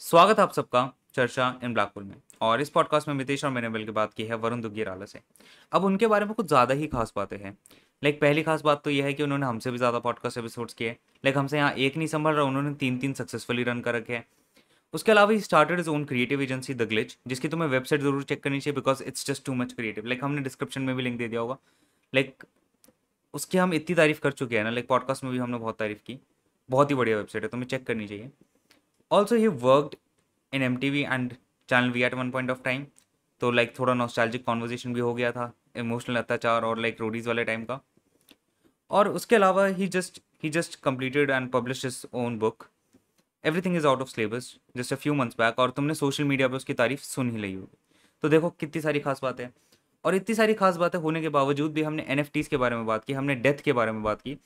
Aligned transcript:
स्वागत 0.00 0.38
है 0.38 0.42
आप 0.42 0.52
सबका 0.52 0.80
चर्चा 1.14 1.46
इन 1.64 1.72
ब्लैकपुल 1.74 2.02
में। 2.04 2.14
और 2.40 2.60
इस 2.60 2.68
पॉडकास्ट 2.70 3.08
में 3.08 3.14
मितेश 3.14 3.44
और 3.44 3.50
मैंने 3.50 3.68
मिलकर 3.68 3.92
बात 3.92 4.12
की 4.14 4.24
है 4.24 4.34
वरुण 4.34 4.60
दुग्गीराला 4.60 5.04
से। 5.04 5.20
अब 5.72 5.84
उनके 5.84 6.06
बारे 6.06 6.24
में 6.24 6.34
कुछ 6.34 6.46
ज़्यादा 6.46 6.74
ही 6.74 6.86
खास 6.86 7.12
बातें 7.16 7.36
हैं। 7.36 7.52
लाइक 8.02 8.20
पहली 8.20 8.42
खास 8.42 8.62
बात 8.62 8.82
तो 8.84 8.90
यह 8.90 9.04
है 9.04 9.12
कि 9.12 9.22
उन्होंने 9.22 9.46
हमसे 9.46 9.70
भी 9.70 9.78
ज़्यादा 9.78 9.98
पॉडकास्ट 9.98 10.38
एपिसोड्स 10.38 10.74
किए। 10.74 10.90
लाइक 11.24 11.36
हमसे 11.38 11.56
यहाँ 11.56 11.72
एक 11.72 11.96
नहीं 11.96 12.08
संभल 12.08 12.32
रहा, 12.32 12.44
उन्होंने 12.44 12.74
तीन 12.74 12.98
तीन 12.98 13.12
सक्सेसफुली 13.12 13.62
रन 13.62 13.80
कर 13.80 13.94
रखे 13.94 14.12
हैं। 14.12 14.24
उसके 14.94 15.12
अलावा 15.12 15.32
he 15.32 15.40
started 15.40 15.80
his 15.80 15.90
own 15.90 16.04
creative 16.04 16.42
agency 16.42 16.74
the 16.74 16.88
Glitch 16.88 17.16
जिसकी 17.26 17.48
तुम्हें 17.48 17.68
वेबसाइट 17.68 18.00
ज़रूर 18.00 18.22
चेक 18.24 18.42
करनी 18.42 18.60
चाहिए 18.60 18.74
because 18.74 19.02
it's 19.02 19.26
just 19.26 19.44
too 19.46 19.54
much 19.54 19.72
creative 19.72 20.06
like 20.06 20.24
हमने 20.24 20.42
डिस्क्रिप्शन 20.42 20.82
में 20.82 20.94
भी 20.96 21.02
लिंक 21.02 21.18
दे 21.18 21.28
दिया 21.28 21.40
होगा। 21.40 21.56
लाइक 22.12 22.44
उसकी 23.34 23.58
हम 23.58 23.74
इतनी 23.74 23.96
तारीफ़ 23.96 24.20
कर 24.20 24.32
चुके 24.32 24.56
हैं 24.56 24.64
ना। 24.64 24.70
लाइक 24.70 24.88
पॉडकास्ट 24.88 25.24
में 25.24 25.32
भी 25.32 25.38
हमने 25.38 25.58
बहुत 25.58 25.78
तारीफ़ 25.78 26.02
की। 26.06 26.18
बहुत 26.68 26.90
ही 26.90 26.96
बढ़िया 26.96 27.16
वेबसाइट 27.16 27.44
है, 27.44 27.48
तुम्हें 27.50 27.68
चेक 27.68 27.86
करनी 27.86 28.08
चाहिए। 28.08 28.30
Also 29.10 29.36
he 29.36 29.46
worked 29.46 29.94
in 30.52 30.62
M 30.62 30.76
T 30.76 30.88
V 30.90 31.02
and 31.02 31.32
channel 31.68 31.90
V 31.90 32.02
at 32.02 32.14
one 32.14 32.30
point 32.30 32.50
of 32.50 32.58
time 32.62 32.84
तो 33.40 33.50
लाइक 33.50 33.72
थोड़ा 33.78 33.94
नॉस्टैल्जिक 33.94 34.44
कॉन्वर्जेशन 34.44 34.94
भी 34.94 35.00
हो 35.00 35.12
गया 35.14 35.30
था 35.32 35.50
इमोशनल 35.76 36.16
अत्याचार 36.16 36.64
और 36.64 36.78
लाइक 36.78 37.00
रोडीज 37.00 37.26
वाले 37.26 37.44
टाइम 37.44 37.64
का। 37.64 37.80
और 38.90 39.08
उसके 39.08 39.36
अलावा 39.36 39.64
he 39.66 39.88
just 39.88 40.20
he 40.44 40.50
just 40.50 40.80
completed 40.82 41.30
and 41.30 41.50
publish 41.52 41.84
his 41.84 42.04
own 42.14 42.38
book 42.38 42.68
everything 43.44 43.76
is 43.76 43.86
out 43.86 44.00
of 44.00 44.08
syllabus 44.08 44.54
just 44.76 44.92
a 44.92 44.96
few 44.96 45.14
months 45.14 45.36
back 45.38 45.58
और 45.58 45.70
तुमने 45.70 45.94
सोशल 45.94 46.24
मीडिया 46.24 46.48
पर 46.48 46.56
उसकी 46.56 46.74
तारीफ़ 46.74 47.02
सुन 47.02 47.30
ही 47.30 47.38
ली 47.38 47.52
होगी। 47.54 47.76
तो 48.22 48.28
देखो 48.28 48.50
कितनी 48.50 48.82
सारी 48.82 49.00
खास 49.00 49.20
बातें 49.22 49.46
और 50.04 50.14
इतनी 50.14 50.34
सारी 50.34 50.54
खास 50.54 50.76
बातें 50.76 50.98
होने 50.98 51.20
के 51.20 51.28
बावजूद 51.30 51.72
भी 51.72 51.82
हमने 51.82 52.06
एन 52.08 52.24
के 52.26 52.56
बारे 52.56 52.76
में 52.76 52.86
बात 52.86 53.04
की, 53.04 53.12
हमने 53.12 53.34
डेथ 53.36 53.62
के 53.64 53.72
बारे 53.72 53.92
में 53.92 54.02
बात 54.02 54.20
की। 54.22 54.36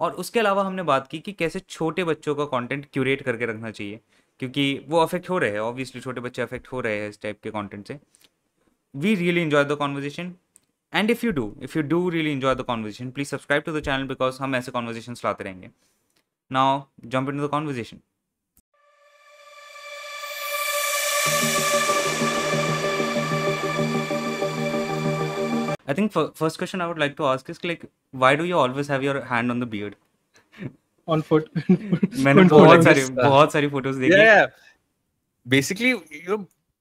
और 0.00 0.12
उसके 0.14 0.40
अलावा 0.40 0.62
हमने 0.64 0.82
बात 0.82 1.06
की 1.08 1.18
कि 1.18 1.32
कैसे 1.32 1.60
छोटे 1.60 2.04
बच्चों 2.04 2.34
का 2.34 2.44
कंटेंट 2.48 2.86
क्यूरेट 2.92 3.22
करके 3.22 3.46
रखना 3.46 3.70
चाहिए, 3.70 4.00
क्योंकि 4.40 4.84
वो 4.88 4.98
अफेक्ट 4.98 5.30
हो 5.30 5.38
रहे 5.38 5.50
हैं 5.50 5.60
ऑब्वियसली 5.60 6.00
छोटे 6.00 6.20
बच्चे 6.20 6.42
अफेक्ट 6.42 6.68
हो 6.72 6.80
रहे 6.80 7.00
हैं 7.00 7.08
इस 7.08 7.20
टाइप 7.22 7.40
के 7.42 7.50
कंटेंट 7.50 7.86
से। 7.88 7.98
We 8.94 9.14
really 9.14 9.42
enjoy 9.42 9.64
the 9.64 9.76
conversation 9.78 10.34
and 10.92 11.10
if 11.10 11.26
you 11.26 11.32
do 11.32 11.54
if 11.62 11.78
you 11.78 11.82
do 11.84 12.08
really 12.10 12.32
enjoy 12.32 12.54
the 12.54 12.62
conversation 12.62 13.10
please 13.10 13.28
subscribe 13.28 13.62
to 13.62 13.72
the 13.72 13.82
channel 13.84 14.06
because 14.08 14.42
हम 14.42 14.54
ऐसे 14.56 14.72
कॉन्वर्जेशन 14.72 15.16
लाते 15.24 15.44
रहेंगे। 15.44 15.70
Now 16.50 16.82
jump 17.06 17.28
in 17.30 17.46
the 17.46 17.48
conversation 17.50 18.00
I 25.89 25.93
think 25.93 26.15
f- 26.17 26.31
first 26.35 26.57
question 26.57 26.81
I 26.81 26.87
would 26.87 26.99
like 26.99 27.15
to 27.17 27.25
ask 27.27 27.49
is 27.49 27.63
like, 27.63 27.85
why 28.11 28.35
do 28.35 28.45
you 28.45 28.57
always 28.57 28.87
have 28.87 29.03
your 29.03 29.21
hand 29.33 29.51
on 29.55 29.59
the 29.59 29.69
beard? 29.75 29.95
on 31.13 31.21
foot. 31.21 31.49
मैंने 31.69 32.41
On 32.41 32.47
बहुत 32.49 32.69
photos. 32.69 32.85
सारी 32.85 33.01
बहुत 33.15 33.51
सारी 33.53 33.67
photos 33.73 33.95
देखी 34.03 34.17
yeah, 34.17 34.35
yeah. 34.35 34.45
Basically, 35.53 35.89
you 35.89 36.29
know, 36.29 36.37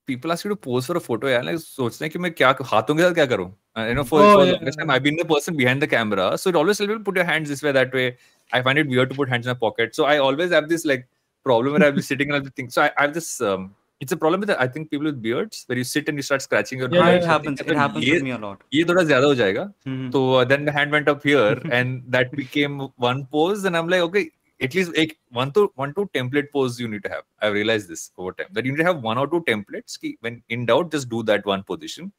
people 0.07 0.33
ask 0.33 0.45
you 0.47 0.51
to 0.53 0.57
pose 0.67 0.87
for 0.91 0.97
a 0.97 1.03
photo. 1.07 1.29
यार, 1.29 1.45
like 1.49 1.59
सोचते 1.65 2.05
हैं 2.05 2.11
कि 2.13 2.19
मैं 2.19 2.33
क्या 2.35 2.55
हाथों 2.71 2.95
के 2.97 3.03
साथ 3.03 3.15
क्या 3.15 3.27
करूं? 3.35 3.51
Uh, 3.77 3.85
you 3.91 3.95
know, 3.99 4.05
for, 4.13 4.21
Oh, 4.23 4.31
for 4.33 4.41
the 4.45 4.47
yeah. 4.53 4.57
longest 4.59 4.79
time, 4.81 4.91
I've 4.95 5.03
been 5.09 5.17
the 5.21 5.25
person 5.35 5.57
behind 5.61 5.83
the 5.85 5.91
camera, 5.95 6.27
so 6.39 6.51
it 6.51 6.57
always 6.63 6.79
tells 6.79 6.89
people 6.93 7.05
put 7.11 7.17
your 7.21 7.25
hands 7.31 7.49
this 7.55 7.63
way, 7.67 7.73
that 7.79 7.93
way. 8.01 8.07
I 8.53 8.63
find 8.69 8.79
it 8.83 8.89
weird 8.95 9.11
to 9.15 9.17
put 9.21 9.29
hands 9.35 9.47
in 9.47 9.51
my 9.55 9.59
pocket, 9.67 9.95
so 10.01 10.05
I 10.15 10.19
always 10.29 10.53
have 10.59 10.69
this 10.73 10.85
like 10.91 11.07
problem 11.51 11.77
where 11.77 11.85
I'll 11.89 11.97
be 12.01 12.05
sitting 12.11 12.29
and 12.33 12.37
I'll 12.39 12.47
be 12.49 12.53
thinking. 12.61 12.71
So 12.79 12.83
I, 12.85 12.91
I 12.97 13.07
have 13.07 13.15
this. 13.21 13.31
Um, 13.53 13.75
it's 14.01 14.13
a 14.13 14.17
problem 14.17 14.41
with 14.41 14.51
I 14.51 14.67
think 14.69 14.91
people 14.91 15.07
with 15.07 15.21
beards 15.23 15.65
where 15.67 15.79
you 15.79 15.85
sit 15.85 16.09
and 16.09 16.19
you 16.19 16.23
start 16.23 16.43
scratching 16.43 16.81
your 16.81 16.89
Yeah, 16.95 17.03
हाँ, 17.03 17.11
beard. 17.11 17.19
it 17.19 17.25
So 17.25 17.29
I 17.29 17.33
happens 17.33 17.61
think 17.61 17.71
it 17.71 17.77
happens 17.83 18.05
ये 18.05 18.15
with 18.15 18.25
me 18.25 18.33
a 18.37 18.39
lot 18.39 18.65
ये 18.75 18.85
थोड़ा 18.89 19.05
ज्यादा 19.11 19.27
हो 19.27 19.35
जाएगा 19.35 19.73
हम्म, 19.87 20.11
So 20.13 20.23
uh, 20.41 20.45
then 20.45 20.65
the 20.65 20.73
hand 20.79 20.91
went 20.97 21.09
up 21.13 21.23
here, 21.23 21.61
and 21.81 22.03
that 22.17 22.33
became 22.41 22.81
one 22.97 23.23
pose. 23.37 23.65
And 23.65 23.77
I'm 23.77 23.89
like, 23.95 24.03
okay, 24.09 24.25
at 24.61 24.75
least 24.75 24.97
like 24.99 25.15
one 25.39 25.53
to 25.53 25.65
one 25.83 25.95
to 25.95 26.05
template 26.19 26.51
pose 26.57 26.81
you 26.81 26.89
need 26.89 27.05
to 27.07 27.13
have. 27.15 27.23
I 27.41 27.49
realized 27.55 27.89
this 27.95 28.11
over 28.19 28.33
time 28.33 28.53
that 28.59 28.65
you 28.65 28.73
need 28.75 28.83
to 28.85 28.89
have 28.91 29.09
one 29.13 29.23
or 29.25 29.27
two 29.37 29.41
templates. 29.53 29.97
ki 30.05 30.13
When 30.21 30.43
in 30.59 30.67
doubt, 30.73 30.91
just 30.99 31.09
do 31.17 31.23
that 31.33 31.47
one 31.55 31.65
position. 31.73 32.13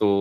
So 0.00 0.12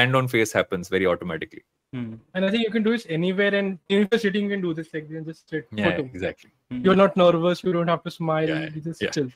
hand 0.00 0.16
on 0.16 0.28
face 0.34 0.52
happens 0.52 0.88
very 0.96 1.06
automatically. 1.14 1.64
Hmm, 1.94 2.18
and 2.34 2.44
I 2.44 2.50
think 2.50 2.64
you 2.64 2.70
can 2.74 2.82
do 2.82 2.92
this 2.98 3.06
anywhere. 3.20 3.54
And 3.54 3.78
if 3.88 4.08
you're 4.10 4.18
sitting, 4.26 4.44
you 4.44 4.50
can 4.56 4.62
do 4.68 4.74
this 4.74 4.92
like 4.92 5.08
then 5.08 5.24
just 5.32 5.48
sit. 5.48 5.68
Yeah, 5.70 5.90
photo. 5.90 6.04
exactly. 6.12 6.50
Hmm. 6.72 6.84
You're 6.84 6.96
not 7.00 7.16
nervous. 7.16 7.62
You 7.64 7.72
don't 7.72 7.88
have 7.88 8.02
to 8.10 8.10
smile. 8.10 8.48
Yeah, 8.48 8.68
you 8.74 8.80
just 8.90 9.02
yeah. 9.02 9.10
chill. 9.10 9.30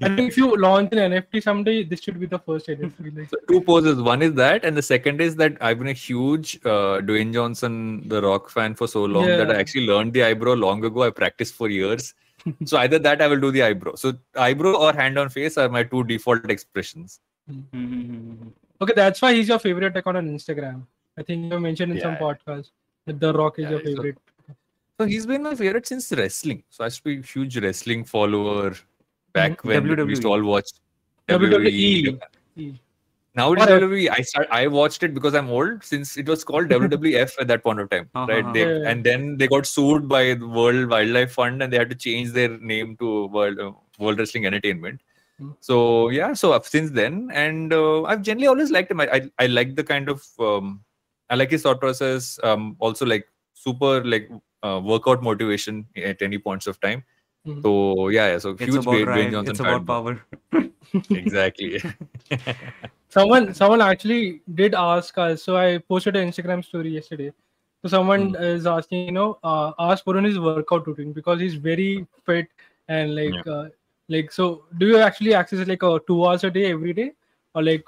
and 0.00 0.20
if 0.20 0.36
you 0.36 0.56
launch 0.56 0.92
an 0.92 0.98
NFT 1.12 1.42
someday, 1.42 1.84
this 1.84 2.02
should 2.02 2.18
be 2.18 2.26
the 2.26 2.38
first 2.38 2.68
NFT. 2.68 3.28
So 3.30 3.36
two 3.48 3.60
poses. 3.60 4.00
One 4.00 4.22
is 4.22 4.34
that, 4.34 4.64
and 4.64 4.76
the 4.76 4.82
second 4.82 5.20
is 5.20 5.36
that 5.36 5.56
I've 5.60 5.78
been 5.78 5.88
a 5.88 5.92
huge 5.92 6.56
uh, 6.64 7.00
Dwayne 7.00 7.32
Johnson, 7.32 8.06
the 8.08 8.22
Rock 8.22 8.50
fan, 8.50 8.74
for 8.74 8.86
so 8.86 9.04
long 9.04 9.28
yeah. 9.28 9.36
that 9.38 9.50
I 9.50 9.58
actually 9.58 9.86
learned 9.86 10.12
the 10.12 10.24
eyebrow 10.24 10.54
long 10.54 10.84
ago. 10.84 11.02
I 11.02 11.10
practiced 11.10 11.54
for 11.54 11.68
years. 11.68 12.14
so 12.64 12.78
either 12.78 12.98
that 12.98 13.22
I 13.22 13.26
will 13.26 13.40
do 13.40 13.50
the 13.50 13.62
eyebrow. 13.62 13.94
So 13.94 14.12
eyebrow 14.36 14.74
or 14.74 14.92
hand 14.92 15.18
on 15.18 15.28
face 15.28 15.56
are 15.58 15.68
my 15.68 15.82
two 15.82 16.04
default 16.04 16.48
expressions. 16.50 17.20
Mm-hmm. 17.50 18.48
Okay, 18.80 18.92
that's 18.94 19.22
why 19.22 19.34
he's 19.34 19.48
your 19.48 19.58
favorite 19.58 19.96
account 19.96 20.18
on 20.18 20.28
Instagram. 20.28 20.82
I 21.18 21.22
think 21.22 21.52
you 21.52 21.60
mentioned 21.60 21.92
in 21.92 21.98
yeah. 21.98 22.04
some 22.04 22.16
podcast 22.16 22.70
that 23.06 23.20
The 23.20 23.32
Rock 23.32 23.58
is 23.58 23.64
yeah, 23.64 23.70
your 23.70 23.80
favorite. 23.80 24.18
So, 24.46 24.54
so 25.00 25.06
he's 25.06 25.26
been 25.26 25.42
my 25.42 25.54
favorite 25.54 25.86
since 25.86 26.12
wrestling. 26.12 26.62
So 26.68 26.84
I 26.84 26.88
should 26.88 27.04
be 27.04 27.18
a 27.18 27.22
huge 27.22 27.56
wrestling 27.56 28.04
follower 28.04 28.74
back 29.38 29.64
when 29.70 29.88
we 29.88 30.10
used 30.14 30.22
to 30.22 30.28
all 30.34 30.42
watch 30.54 30.70
WWE. 31.28 32.18
Now 33.38 33.52
it 33.52 33.58
is 33.58 33.66
WWE. 33.66 34.08
I 34.10 34.22
start, 34.22 34.48
I 34.50 34.66
watched 34.66 35.02
it 35.02 35.12
because 35.14 35.34
I'm 35.34 35.50
old 35.50 35.84
since 35.84 36.16
it 36.16 36.26
was 36.26 36.42
called 36.42 36.68
WWF 36.74 37.32
at 37.40 37.48
that 37.48 37.62
point 37.62 37.80
of 37.80 37.90
time, 37.90 38.08
Uh-huh, 38.14 38.26
right? 38.32 38.52
They, 38.54 38.60
Yeah. 38.60 38.88
And 38.90 39.04
then 39.04 39.36
they 39.36 39.46
got 39.46 39.66
sued 39.66 40.08
by 40.08 40.22
the 40.34 40.48
World 40.48 40.88
Wildlife 40.88 41.32
Fund 41.32 41.62
and 41.62 41.70
they 41.72 41.76
had 41.82 41.90
to 41.90 41.96
change 41.96 42.32
their 42.32 42.56
name 42.72 42.96
to 43.02 43.26
World 43.26 43.58
uh, 43.66 43.72
World 43.98 44.18
Wrestling 44.18 44.46
Entertainment. 44.46 45.02
Hmm. 45.38 45.50
So 45.60 46.08
yeah, 46.08 46.32
so 46.32 46.52
I've- 46.54 46.66
since 46.66 46.90
then, 46.92 47.28
and 47.44 47.72
uh, 47.80 48.04
I've 48.04 48.22
generally 48.22 48.46
always 48.54 48.70
liked 48.70 48.90
him. 48.90 49.00
I, 49.00 49.08
I 49.18 49.20
I 49.44 49.46
like 49.58 49.74
the 49.76 49.84
kind 49.84 50.08
of 50.14 50.24
um, 50.50 50.80
I 51.28 51.34
like 51.42 51.50
his 51.56 51.62
thought 51.68 51.78
process. 51.84 52.38
Um, 52.42 52.64
also 52.78 53.04
like 53.04 53.28
super 53.66 53.92
like 54.14 54.30
uh, 54.62 54.80
workout 54.92 55.22
motivation 55.22 55.84
at 56.12 56.22
any 56.22 56.38
points 56.38 56.66
of 56.66 56.80
time. 56.80 57.04
Mhm. 57.46 57.62
So 57.62 58.08
yeah, 58.08 58.26
yeah. 58.32 58.38
So 58.38 58.50
It's 58.50 58.60
huge 58.64 58.76
about 58.76 58.96
Dwayne 59.08 59.30
Johnson 59.32 59.50
it's 59.52 59.60
about 59.60 59.86
power. 59.86 60.20
exactly. 61.10 61.80
someone 63.08 63.54
someone 63.54 63.80
actually 63.80 64.40
did 64.54 64.74
ask 64.74 65.16
us 65.18 65.42
so 65.42 65.56
i 65.56 65.78
posted 65.78 66.16
an 66.16 66.28
instagram 66.28 66.62
story 66.64 66.90
yesterday 66.90 67.32
so 67.82 67.88
someone 67.88 68.24
Hmm. 68.30 68.42
is 68.48 68.66
asking 68.66 69.06
you 69.06 69.12
know 69.12 69.38
uh, 69.44 69.72
ask 69.78 70.04
Varun 70.04 70.26
his 70.26 70.38
workout 70.38 70.86
routine 70.86 71.12
because 71.12 71.40
he's 71.40 71.54
very 71.54 72.06
fit 72.24 72.48
and 72.88 73.14
like 73.14 73.46
uh, 73.46 73.66
like 74.08 74.32
so 74.32 74.64
do 74.78 74.86
you 74.88 74.98
actually 74.98 75.34
access 75.34 75.66
like 75.68 75.82
uh, 75.82 75.98
two 76.06 76.18
hours 76.26 76.44
a 76.44 76.50
day 76.50 76.70
every 76.72 76.92
day 76.92 77.12
or 77.54 77.62
like 77.62 77.84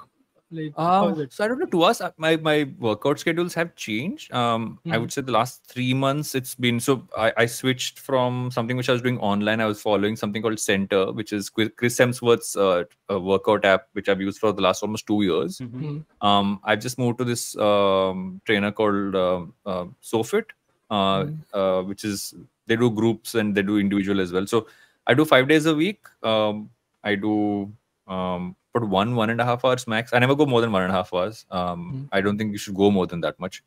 like 0.51 0.73
Um, 0.77 1.19
it? 1.21 1.31
so 1.33 1.43
I 1.45 1.47
don't 1.47 1.59
know. 1.59 1.65
To 1.67 1.83
us, 1.83 2.01
uh, 2.01 2.11
my 2.17 2.35
my 2.37 2.69
workout 2.79 3.19
schedules 3.19 3.53
have 3.53 3.75
changed. 3.75 4.33
Um, 4.33 4.79
I 4.89 4.97
Mhm. 4.97 5.01
would 5.01 5.11
say 5.13 5.21
the 5.21 5.31
last 5.31 5.65
three 5.65 5.93
months 5.93 6.33
it's 6.35 6.55
been 6.55 6.79
so. 6.79 7.07
I, 7.17 7.33
I 7.37 7.45
switched 7.45 7.99
from 7.99 8.49
something 8.51 8.77
which 8.77 8.89
I 8.89 8.93
was 8.93 9.01
doing 9.01 9.19
online. 9.19 9.61
I 9.61 9.65
was 9.65 9.81
following 9.81 10.15
something 10.15 10.41
called 10.41 10.57
Centr, 10.57 11.13
which 11.13 11.33
is 11.33 11.49
Chris 11.49 11.69
Chris 11.77 11.97
Hemsworth's 11.99 12.55
uh, 12.55 12.83
uh, 13.11 13.19
workout 13.19 13.65
app, 13.65 13.87
which 13.93 14.09
I've 14.09 14.21
used 14.21 14.39
for 14.39 14.51
the 14.51 14.61
last 14.61 14.81
almost 14.83 15.05
two 15.07 15.21
years. 15.21 15.59
Mhm. 15.59 15.83
Mhm. 15.83 16.05
Um, 16.29 16.59
I've 16.63 16.79
just 16.87 16.97
moved 16.97 17.19
to 17.19 17.25
this 17.25 17.55
um, 17.57 18.41
trainer 18.45 18.71
called 18.71 19.15
um 19.15 19.53
uh, 19.65 19.85
SoFit, 20.01 20.45
uh, 20.89 21.25
Mhm. 21.25 21.37
uh, 21.53 21.81
which 21.83 22.03
is 22.03 22.33
they 22.67 22.75
do 22.75 22.89
groups 22.91 23.35
and 23.35 23.55
they 23.55 23.61
do 23.63 23.77
individual 23.79 24.19
as 24.21 24.31
well. 24.31 24.47
So 24.47 24.67
I 25.07 25.13
do 25.13 25.25
five 25.25 25.47
days 25.47 25.65
a 25.65 25.75
week. 25.75 26.07
Um, 26.23 26.69
I 27.03 27.15
do 27.15 27.71
um, 28.07 28.55
but 28.73 28.83
one 28.83 29.15
one 29.15 29.29
and 29.29 29.41
a 29.41 29.45
half 29.45 29.63
hours 29.65 29.87
max. 29.87 30.13
I 30.13 30.19
never 30.19 30.35
go 30.35 30.45
more 30.45 30.61
than 30.61 30.71
one 30.71 30.83
and 30.83 30.91
a 30.91 30.95
half 30.95 31.13
hours. 31.13 31.45
Um, 31.51 31.83
Mhm. 31.93 32.09
I 32.11 32.21
don't 32.21 32.37
think 32.37 32.51
you 32.51 32.57
should 32.57 32.75
go 32.75 32.91
more 32.91 33.07
than 33.07 33.21
that 33.21 33.39
much. 33.39 33.63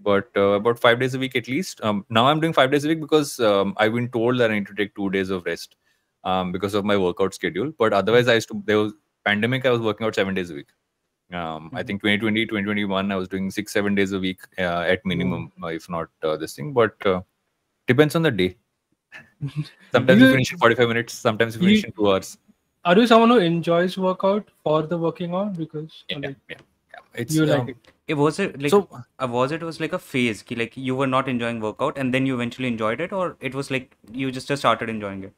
But 0.00 0.28
uh, 0.36 0.50
about 0.60 0.78
five 0.78 1.00
days 1.00 1.14
a 1.14 1.18
week 1.18 1.34
at 1.36 1.48
least. 1.48 1.80
Um, 1.84 2.04
now 2.08 2.26
I'm 2.26 2.40
doing 2.40 2.52
five 2.52 2.70
days 2.70 2.84
a 2.84 2.88
week 2.88 3.00
because 3.00 3.38
um, 3.40 3.74
I've 3.78 3.92
been 3.94 4.08
told 4.08 4.38
that 4.38 4.50
I 4.50 4.54
need 4.54 4.66
to 4.68 4.74
take 4.74 4.94
two 4.94 5.10
days 5.10 5.30
of 5.30 5.44
rest 5.44 5.76
um, 6.24 6.52
because 6.52 6.74
of 6.74 6.84
my 6.84 6.96
workout 6.96 7.34
schedule. 7.34 7.72
But 7.78 7.92
otherwise, 7.92 8.28
I 8.28 8.34
used 8.34 8.48
to. 8.48 8.62
There 8.66 8.78
was 8.78 8.92
pandemic. 9.24 9.66
I 9.66 9.70
was 9.70 9.80
working 9.80 10.06
out 10.06 10.14
seven 10.14 10.34
days 10.34 10.50
a 10.50 10.54
week. 10.54 10.68
Um, 11.32 11.70
I 11.72 11.82
think 11.82 12.02
2020, 12.02 12.44
2021, 12.46 13.10
I 13.10 13.16
was 13.16 13.26
doing 13.26 13.50
six, 13.50 13.72
seven 13.72 13.94
days 13.94 14.12
a 14.12 14.18
week 14.20 14.40
uh, 14.58 14.84
at 14.94 15.04
minimum, 15.06 15.50
uh, 15.62 15.68
if 15.68 15.88
not 15.88 16.08
uh, 16.22 16.36
this 16.36 16.54
thing. 16.54 16.72
But 16.72 16.94
uh, 17.06 17.22
depends 17.88 18.14
on 18.14 18.22
the 18.22 18.30
day. 18.30 18.56
Sometimes 19.92 20.20
you 20.20 20.26
You- 20.26 20.32
finish 20.32 20.52
in 20.52 20.58
45 20.58 20.88
minutes. 20.88 21.14
Sometimes 21.14 21.56
you 21.56 21.62
you- 21.62 21.68
finish 21.68 21.84
in 21.84 21.92
two 21.92 22.10
hours. 22.12 22.38
Are 22.84 22.98
you 22.98 23.06
someone 23.06 23.30
who 23.30 23.38
enjoys 23.38 23.96
workout 23.96 24.48
for 24.64 24.82
the 24.82 24.98
working 24.98 25.34
out 25.34 25.56
because 25.56 26.04
Yeah, 26.08 26.18
like, 26.18 26.36
yeah, 26.48 26.56
yeah. 26.92 27.00
It's 27.14 27.34
you 27.34 27.42
um, 27.44 27.48
like 27.50 27.68
it 27.68 27.76
It 28.08 28.14
was 28.14 28.38
it 28.38 28.60
like 28.60 28.70
so 28.70 28.88
uh, 29.18 29.28
was 29.28 29.52
it 29.52 29.62
was 29.62 29.78
like 29.80 29.92
a 29.92 29.98
phase 29.98 30.42
ki, 30.42 30.56
like 30.56 30.76
you 30.76 30.96
were 30.96 31.06
not 31.06 31.28
enjoying 31.28 31.60
workout 31.60 31.96
and 31.98 32.12
then 32.12 32.26
you 32.26 32.34
eventually 32.34 32.68
enjoyed 32.68 33.00
it 33.00 33.12
or 33.12 33.36
it 33.40 33.54
was 33.54 33.70
like 33.70 33.96
you 34.12 34.30
just 34.32 34.54
started 34.56 34.88
enjoying 34.88 35.22
it 35.24 35.32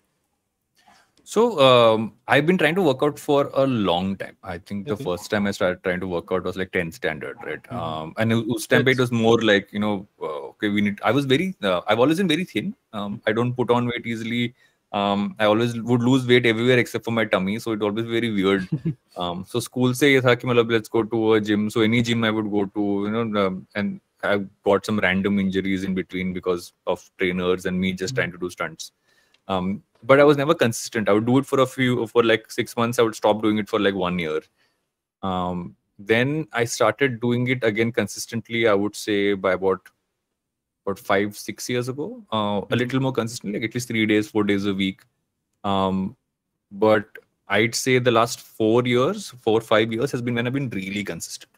so 1.27 1.59
um, 1.59 2.13
I've 2.29 2.45
been 2.47 2.59
trying 2.59 2.75
to 2.75 2.83
work 2.83 2.99
out 3.03 3.19
for 3.19 3.51
a 3.55 3.67
long 3.67 4.15
time. 4.17 4.37
I 4.43 4.59
think 4.59 4.87
the 4.87 4.93
Okay. 4.93 5.05
first 5.05 5.31
time 5.31 5.47
I 5.47 5.53
started 5.53 5.83
trying 5.83 6.01
to 6.01 6.07
work 6.07 6.31
out 6.31 6.45
was 6.45 6.57
like 6.57 6.71
10 6.73 6.93
standard, 6.93 7.39
right? 7.45 7.63
Mhm. 7.65 7.79
Um, 7.79 8.13
and 8.19 8.31
it 8.31 8.47
was 8.47 8.67
time 8.67 8.87
it 8.89 8.99
was 8.99 9.11
more 9.11 9.41
like 9.41 9.73
you 9.73 9.79
know, 9.79 10.07
uh, 10.21 10.41
okay, 10.51 10.69
we 10.69 10.83
need. 10.83 11.01
I 11.03 11.13
was 11.13 11.25
very. 11.25 11.55
Uh, 11.63 11.81
I've 11.87 11.99
always 11.99 12.19
been 12.19 12.29
very 12.29 12.45
thin. 12.45 12.75
Um, 12.93 13.23
I 13.27 13.33
don't 13.33 13.55
put 13.55 13.71
on 13.71 13.87
weight 13.87 14.07
easily 14.07 14.55
um, 14.95 15.35
I 15.41 15.47
always 15.47 15.75
would 15.81 16.03
lose 16.03 16.25
weight 16.25 16.47
everywhere 16.47 16.79
except 16.79 17.05
for 17.05 17.11
my 17.11 17.25
tummy, 17.25 17.59
so 17.59 17.73
it 17.73 17.83
always 17.83 18.07
very 18.07 18.31
weird. 18.31 18.69
um, 19.17 19.45
so 19.45 19.59
school 19.59 19.93
say 19.93 20.21
let's 20.21 20.89
go 20.89 21.03
to 21.03 21.35
a 21.35 21.41
gym. 21.41 21.69
So 21.69 21.81
any 21.81 22.01
gym 22.01 22.23
I 22.23 22.31
would 22.31 22.49
go 22.49 22.67
to, 22.67 22.81
you 23.05 23.11
know, 23.11 23.47
um, 23.47 23.67
and 23.75 24.01
I 24.23 24.45
got 24.65 24.87
some 24.87 25.01
random 25.01 25.41
injuries 25.41 25.83
in 25.83 25.95
between 25.95 26.33
because 26.33 26.73
of 26.87 27.11
trainers 27.19 27.67
and 27.67 27.81
me 27.81 27.93
just 27.93 28.15
mm-hmm. 28.15 28.21
trying 28.21 28.33
to 28.33 28.39
do 28.39 28.49
stunts. 28.51 28.93
Um, 29.49 29.83
but 30.05 30.21
I 30.21 30.25
was 30.25 30.37
never 30.37 30.55
consistent. 30.55 31.09
I 31.09 31.13
would 31.13 31.27
do 31.27 31.39
it 31.39 31.47
for 31.47 31.59
a 31.59 31.67
few, 31.67 32.07
for 32.07 32.23
like 32.23 32.53
six 32.53 32.77
months. 32.77 33.01
I 33.01 33.03
would 33.03 33.17
stop 33.17 33.43
doing 33.43 33.59
it 33.59 33.69
for 33.69 33.81
like 33.81 33.95
one 33.95 34.21
year. 34.21 34.43
Um, 35.25 35.75
then 35.99 36.47
I 36.53 36.67
started 36.67 37.21
doing 37.21 37.49
it 37.49 37.65
again 37.65 37.91
consistently. 37.91 38.69
I 38.69 38.75
would 38.75 38.95
say 38.95 39.35
by 39.35 39.55
about 39.55 39.89
about 40.87 40.99
five, 40.99 41.37
six 41.37 41.69
years 41.69 41.89
ago, 41.89 42.23
uh, 42.33 42.61
a 42.71 42.77
little 42.77 43.01
more 43.01 43.13
consistently, 43.13 43.59
like 43.59 43.69
at 43.71 43.75
least 43.75 43.89
three 43.89 44.07
days, 44.07 44.29
four 44.29 44.45
days 44.45 44.67
a 44.67 44.75
week. 44.75 45.03
Um, 45.65 46.17
but 46.71 47.07
I'd 47.49 47.75
say 47.75 47.99
the 47.99 48.11
last 48.11 48.41
four 48.41 48.85
years, 48.85 49.31
four 49.41 49.61
five 49.61 49.93
years 49.93 50.11
has 50.13 50.23
been 50.23 50.35
when 50.35 50.47
I've 50.47 50.53
been 50.53 50.71
really 50.71 51.05
consistent. 51.05 51.51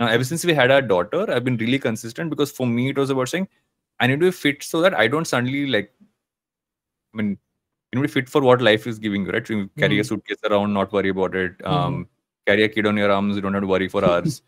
Now, 0.00 0.08
ever 0.08 0.24
since 0.24 0.44
we 0.44 0.54
had 0.54 0.70
our 0.70 0.82
daughter, 0.82 1.30
I've 1.30 1.44
been 1.44 1.56
really 1.58 1.78
consistent 1.78 2.30
because 2.30 2.50
for 2.50 2.66
me 2.66 2.90
it 2.90 2.98
was 2.98 3.10
about 3.10 3.28
saying 3.28 3.48
I 4.00 4.06
need 4.06 4.20
to 4.20 4.26
be 4.26 4.30
fit 4.32 4.62
so 4.62 4.80
that 4.80 4.94
I 4.94 5.06
don't 5.06 5.26
suddenly 5.26 5.66
like. 5.66 5.92
I 7.14 7.18
mean, 7.18 7.38
you 7.92 7.96
know 7.96 8.02
be 8.02 8.08
fit 8.08 8.28
for 8.28 8.40
what 8.40 8.62
life 8.62 8.86
is 8.86 8.98
giving 8.98 9.26
you, 9.26 9.32
right? 9.32 9.48
You 9.48 9.68
carry 9.78 10.00
a 10.00 10.04
suitcase 10.04 10.38
around, 10.48 10.72
not 10.72 10.92
worry 10.92 11.10
about 11.10 11.34
it. 11.34 11.54
Um, 11.64 12.08
Carry 12.46 12.64
a 12.64 12.68
kid 12.68 12.86
on 12.86 12.96
your 12.96 13.12
arms, 13.12 13.36
you 13.36 13.42
don't 13.42 13.52
have 13.54 13.62
to 13.62 13.68
worry 13.68 13.86
for 13.88 14.04
hours. 14.10 14.42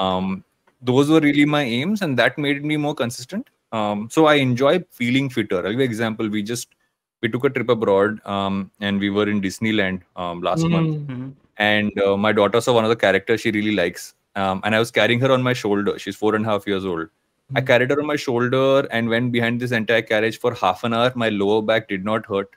um, 0.00 0.42
those 0.82 1.08
were 1.08 1.20
really 1.20 1.44
my 1.44 1.62
aims, 1.62 2.02
and 2.02 2.18
that 2.18 2.36
made 2.38 2.64
me 2.64 2.76
more 2.76 2.94
consistent. 2.94 3.48
Um, 3.76 4.08
so 4.16 4.26
I 4.32 4.34
enjoy 4.46 4.72
feeling 5.00 5.28
fitter. 5.36 5.56
I'll 5.58 5.72
give 5.76 5.80
you 5.80 5.86
an 5.86 5.90
example. 5.92 6.28
We 6.36 6.42
just 6.50 6.74
we 7.22 7.28
took 7.34 7.44
a 7.48 7.50
trip 7.56 7.70
abroad, 7.74 8.20
um, 8.36 8.70
and 8.80 9.00
we 9.06 9.10
were 9.18 9.28
in 9.34 9.40
Disneyland 9.48 10.02
um, 10.24 10.42
last 10.48 10.68
month 10.74 10.90
Mhm. 10.96 11.06
Mhm. 11.16 11.32
and 11.66 12.00
uh, 12.06 12.16
my 12.24 12.30
daughter 12.38 12.60
saw 12.64 12.72
one 12.78 12.86
of 12.88 12.90
the 12.94 12.96
characters 13.04 13.40
she 13.44 13.50
really 13.56 13.74
likes 13.76 14.02
um, 14.40 14.58
and 14.64 14.76
i 14.78 14.80
was 14.82 14.90
carrying 14.96 15.22
her 15.24 15.30
on 15.36 15.44
my 15.46 15.54
shoulder 15.60 15.92
she's 16.04 16.18
four 16.22 16.32
and 16.38 16.48
a 16.48 16.48
half 16.50 16.66
years 16.72 16.84
old 16.90 17.06
i 17.54 17.60
Mhm. 17.62 17.66
carried 17.70 17.94
her 17.94 17.96
on 18.02 18.08
my 18.10 18.16
shoulder 18.24 18.64
and 18.98 19.12
went 19.14 19.30
behind 19.36 19.64
this 19.64 19.72
entire 19.78 20.04
carriage 20.10 20.36
for 20.42 20.52
half 20.62 20.84
an 20.88 20.96
hour 20.98 21.12
my 21.22 21.28
lower 21.36 21.62
back 21.70 21.88
did 21.94 22.04
not 22.10 22.28
hurt 22.32 22.50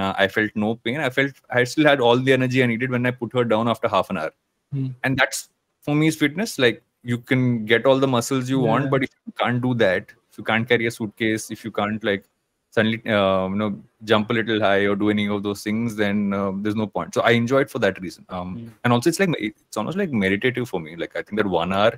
uh, 0.00 0.12
i 0.24 0.28
felt 0.36 0.56
no 0.64 0.70
pain 0.88 1.02
i 1.08 1.10
felt 1.18 1.42
i 1.60 1.64
still 1.74 1.90
had 1.90 2.04
all 2.08 2.24
the 2.28 2.34
energy 2.38 2.62
i 2.66 2.70
needed 2.72 2.96
when 2.96 3.10
i 3.10 3.12
put 3.24 3.36
her 3.40 3.44
down 3.52 3.72
after 3.74 3.92
half 3.96 4.10
an 4.14 4.22
hour 4.22 4.32
Mhm. 4.74 4.88
and 5.04 5.22
that's 5.24 5.42
for 5.88 5.98
me 6.02 6.10
is 6.14 6.18
fitness 6.24 6.56
like 6.66 6.82
you 7.12 7.18
can 7.32 7.44
get 7.74 7.90
all 7.92 8.02
the 8.06 8.12
muscles 8.16 8.54
you 8.56 8.64
want 8.70 8.90
but 8.96 9.06
if 9.10 9.14
you 9.28 9.34
can't 9.44 9.62
do 9.68 9.74
that 9.84 10.16
if 10.30 10.38
you 10.38 10.44
can't 10.44 10.68
carry 10.68 10.86
a 10.86 10.90
suitcase 10.90 11.50
if 11.50 11.64
you 11.64 11.70
can't 11.70 12.04
like 12.04 12.24
suddenly 12.70 12.98
uh, 13.16 13.48
you 13.48 13.56
know 13.60 13.70
jump 14.04 14.30
a 14.30 14.32
little 14.32 14.60
high 14.60 14.82
or 14.90 14.94
do 14.96 15.10
any 15.10 15.26
of 15.28 15.42
those 15.42 15.62
things 15.62 15.96
then 15.96 16.32
uh, 16.32 16.52
there's 16.62 16.76
no 16.76 16.86
point 16.86 17.14
so 17.14 17.22
i 17.22 17.32
enjoy 17.32 17.60
it 17.66 17.70
for 17.70 17.80
that 17.86 18.00
reason 18.00 18.24
um, 18.28 18.56
Mm. 18.56 18.70
and 18.84 18.92
also 18.92 19.10
it's 19.10 19.20
like 19.20 19.34
it's 19.38 19.76
almost 19.76 19.98
like 19.98 20.12
meditative 20.12 20.68
for 20.68 20.80
me 20.80 20.96
like 20.96 21.16
i 21.16 21.22
think 21.22 21.36
that 21.42 21.46
one 21.58 21.72
hour 21.72 21.92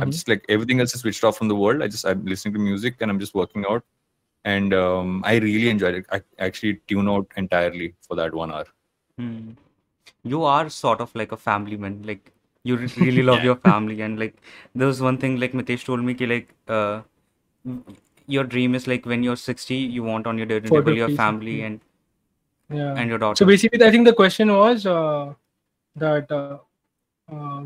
i'm 0.00 0.08
Mhm. 0.08 0.12
just 0.16 0.28
like 0.32 0.44
everything 0.48 0.80
else 0.80 0.94
is 0.94 1.00
switched 1.04 1.24
off 1.28 1.36
from 1.38 1.48
the 1.52 1.60
world 1.62 1.82
i 1.82 1.88
just 1.96 2.06
i'm 2.12 2.24
listening 2.32 2.54
to 2.54 2.60
music 2.66 2.96
and 3.00 3.10
i'm 3.10 3.20
just 3.24 3.34
working 3.34 3.64
out 3.70 3.84
and 4.44 4.74
um, 4.74 5.22
i 5.24 5.36
really 5.46 5.68
enjoy 5.74 5.92
it 6.00 6.06
i 6.16 6.20
actually 6.48 6.74
tune 6.92 7.08
out 7.14 7.26
entirely 7.44 7.94
for 8.08 8.16
that 8.22 8.34
one 8.42 8.52
hour 8.58 8.66
Hmm. 9.18 9.50
You 10.22 10.44
are 10.44 10.68
sort 10.70 11.00
of 11.00 11.14
like 11.14 11.32
a 11.32 11.36
family 11.36 11.76
man. 11.76 12.02
Like 12.04 12.32
you 12.64 12.76
really 12.96 13.22
love 13.22 13.38
Yeah. 13.38 13.44
your 13.50 13.56
family, 13.56 14.00
and 14.02 14.18
like 14.18 14.36
there 14.74 14.86
was 14.86 15.00
one 15.06 15.18
thing 15.18 15.38
like 15.40 15.52
Mitesh 15.52 15.84
told 15.84 16.04
me, 16.08 16.14
ki, 16.14 16.26
like 16.26 16.54
uh, 16.68 17.02
your 18.26 18.44
dream 18.44 18.74
is 18.74 18.86
like 18.86 19.06
when 19.06 19.22
you're 19.22 19.36
60, 19.36 19.74
you 19.74 20.02
want 20.02 20.26
on 20.26 20.38
your 20.38 20.46
dining 20.46 20.68
For 20.68 20.80
table 20.80 20.96
your 20.96 21.08
50, 21.08 21.16
family 21.16 21.62
and 21.62 21.80
Yeah. 22.70 22.94
and 22.94 23.08
your 23.10 23.18
daughter. 23.18 23.36
So 23.36 23.46
basically, 23.46 23.84
I 23.84 23.90
think 23.90 24.06
the 24.06 24.12
question 24.12 24.52
was 24.52 24.86
uh, 24.86 25.34
that 25.96 26.30
uh, 26.30 26.58
uh, 27.32 27.64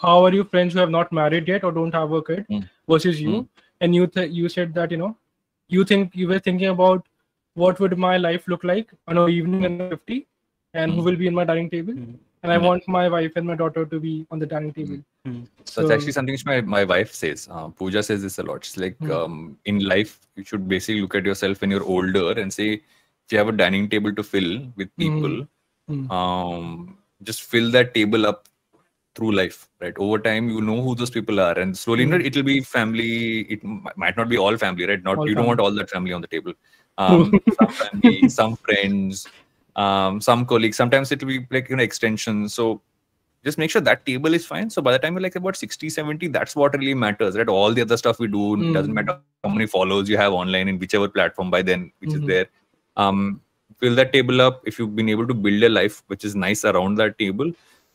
how 0.00 0.24
are 0.24 0.32
you 0.32 0.44
friends 0.44 0.74
who 0.74 0.80
have 0.80 0.90
not 0.90 1.12
married 1.12 1.46
yet 1.48 1.64
or 1.64 1.72
don't 1.72 1.94
have 1.94 2.12
a 2.12 2.22
kid 2.30 2.46
Mm. 2.50 2.68
versus 2.88 3.20
you? 3.20 3.34
Mm. 3.34 3.48
And 3.80 3.94
you 3.94 4.06
th- 4.06 4.30
you 4.40 4.48
said 4.48 4.74
that 4.74 4.90
you 4.90 4.96
know 5.02 5.16
you 5.68 5.84
think 5.84 6.14
you 6.22 6.28
were 6.28 6.38
thinking 6.48 6.68
about 6.74 7.06
what 7.62 7.78
would 7.80 7.96
my 8.04 8.16
life 8.16 8.48
look 8.48 8.64
like 8.64 8.90
on 9.06 9.18
an 9.18 9.30
evening 9.30 9.60
when 9.66 9.80
I'm 9.80 9.90
50 9.90 10.26
and 10.82 10.92
who 10.92 11.00
Mm. 11.02 11.04
will 11.10 11.16
be 11.22 11.26
in 11.32 11.34
my 11.40 11.44
dining 11.52 11.70
table 11.70 11.94
Mm. 11.94 12.18
And 12.44 12.52
I 12.52 12.58
Mm. 12.58 12.64
want 12.68 12.88
my 12.94 13.08
wife 13.08 13.32
and 13.36 13.46
my 13.46 13.54
daughter 13.56 13.84
to 13.86 13.98
be 13.98 14.26
on 14.30 14.38
the 14.38 14.46
dining 14.46 14.72
table. 14.78 14.98
Hmm. 15.26 15.44
So 15.64 15.80
it's 15.82 15.90
actually 15.90 16.12
something 16.12 16.34
which 16.34 16.44
my, 16.44 16.60
my 16.60 16.84
wife 16.84 17.12
says. 17.12 17.48
Uh, 17.50 17.68
Pooja 17.68 18.02
says 18.02 18.20
this 18.22 18.38
a 18.38 18.42
lot. 18.42 18.64
She's 18.64 18.76
like, 18.76 18.96
Hmm. 18.98 19.10
um, 19.18 19.58
in 19.64 19.78
life, 19.92 20.20
you 20.36 20.44
should 20.44 20.68
basically 20.68 21.00
look 21.00 21.14
at 21.14 21.24
yourself 21.24 21.62
when 21.62 21.70
you're 21.70 21.82
older 21.96 22.32
and 22.32 22.52
say, 22.52 22.68
if 22.74 23.32
you 23.32 23.38
have 23.38 23.48
a 23.48 23.52
dining 23.52 23.88
table 23.88 24.14
to 24.14 24.22
fill 24.22 24.50
with 24.76 24.94
people, 24.96 25.46
Hmm. 25.88 26.10
um, 26.10 26.98
just 27.22 27.42
fill 27.54 27.70
that 27.70 27.94
table 27.94 28.26
up 28.26 28.46
through 29.16 29.32
life, 29.32 29.68
right? 29.80 29.96
Over 29.96 30.18
time, 30.18 30.50
you 30.50 30.60
know 30.60 30.82
who 30.82 30.94
those 30.94 31.10
people 31.10 31.40
are, 31.40 31.58
and 31.58 31.76
slowly, 31.78 32.02
you 32.04 32.10
know, 32.10 32.18
Hmm. 32.18 32.26
it'll 32.26 32.42
be 32.42 32.60
family. 32.60 33.42
It 33.56 33.64
might 34.04 34.16
not 34.18 34.28
be 34.28 34.36
all 34.36 34.56
family, 34.58 34.86
right? 34.92 35.02
Not 35.02 35.18
All 35.18 35.28
you 35.28 35.34
don't 35.34 35.46
want 35.46 35.60
all 35.60 35.70
that 35.80 35.88
family 35.96 36.12
on 36.12 36.20
the 36.20 36.26
table. 36.36 36.52
Um, 37.04 37.40
some 37.58 37.72
family, 37.78 38.28
some 38.28 38.52
friends, 38.56 39.26
um, 39.76 40.20
some 40.20 40.46
colleagues. 40.46 40.76
Sometimes 40.76 41.10
it'll 41.12 41.28
be 41.28 41.46
like 41.50 41.68
you 41.68 41.76
know 41.76 41.82
extensions. 41.82 42.54
So 42.54 42.80
just 43.44 43.58
make 43.58 43.70
sure 43.70 43.82
that 43.82 44.06
table 44.06 44.32
is 44.34 44.46
fine. 44.46 44.70
So 44.70 44.80
by 44.80 44.92
the 44.92 44.98
time 44.98 45.14
you're 45.14 45.22
like 45.22 45.36
about 45.36 45.56
60, 45.56 45.90
70, 45.90 46.28
that's 46.28 46.56
what 46.56 46.76
really 46.78 46.94
matters, 46.94 47.36
right? 47.36 47.48
All 47.48 47.72
the 47.74 47.82
other 47.82 47.96
stuff 47.96 48.18
we 48.18 48.26
do 48.26 48.56
Mm. 48.56 48.72
doesn't 48.72 48.94
matter 48.94 49.18
how 49.42 49.50
many 49.50 49.66
followers 49.66 50.08
you 50.08 50.16
have 50.16 50.32
online 50.32 50.68
in 50.68 50.78
whichever 50.78 51.08
platform 51.08 51.50
by 51.50 51.60
then, 51.62 51.92
which 51.98 52.10
Mhm. 52.10 52.16
is 52.16 52.22
there. 52.22 52.46
Um, 52.96 53.40
fill 53.78 53.94
that 53.96 54.12
table 54.14 54.40
up. 54.40 54.62
If 54.64 54.78
you've 54.78 54.96
been 54.96 55.08
able 55.10 55.26
to 55.26 55.34
build 55.34 55.62
a 55.62 55.68
life 55.68 56.02
which 56.06 56.24
is 56.24 56.34
nice 56.34 56.64
around 56.64 56.94
that 56.96 57.18
table, 57.18 57.52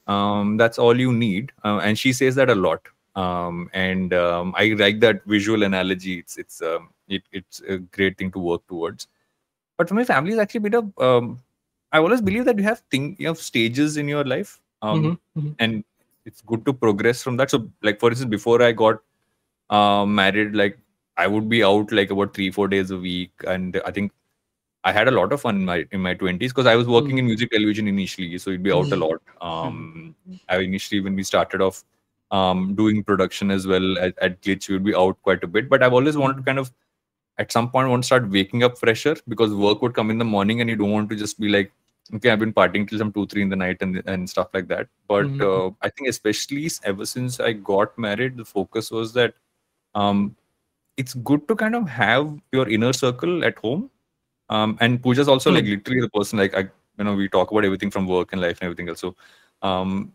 um, 0.07 0.57
that's 0.57 0.77
all 0.77 0.99
you 0.99 1.11
need. 1.13 1.51
Uh, 1.63 1.79
and 1.83 1.97
she 1.97 2.13
says 2.13 2.35
that 2.35 2.49
a 2.49 2.55
lot. 2.55 2.81
Um, 3.15 3.69
and 3.73 4.13
um, 4.13 4.53
I 4.55 4.75
like 4.77 4.99
that 4.99 5.23
visual 5.25 5.63
analogy. 5.63 6.19
It's 6.19 6.37
it's 6.37 6.61
um, 6.61 6.89
it, 7.07 7.23
it's 7.31 7.61
a 7.67 7.77
great 7.79 8.17
thing 8.17 8.31
to 8.31 8.39
work 8.39 8.65
towards. 8.67 9.07
But 9.77 9.89
for 9.89 9.95
my 9.95 10.03
family, 10.03 10.31
it's 10.33 10.39
actually 10.39 10.59
a 10.59 10.61
bit 10.69 10.75
of 10.75 10.97
um, 10.99 11.39
I 11.91 11.97
always 11.99 12.21
believe 12.21 12.45
that 12.45 12.57
you 12.57 12.63
have 12.63 12.79
thing 12.91 13.15
you 13.19 13.27
have 13.27 13.39
stages 13.39 13.97
in 13.97 14.07
your 14.07 14.23
life. 14.23 14.59
Um, 14.81 15.03
Mhm, 15.03 15.17
mhm. 15.43 15.55
and 15.59 15.83
it's 16.25 16.41
good 16.41 16.65
to 16.65 16.73
progress 16.73 17.23
from 17.23 17.37
that. 17.37 17.49
So, 17.51 17.69
like 17.81 17.99
for 17.99 18.09
instance, 18.09 18.29
before 18.29 18.61
I 18.61 18.71
got 18.71 18.99
uh, 19.69 20.05
married, 20.05 20.55
like 20.55 20.77
I 21.17 21.27
would 21.27 21.49
be 21.49 21.63
out 21.63 21.91
like 21.91 22.11
about 22.11 22.33
three, 22.33 22.51
four 22.51 22.67
days 22.67 22.91
a 22.91 22.97
week, 22.97 23.31
and 23.47 23.81
I 23.85 23.91
think 23.91 24.11
I 24.83 24.91
had 24.93 25.07
a 25.07 25.11
lot 25.11 25.33
of 25.33 25.41
fun 25.41 25.55
in 25.57 25.65
my 25.65 25.85
in 25.91 26.01
my 26.01 26.13
twenties 26.13 26.51
because 26.53 26.65
I 26.65 26.75
was 26.75 26.87
working 26.87 27.17
in 27.17 27.25
music 27.25 27.51
television 27.51 27.87
initially, 27.87 28.37
so 28.37 28.51
it'd 28.51 28.63
be 28.63 28.71
out 28.71 28.91
a 28.93 28.95
Mm. 28.95 29.01
lot. 29.05 29.21
Um, 29.41 30.15
I 30.47 30.59
initially 30.59 31.01
when 31.01 31.15
we 31.15 31.23
started 31.23 31.61
off 31.61 31.83
um, 32.31 32.75
doing 32.75 33.03
production 33.03 33.51
as 33.51 33.65
well 33.67 33.97
at, 33.97 34.17
at 34.19 34.41
Glitch, 34.41 34.69
we 34.69 34.75
would 34.75 34.83
be 34.85 34.95
out 34.95 35.21
quite 35.23 35.43
a 35.43 35.47
bit. 35.47 35.67
But 35.69 35.83
I've 35.83 35.93
always 35.93 36.15
wanted 36.17 36.37
to 36.37 36.43
kind 36.43 36.59
of 36.59 36.71
at 37.39 37.51
some 37.51 37.69
point 37.71 37.89
want 37.89 38.03
to 38.03 38.07
start 38.07 38.29
waking 38.29 38.63
up 38.63 38.77
fresher 38.77 39.15
because 39.27 39.53
work 39.53 39.81
would 39.81 39.93
come 39.95 40.11
in 40.11 40.17
the 40.19 40.25
morning 40.25 40.61
and 40.61 40.69
you 40.69 40.75
don't 40.75 40.91
want 40.91 41.09
to 41.09 41.15
just 41.15 41.39
be 41.39 41.49
like 41.49 41.71
okay 42.15 42.29
i've 42.31 42.39
been 42.39 42.53
partying 42.53 42.87
till 42.89 42.97
some 42.97 43.11
2 43.13 43.25
3 43.27 43.41
in 43.43 43.49
the 43.49 43.55
night 43.55 43.77
and 43.81 44.01
and 44.05 44.29
stuff 44.29 44.49
like 44.53 44.67
that 44.67 44.87
but 45.07 45.25
Mhm. 45.27 45.41
uh, 45.49 45.71
i 45.81 45.89
think 45.89 46.09
especially 46.09 46.69
ever 46.83 47.05
since 47.05 47.39
i 47.39 47.51
got 47.53 47.97
married 47.97 48.37
the 48.37 48.45
focus 48.45 48.91
was 48.91 49.13
that 49.13 49.33
um 49.95 50.35
it's 50.97 51.13
good 51.29 51.47
to 51.47 51.55
kind 51.55 51.75
of 51.75 51.87
have 51.87 52.29
your 52.51 52.67
inner 52.69 52.93
circle 52.93 53.43
at 53.49 53.57
home 53.65 53.89
um 54.49 54.77
and 54.81 55.01
pooja's 55.03 55.27
also 55.35 55.51
like 55.51 55.65
Hmm. 55.65 55.75
literally 55.75 56.01
the 56.01 56.09
person 56.19 56.39
like 56.43 56.55
i 56.61 56.63
you 56.97 57.03
know 57.07 57.15
we 57.15 57.27
talk 57.35 57.51
about 57.51 57.65
everything 57.65 57.91
from 57.97 58.07
work 58.07 58.33
and 58.33 58.41
life 58.41 58.57
and 58.59 58.63
everything 58.69 58.89
else 58.89 58.99
so 59.07 59.15
um 59.61 60.11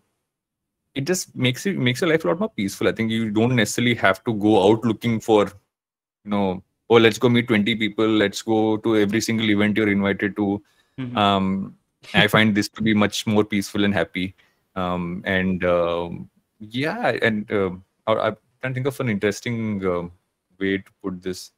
it 0.95 1.07
just 1.11 1.35
makes 1.35 1.67
it 1.67 1.77
makes 1.79 2.01
your 2.01 2.11
life 2.11 2.25
a 2.25 2.29
lot 2.29 2.39
more 2.41 2.51
peaceful 2.61 2.89
i 2.89 2.93
think 2.93 3.11
you 3.11 3.31
don't 3.31 3.57
necessarily 3.61 3.95
have 3.95 4.23
to 4.25 4.35
go 4.35 4.53
out 4.67 4.85
looking 4.85 5.19
for 5.21 5.41
you 5.47 6.31
know 6.35 6.63
oh 6.91 6.97
let's 6.97 7.19
go 7.19 7.29
meet 7.29 7.49
20 7.49 7.75
people 7.75 8.07
let's 8.07 8.43
go 8.43 8.77
to 8.77 8.97
every 8.97 9.21
single 9.21 9.51
event 9.55 9.77
you're 9.77 9.91
invited 9.95 10.37
to 10.37 10.63
Mhm. 11.01 11.17
um 11.23 11.49
i 12.15 12.27
find 12.27 12.55
this 12.55 12.69
to 12.69 12.83
be 12.83 12.95
much 12.95 13.27
more 13.27 13.45
peaceful 13.45 13.85
and 13.85 13.95
happy 13.95 14.35
um 14.77 15.23
and 15.25 15.65
um 15.65 16.29
yeah 16.61 17.11
and 17.23 17.51
um 17.53 17.83
I, 18.07 18.13
i'm 18.29 18.37
trying 18.61 18.75
think 18.75 18.87
of 18.87 19.01
an 19.01 19.09
interesting 19.09 19.85
um 19.87 20.11
way 20.61 20.79
to 20.79 20.91
put 21.03 21.23
this 21.23 21.53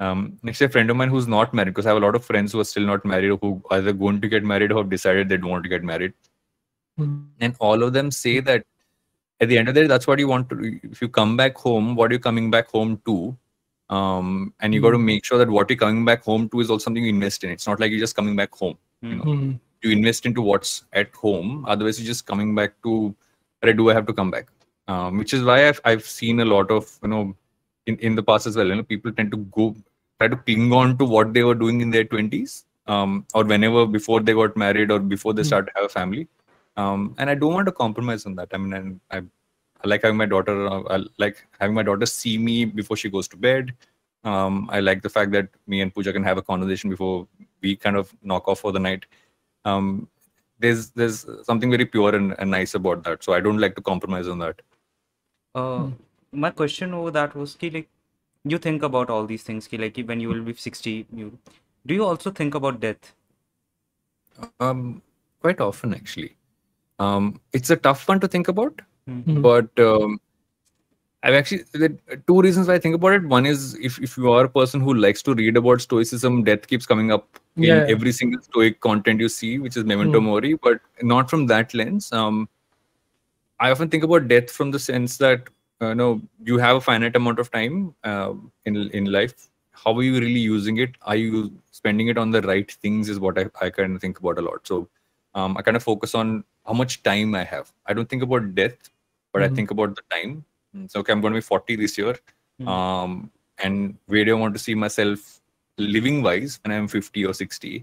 um 0.00 0.38
next 0.42 0.60
a 0.60 0.68
friend 0.68 0.90
of 0.90 0.96
mine 0.96 1.08
who's 1.08 1.28
not 1.28 1.54
married 1.54 1.72
because 1.74 1.86
i 1.86 1.90
have 1.90 2.02
a 2.02 2.06
lot 2.06 2.14
of 2.14 2.24
friends 2.24 2.52
who 2.52 2.60
are 2.60 2.64
still 2.72 2.86
not 2.92 3.04
married 3.04 3.30
or 3.30 3.38
who 3.38 3.62
either 3.70 3.92
going 3.92 4.20
to 4.20 4.28
get 4.28 4.44
married 4.44 4.72
or 4.72 4.78
have 4.78 4.90
decided 4.90 5.28
they 5.28 5.36
don't 5.36 5.50
want 5.50 5.62
to 5.64 5.68
get 5.76 5.82
married 5.82 6.12
Mhm. 6.98 7.28
and 7.40 7.54
all 7.60 7.82
of 7.82 7.92
them 7.92 8.10
say 8.10 8.40
that 8.40 8.64
at 9.40 9.48
the 9.50 9.58
end 9.58 9.68
of 9.68 9.74
the 9.74 9.82
day 9.82 9.86
that's 9.86 10.06
what 10.06 10.18
you 10.18 10.28
want 10.28 10.48
to 10.50 10.80
if 10.82 11.02
you 11.02 11.08
come 11.08 11.36
back 11.36 11.56
home 11.58 11.94
what 11.94 12.10
are 12.10 12.14
you 12.14 12.18
coming 12.26 12.50
back 12.50 12.68
home 12.76 12.92
to 13.08 13.36
um 13.96 14.52
and 14.60 14.74
you 14.74 14.80
got 14.80 14.92
to 14.92 14.98
Mm. 14.98 15.04
make 15.10 15.24
sure 15.30 15.38
that 15.38 15.50
what 15.56 15.68
you're 15.70 15.76
coming 15.82 16.04
back 16.06 16.22
home 16.24 16.48
to 16.54 16.60
is 16.60 16.70
also 16.70 16.84
something 16.84 17.04
you 17.04 17.10
invest 17.16 17.44
in 17.44 17.50
it's 17.56 17.66
not 17.70 17.78
like 17.80 17.90
you're 17.90 18.00
just 18.06 18.16
coming 18.20 18.36
back 18.42 18.54
home 18.62 18.78
Hmm. 19.02 19.20
Mhm. 19.20 19.60
You 19.82 19.90
invest 19.90 20.26
into 20.26 20.42
what's 20.42 20.84
at 20.92 21.14
home 21.14 21.64
otherwise 21.68 21.98
you're 22.00 22.06
just 22.06 22.26
coming 22.26 22.54
back 22.54 22.72
to 22.82 23.14
right 23.62 23.76
do 23.76 23.90
i 23.90 23.94
have 23.94 24.06
to 24.06 24.12
come 24.12 24.30
back 24.30 24.48
um, 24.88 25.18
which 25.18 25.34
is 25.34 25.42
why 25.42 25.68
I've, 25.68 25.80
I've 25.84 26.04
seen 26.06 26.40
a 26.40 26.44
lot 26.44 26.70
of 26.70 26.98
you 27.02 27.08
know 27.08 27.34
in, 27.86 27.96
in 27.98 28.14
the 28.14 28.22
past 28.22 28.46
as 28.46 28.56
well 28.56 28.66
you 28.66 28.76
know 28.76 28.82
people 28.82 29.12
tend 29.12 29.30
to 29.32 29.38
go 29.58 29.74
try 30.18 30.28
to 30.28 30.36
cling 30.36 30.72
on 30.72 30.96
to 30.98 31.04
what 31.04 31.32
they 31.34 31.42
were 31.42 31.54
doing 31.54 31.80
in 31.80 31.90
their 31.90 32.04
20s 32.04 32.64
um, 32.86 33.26
or 33.34 33.44
whenever 33.44 33.86
before 33.86 34.20
they 34.20 34.32
got 34.32 34.56
married 34.56 34.90
or 34.90 34.98
before 34.98 35.34
they 35.34 35.42
Mm. 35.42 35.46
start 35.46 35.66
to 35.66 35.72
have 35.76 35.84
a 35.84 35.88
family. 35.88 36.28
Um, 36.76 37.14
and 37.18 37.28
I 37.28 37.34
don't 37.34 37.52
want 37.52 37.66
to 37.66 37.72
compromise 37.72 38.26
on 38.26 38.34
that. 38.36 38.48
I 38.52 38.58
mean, 38.58 38.72
and 38.72 39.00
I, 39.10 39.18
I 39.18 39.88
like 39.88 40.02
having 40.02 40.16
my 40.16 40.26
daughter. 40.26 40.66
uh, 40.68 40.82
I 40.90 41.04
like 41.18 41.44
having 41.58 41.74
my 41.74 41.82
daughter 41.82 42.06
see 42.06 42.38
me 42.38 42.64
before 42.64 42.96
she 42.96 43.10
goes 43.10 43.28
to 43.28 43.36
bed. 43.36 43.74
Um, 44.24 44.68
I 44.72 44.80
like 44.80 45.02
the 45.02 45.08
fact 45.08 45.32
that 45.32 45.48
me 45.66 45.80
and 45.80 45.94
Pooja 45.94 46.12
can 46.12 46.24
have 46.24 46.38
a 46.38 46.42
conversation 46.42 46.90
before 46.90 47.26
we 47.62 47.76
kind 47.76 47.96
of 47.96 48.14
knock 48.22 48.48
off 48.48 48.60
for 48.60 48.72
the 48.72 48.78
night. 48.80 49.06
Um, 49.70 50.08
there's 50.64 50.90
there's 51.00 51.26
something 51.50 51.70
very 51.76 51.86
pure 51.94 52.14
and, 52.14 52.34
and 52.38 52.50
nice 52.50 52.74
about 52.80 53.02
that. 53.04 53.22
So 53.24 53.32
I 53.38 53.40
don't 53.40 53.58
like 53.66 53.74
to 53.76 53.82
compromise 53.90 54.28
on 54.28 54.38
that. 54.44 54.62
Uh, 55.54 55.84
Hmm. 55.84 55.92
my 56.44 56.50
question 56.62 56.94
over 56.94 57.10
that 57.18 57.34
was 57.42 57.54
ki, 57.60 57.70
like 57.76 57.88
you 58.54 58.58
think 58.58 58.82
about 58.88 59.10
all 59.10 59.26
these 59.26 59.42
things 59.50 59.68
ki, 59.72 59.78
like 59.84 59.96
when 60.12 60.20
you 60.24 60.28
will 60.34 60.42
be 60.48 60.54
60 60.64 61.06
you 61.20 61.28
do 61.90 61.94
you 62.00 62.04
also 62.04 62.30
think 62.40 62.54
about 62.60 62.80
death 62.80 63.12
Um, 64.60 65.02
quite 65.40 65.60
often 65.60 65.94
actually. 65.94 66.36
Um, 66.98 67.40
it's 67.52 67.70
a 67.70 67.76
tough 67.76 68.06
one 68.08 68.20
to 68.24 68.28
think 68.28 68.48
about, 68.48 68.80
Mhm. 69.08 69.42
but 69.46 69.78
um, 69.86 70.20
I've 71.26 71.34
actually 71.34 71.64
two 72.28 72.40
reasons 72.40 72.68
why 72.68 72.74
I 72.74 72.78
think 72.78 72.94
about 72.94 73.14
it. 73.14 73.24
One 73.24 73.46
is 73.46 73.74
if, 73.88 73.98
if 74.00 74.16
you 74.16 74.30
are 74.32 74.44
a 74.44 74.48
person 74.48 74.80
who 74.80 74.94
likes 74.94 75.22
to 75.24 75.34
read 75.34 75.56
about 75.56 75.80
stoicism, 75.80 76.44
death 76.44 76.66
keeps 76.68 76.86
coming 76.86 77.10
up 77.10 77.40
in 77.56 77.64
Yeah. 77.64 77.84
every 77.94 78.12
single 78.12 78.40
stoic 78.42 78.80
content 78.80 79.20
you 79.20 79.28
see, 79.28 79.58
which 79.58 79.76
is 79.76 79.84
memento 79.84 80.20
Mm. 80.20 80.24
mori, 80.30 80.54
but 80.68 80.80
not 81.02 81.28
from 81.28 81.46
that 81.48 81.74
lens. 81.74 82.12
Um, 82.12 82.48
I 83.58 83.70
often 83.70 83.88
think 83.88 84.04
about 84.04 84.28
death 84.28 84.50
from 84.50 84.70
the 84.70 84.78
sense 84.78 85.16
that 85.18 85.48
uh, 85.80 85.94
no, 85.94 86.22
you 86.44 86.58
have 86.58 86.76
a 86.76 86.80
finite 86.80 87.16
amount 87.16 87.38
of 87.38 87.50
time 87.50 87.94
uh, 88.04 88.34
in 88.64 88.76
in 89.00 89.06
life. 89.06 89.34
How 89.72 89.94
are 89.98 90.02
you 90.02 90.14
really 90.20 90.40
using 90.40 90.78
it? 90.78 90.90
Are 91.02 91.16
you 91.16 91.52
spending 91.70 92.08
it 92.08 92.16
on 92.18 92.30
the 92.30 92.42
right 92.42 92.70
things? 92.70 93.08
Is 93.10 93.20
what 93.20 93.38
I, 93.38 93.46
I 93.60 93.70
kind 93.70 93.94
of 93.94 94.00
think 94.00 94.18
about 94.20 94.38
a 94.38 94.42
lot. 94.42 94.66
So 94.66 94.88
um, 95.34 95.56
I 95.58 95.62
kind 95.62 95.76
of 95.76 95.82
focus 95.82 96.14
on 96.14 96.44
how 96.66 96.72
much 96.72 97.02
time 97.02 97.34
I 97.34 97.44
have. 97.44 97.72
I 97.86 97.92
don't 97.94 98.08
think 98.08 98.22
about 98.22 98.54
death, 98.54 98.76
but 99.32 99.42
I 99.42 99.48
Mhm. 99.48 99.56
think 99.56 99.70
about 99.70 99.96
the 99.96 100.02
time. 100.16 100.44
So 100.88 101.00
okay, 101.00 101.12
I'm 101.12 101.20
going 101.20 101.34
to 101.34 101.40
be 101.42 101.48
40 101.52 101.76
this 101.82 101.96
year, 101.98 102.14
Mhm. 102.60 102.68
um, 102.74 103.30
and 103.64 103.96
where 104.06 104.24
do 104.24 104.36
I 104.36 104.40
want 104.40 104.54
to 104.58 104.62
see 104.66 104.74
myself 104.86 105.40
living 105.96 106.22
wise 106.26 106.58
when 106.62 106.72
I'm 106.78 106.88
50 106.96 107.24
or 107.30 107.34
60? 107.44 107.74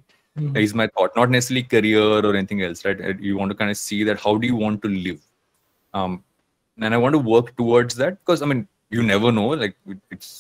Mhm. 0.41 0.55
is 0.61 0.71
my 0.79 0.85
thought 0.93 1.15
not 1.17 1.29
necessarily 1.33 1.61
career 1.71 2.05
or 2.27 2.31
anything 2.37 2.61
else 2.67 2.79
right 2.85 3.01
Uh, 3.09 3.13
you 3.27 3.33
want 3.39 3.51
to 3.53 3.57
kind 3.59 3.71
of 3.73 3.77
see 3.81 3.99
that 4.07 4.19
how 4.23 4.31
do 4.43 4.47
you 4.51 4.55
want 4.61 4.79
to 4.85 4.89
live 5.07 5.19
um 5.99 6.13
and 6.87 6.95
i 6.97 6.99
want 7.03 7.13
to 7.17 7.21
work 7.33 7.51
towards 7.59 7.97
that 7.99 8.17
because 8.21 8.41
i 8.45 8.47
mean 8.51 8.61
you 8.97 9.03
never 9.09 9.31
know 9.39 9.45
like 9.63 9.75
it's 10.15 10.31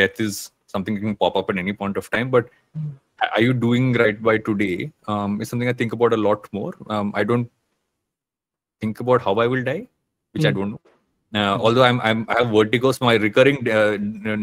death 0.00 0.20
is 0.26 0.38
something 0.74 0.94
that 0.98 1.04
can 1.06 1.16
pop 1.24 1.38
up 1.40 1.50
at 1.54 1.58
any 1.64 1.74
point 1.82 1.96
of 2.02 2.10
time 2.16 2.30
but 2.36 2.52
Mm. 2.78 2.92
are 3.38 3.42
you 3.46 3.54
doing 3.66 3.88
right 4.04 4.22
by 4.28 4.36
today 4.50 4.76
um 5.14 5.34
is 5.44 5.50
something 5.54 5.72
i 5.74 5.76
think 5.82 5.96
about 5.98 6.16
a 6.18 6.22
lot 6.28 6.48
more 6.60 6.72
um 6.96 7.12
i 7.22 7.24
don't 7.32 7.50
think 8.84 9.00
about 9.06 9.28
how 9.28 9.34
i 9.46 9.48
will 9.54 9.64
die 9.72 9.80
which 10.32 10.46
i 10.50 10.52
Mm. 10.52 10.58
don't 10.60 10.70
know 10.76 10.82
uh, 11.33 11.57
although 11.59 11.83
I'm, 11.83 11.99
I'm 12.01 12.25
i 12.29 12.37
have 12.39 12.49
vertigo 12.57 12.91
so 12.97 13.05
my 13.05 13.15
recurring 13.15 13.57
uh, 13.69 13.97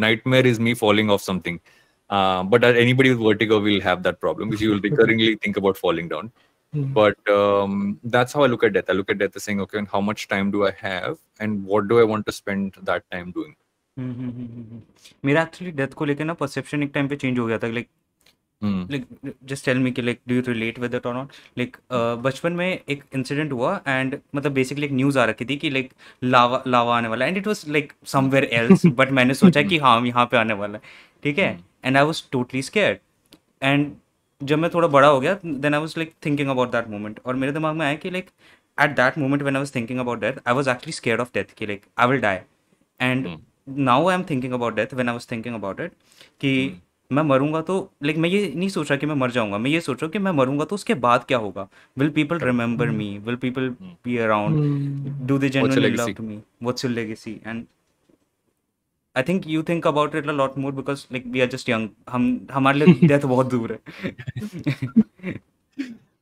nightmare 0.06 0.46
is 0.46 0.58
me 0.60 0.74
falling 0.74 1.10
off 1.10 1.22
something 1.22 1.60
uh, 2.10 2.42
but 2.54 2.64
uh, 2.64 2.72
anybody 2.86 3.10
with 3.14 3.22
vertigo 3.28 3.60
will 3.68 3.80
have 3.80 4.02
that 4.08 4.20
problem 4.20 4.50
which 4.50 4.60
you 4.60 4.70
will 4.72 4.80
recurringly 4.80 5.30
think 5.46 5.56
about 5.64 5.76
falling 5.86 6.08
down 6.16 6.32
Mhm. 6.74 6.92
but 6.96 7.30
um, 7.32 7.72
that's 8.12 8.32
how 8.36 8.42
i 8.44 8.46
look 8.50 8.62
at 8.66 8.72
death 8.74 8.90
i 8.92 8.94
look 8.98 9.10
at 9.14 9.18
death 9.22 9.34
as 9.40 9.42
saying 9.46 9.58
okay 9.64 9.78
and 9.80 9.88
how 9.94 10.00
much 10.04 10.22
time 10.28 10.50
do 10.52 10.60
i 10.68 10.70
have 10.84 11.16
and 11.46 11.64
what 11.72 11.88
do 11.88 11.98
i 12.02 12.04
want 12.12 12.24
to 12.28 12.32
spend 12.42 12.78
that 12.90 13.04
time 13.14 13.28
doing 13.38 13.52
हम्म, 13.96 14.12
हम्म, 14.12 14.30
हम्म, 14.30 14.46
हम्म, 14.52 14.62
हम्म। 14.70 14.80
मेरा 15.28 15.42
actually 15.42 15.72
death 15.80 15.94
को 16.00 16.04
लेकर 16.04 16.24
ना 16.24 16.34
perception 16.42 16.82
एक 16.82 16.90
time 16.94 17.08
पे 17.08 17.16
change 17.16 17.38
हो 17.38 17.46
गया 17.46 17.58
था 17.64 17.68
like 17.72 17.88
Hmm. 18.61 18.77
Like 18.91 19.35
just 19.45 19.65
tell 19.65 19.79
me 19.79 19.91
कि 19.91 20.01
like 20.01 20.19
do 20.27 20.35
you 20.35 20.41
relate 20.47 20.77
with 20.79 20.95
it 20.95 21.05
और 21.05 21.13
नॉट 21.13 21.31
लाइक 21.57 21.75
बचपन 22.23 22.53
में 22.53 22.67
एक 22.67 23.03
इंसिडेंट 23.15 23.51
हुआ 23.51 23.75
एंड 23.87 24.17
मतलब 24.35 24.51
बेसिकली 24.51 24.85
एक 24.85 24.91
न्यूज़ 24.91 25.19
आ 25.19 25.25
रखी 25.25 25.45
थी 25.45 25.55
कि 25.57 25.69
लाइक 25.69 25.91
लावा 26.23 26.61
लावा 26.67 26.95
आने 26.97 27.07
वाला 27.07 27.25
and 27.25 27.37
it 27.37 27.47
was 27.47 27.63
like 27.67 27.93
somewhere 28.07 28.43
else 28.53 28.85
but 28.85 29.11
मैंने 29.11 29.33
सोचा 29.33 29.61
कि 29.63 29.77
हाँ 29.77 29.99
यहाँ 30.05 30.25
पे 30.31 30.37
आने 30.37 30.53
वाला 30.53 30.77
है. 30.77 30.81
ठीक 31.23 31.39
है? 31.39 31.59
And 31.85 31.97
I 31.97 32.03
was 32.03 32.23
totally 32.31 32.61
scared 32.61 32.99
and 33.63 33.91
जब 34.41 34.59
मैं 34.59 34.69
थोड़ा 34.73 34.87
बड़ा 34.87 35.07
हो 35.07 35.19
गया 35.19 35.37
then 35.45 35.73
I 35.73 35.79
was 35.79 35.93
like 35.97 36.13
thinking 36.25 36.49
about 36.49 36.71
that 36.71 36.87
moment 36.89 37.19
और 37.25 37.35
मेरे 37.35 37.53
दिमाग 37.53 37.75
में 37.75 37.85
आया 37.85 37.95
कि 37.95 38.09
like 38.09 38.29
at 38.77 38.95
that 38.95 39.17
moment 39.17 39.41
when 39.41 39.55
I 39.55 39.61
was 39.61 39.75
thinking 39.75 39.99
about 39.99 40.19
death 40.21 40.41
I 40.47 40.53
was 40.53 40.67
actually 40.67 40.93
scared 40.93 41.21
of 41.21 41.29
death 41.33 41.53
कि 41.57 41.65
like 41.65 41.85
I 41.99 42.07
will 42.07 42.21
die 42.21 42.39
and 42.99 43.27
now 43.69 44.07
I 44.09 44.15
am 44.15 44.23
thinking 44.29 44.53
about 44.53 44.75
death 44.75 44.93
when 44.93 45.09
I 45.09 45.13
was 45.13 45.31
thinking 45.31 45.55
about 45.55 45.79
it 45.81 45.91
कि 46.41 46.53
मैं 47.11 47.23
मरूँगा 47.23 47.61
तो 47.67 47.75
like 48.03 48.17
मैं 48.23 48.29
ये 48.29 48.51
नहीं 48.55 48.67
सोच 48.69 48.89
रहा 48.89 48.97
कि 48.99 49.05
मैं 49.05 49.15
मर 49.15 49.31
जाऊँगा 49.31 49.57
मैं 49.57 49.71
ये 49.71 49.81
सोच 49.81 49.95
रहा 50.01 50.05
हूँ 50.05 50.11
कि 50.13 50.19
मैं 50.19 50.31
मरूँगा 50.39 50.65
तो 50.71 50.75
उसके 50.75 50.93
बाद 51.05 51.23
क्या 51.27 51.37
होगा 51.45 51.67
will 51.97 52.09
people 52.17 52.39
remember 52.39 52.89
me 52.99 53.17
will 53.27 53.35
people 53.45 53.69
be 54.05 54.17
around 54.27 54.55
Mm. 55.07 55.27
do 55.29 55.35
they 55.41 55.49
genuinely 55.55 55.81
legacy? 55.83 56.13
love 56.13 56.21
me 56.29 56.37
what's 56.67 56.83
your 56.85 56.91
legacy 56.93 57.33
and 57.51 57.67
i 59.15 59.21
think 59.29 59.45
you 59.53 59.61
think 59.69 59.85
about 59.91 60.15
it 60.21 60.25
a 60.33 60.35
lot 60.39 60.57
more 60.63 60.71
because 60.79 61.03
like 61.15 61.27
we 61.35 61.43
are 61.45 61.49
just 61.53 61.69
young 61.73 61.85
हम 62.15 62.25
हमारे 62.51 62.85
लिए 62.85 63.07
death 63.13 63.25
बहुत 63.33 63.49
दूर 63.55 63.71
है 63.77 63.79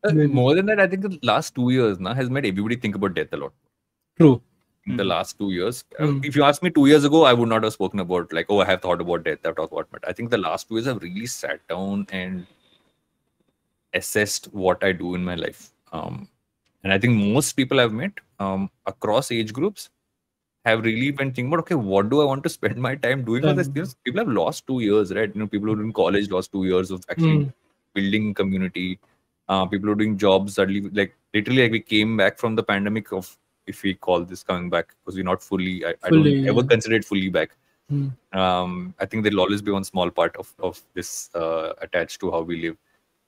Uh, 0.03 0.11
more 0.37 0.49
than 0.57 0.67
that 0.69 0.79
i 0.81 0.85
think 0.89 1.05
the 1.07 1.17
last 1.27 1.55
two 1.55 1.67
years 1.75 2.01
now 2.07 2.11
has 2.17 2.27
made 2.37 2.45
everybody 2.49 2.75
think 2.81 2.97
about 2.99 3.13
death 3.19 3.31
a 3.37 3.37
lot 3.43 3.53
True. 4.19 4.33
The 4.87 5.03
Mhm. 5.03 5.07
last 5.07 5.37
two 5.39 5.51
years. 5.51 5.83
Mm. 5.99 6.23
If 6.23 6.35
you 6.35 6.43
asked 6.43 6.61
me 6.61 6.69
two 6.69 6.85
years 6.85 7.03
ago, 7.05 7.23
I 7.23 7.33
would 7.33 7.49
not 7.49 7.63
have 7.63 7.73
spoken 7.73 7.99
about 7.99 8.31
like, 8.31 8.45
oh, 8.49 8.59
I 8.59 8.65
have 8.65 8.81
thought 8.81 9.01
about 9.01 9.23
death. 9.23 9.39
I've 9.45 9.55
talked 9.55 9.73
about, 9.73 9.87
but 9.91 10.07
I 10.07 10.13
think 10.13 10.29
the 10.29 10.37
last 10.37 10.67
two 10.67 10.75
years 10.75 10.87
I've 10.87 11.01
really 11.01 11.25
sat 11.25 11.67
down 11.67 12.05
and 12.11 12.45
assessed 13.93 14.47
what 14.53 14.83
I 14.83 14.91
do 14.91 15.15
in 15.15 15.23
my 15.23 15.35
life. 15.35 15.71
Um, 15.91 16.27
and 16.83 16.93
I 16.93 16.99
think 16.99 17.15
most 17.17 17.53
people 17.53 17.79
I've 17.79 17.93
met 17.93 18.11
um, 18.39 18.69
across 18.85 19.31
age 19.31 19.53
groups 19.53 19.89
have 20.65 20.83
really 20.83 21.09
been 21.11 21.27
thinking 21.31 21.47
about, 21.47 21.59
okay, 21.61 21.75
what 21.75 22.09
do 22.09 22.21
I 22.21 22.25
want 22.25 22.43
to 22.43 22.49
spend 22.49 22.77
my 22.77 22.95
time 22.95 23.23
doing? 23.23 23.41
Because 23.41 23.67
Um, 23.67 23.73
there's- 23.73 23.95
people 24.03 24.19
have 24.19 24.27
lost 24.27 24.67
two 24.67 24.81
years, 24.81 25.13
right? 25.13 25.33
You 25.33 25.39
know, 25.41 25.47
people 25.47 25.67
who 25.69 25.79
are 25.79 25.83
in 25.83 25.93
college 25.93 26.29
lost 26.29 26.51
two 26.51 26.65
years 26.65 26.91
of 26.91 27.03
actually 27.09 27.37
Mm. 27.45 27.53
building 27.93 28.33
community. 28.33 28.99
Uh, 29.47 29.65
people 29.65 29.87
who 29.87 29.93
are 29.93 29.95
doing 30.03 30.17
jobs 30.17 30.55
that 30.55 30.69
like 30.93 31.15
literally 31.33 31.61
like 31.63 31.71
we 31.71 31.79
came 31.79 32.17
back 32.17 32.37
from 32.37 32.55
the 32.55 32.63
pandemic 32.63 33.11
of 33.13 33.37
if 33.67 33.83
we 33.83 33.93
call 33.93 34.23
this 34.23 34.43
coming 34.43 34.69
back 34.69 34.95
because 35.03 35.15
we're 35.15 35.23
not 35.23 35.41
fully 35.41 35.85
I, 35.85 35.95
I 36.03 36.09
Fully, 36.09 36.35
don't 36.35 36.49
ever 36.49 36.61
yeah. 36.61 36.67
consider 36.67 36.95
it 36.95 37.05
fully 37.05 37.29
back. 37.29 37.51
Mm. 37.91 38.11
Um, 38.33 38.95
I 38.99 39.05
think 39.05 39.23
there'll 39.23 39.39
always 39.41 39.61
be 39.61 39.71
one 39.71 39.83
small 39.83 40.09
part 40.09 40.35
of, 40.37 40.53
of 40.59 40.81
this 40.93 41.29
uh, 41.35 41.73
attached 41.81 42.19
to 42.21 42.31
how 42.31 42.41
we 42.41 42.61
live. 42.61 42.77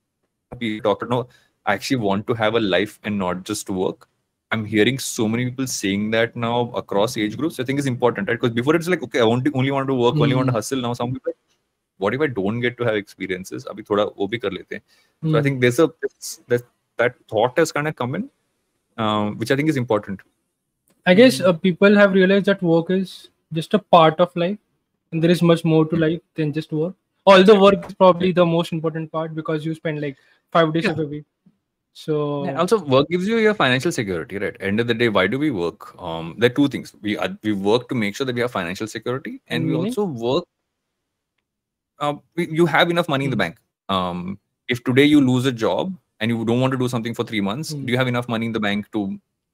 people 0.59 0.85
talk 0.85 1.09
no, 1.09 1.29
I 1.67 1.75
actually 1.75 1.97
want 1.97 2.27
to 2.29 2.35
have 2.35 2.55
a 2.55 2.61
life 2.61 3.01
and 3.05 3.19
not 3.19 3.45
just 3.45 3.71
work. 3.71 4.10
I'm 4.53 4.65
hearing 4.65 4.99
so 4.99 5.29
many 5.29 5.45
people 5.49 5.67
saying 5.67 6.11
that 6.13 6.35
now 6.35 6.73
across 6.75 7.17
age 7.17 7.37
groups. 7.37 7.61
I 7.61 7.65
think 7.65 7.79
is 7.79 7.87
important, 7.87 8.29
right? 8.29 8.41
Because 8.41 8.55
before 8.55 8.75
it's 8.75 8.89
like, 8.89 9.03
okay, 9.05 9.21
I 9.21 9.25
want 9.25 9.45
to 9.45 9.53
only 9.55 9.71
want 9.71 9.89
to 9.89 9.95
work, 9.95 10.17
only 10.17 10.35
want 10.35 10.49
to 10.49 10.53
Hmm. 10.53 10.57
hustle. 10.57 10.81
Now 10.81 10.93
some 10.93 11.13
people, 11.13 11.33
what 11.99 12.15
if 12.15 12.21
I 12.21 12.27
don't 12.27 12.61
get 12.61 12.77
to 12.79 12.85
have 12.85 12.97
experiences? 12.97 13.65
Abhi 13.67 13.87
thoda 13.91 14.07
wo 14.17 14.27
bhi 14.27 14.41
kar 14.43 14.51
lete. 14.51 14.73
hain. 14.77 14.83
So 15.23 15.37
I 15.37 15.41
Mm. 15.41 15.43
think 15.45 15.61
there's 15.61 15.79
a 15.79 15.89
that 16.49 16.63
that 17.03 17.15
thought 17.35 17.63
has 17.63 17.73
kind 17.79 17.89
of 17.93 17.97
come 18.03 18.15
in, 18.21 18.29
um, 18.99 19.37
which 19.39 19.51
I 19.51 19.57
think 19.61 19.69
is 19.69 19.77
important. 19.77 20.21
I 21.07 21.15
guess 21.15 21.41
uh, 21.41 21.53
people 21.53 21.95
have 22.03 22.13
realized 22.13 22.47
that 22.47 22.63
work 22.63 22.91
is 22.91 23.15
just 23.53 23.75
a 23.75 23.79
part 23.79 24.19
of 24.27 24.35
life, 24.35 24.59
and 25.13 25.23
there 25.23 25.31
is 25.31 25.43
much 25.43 25.65
more 25.65 25.85
to 25.93 25.97
life 25.97 26.21
than 26.41 26.53
just 26.53 26.73
work. 26.73 26.95
Although 27.27 27.61
work 27.61 27.87
is 27.87 27.95
probably 27.95 28.33
the 28.33 28.45
most 28.47 28.73
important 28.73 29.13
part 29.13 29.35
because 29.35 29.65
you 29.65 29.75
spend 29.75 30.01
like 30.01 30.17
five 30.59 30.73
days 30.75 30.85
Yeah. 30.85 30.93
of 30.93 30.99
a 30.99 31.07
week. 31.15 31.25
So 32.01 32.45
And 32.45 32.57
also, 32.57 32.79
work 32.79 33.09
gives 33.11 33.29
you 33.29 33.37
your 33.37 33.53
financial 33.53 33.93
security, 33.93 34.39
right? 34.39 34.57
End 34.61 34.81
of 34.81 34.87
the 34.87 34.95
day, 34.95 35.09
why 35.11 35.27
do 35.27 35.39
we 35.39 35.51
work? 35.51 35.89
Um, 36.01 36.35
there 36.39 36.51
are 36.51 36.55
two 36.59 36.69
things. 36.69 36.95
We 37.03 37.17
are, 37.19 37.29
we 37.43 37.53
work 37.53 37.89
to 37.91 37.95
make 37.95 38.17
sure 38.17 38.25
that 38.25 38.35
we 38.35 38.41
have 38.41 38.51
financial 38.51 38.87
security, 38.87 39.41
and 39.49 39.67
we 39.67 39.75
also 39.75 40.05
work. 40.05 40.45
Uh, 41.99 42.15
we, 42.37 42.49
you 42.51 42.65
have 42.65 42.91
enough 42.91 43.11
money 43.15 43.27
in 43.27 43.31
the 43.31 43.37
Hmm. 43.37 43.45
bank. 43.45 43.59
Um, 43.91 44.39
if 44.69 44.83
today 44.85 45.05
you 45.05 45.21
lose 45.21 45.45
a 45.45 45.53
job 45.53 45.93
and 46.21 46.31
you 46.31 46.43
don't 46.47 46.61
want 46.61 46.73
to 46.73 46.79
do 46.79 46.89
something 46.89 47.13
for 47.19 47.25
three 47.25 47.43
months, 47.43 47.75
Mm. 47.75 47.85
do 47.85 47.93
you 47.93 47.99
have 47.99 48.09
enough 48.09 48.29
money 48.35 48.47
in 48.47 48.53
the 48.57 48.61
bank 48.69 48.91
to 48.93 49.05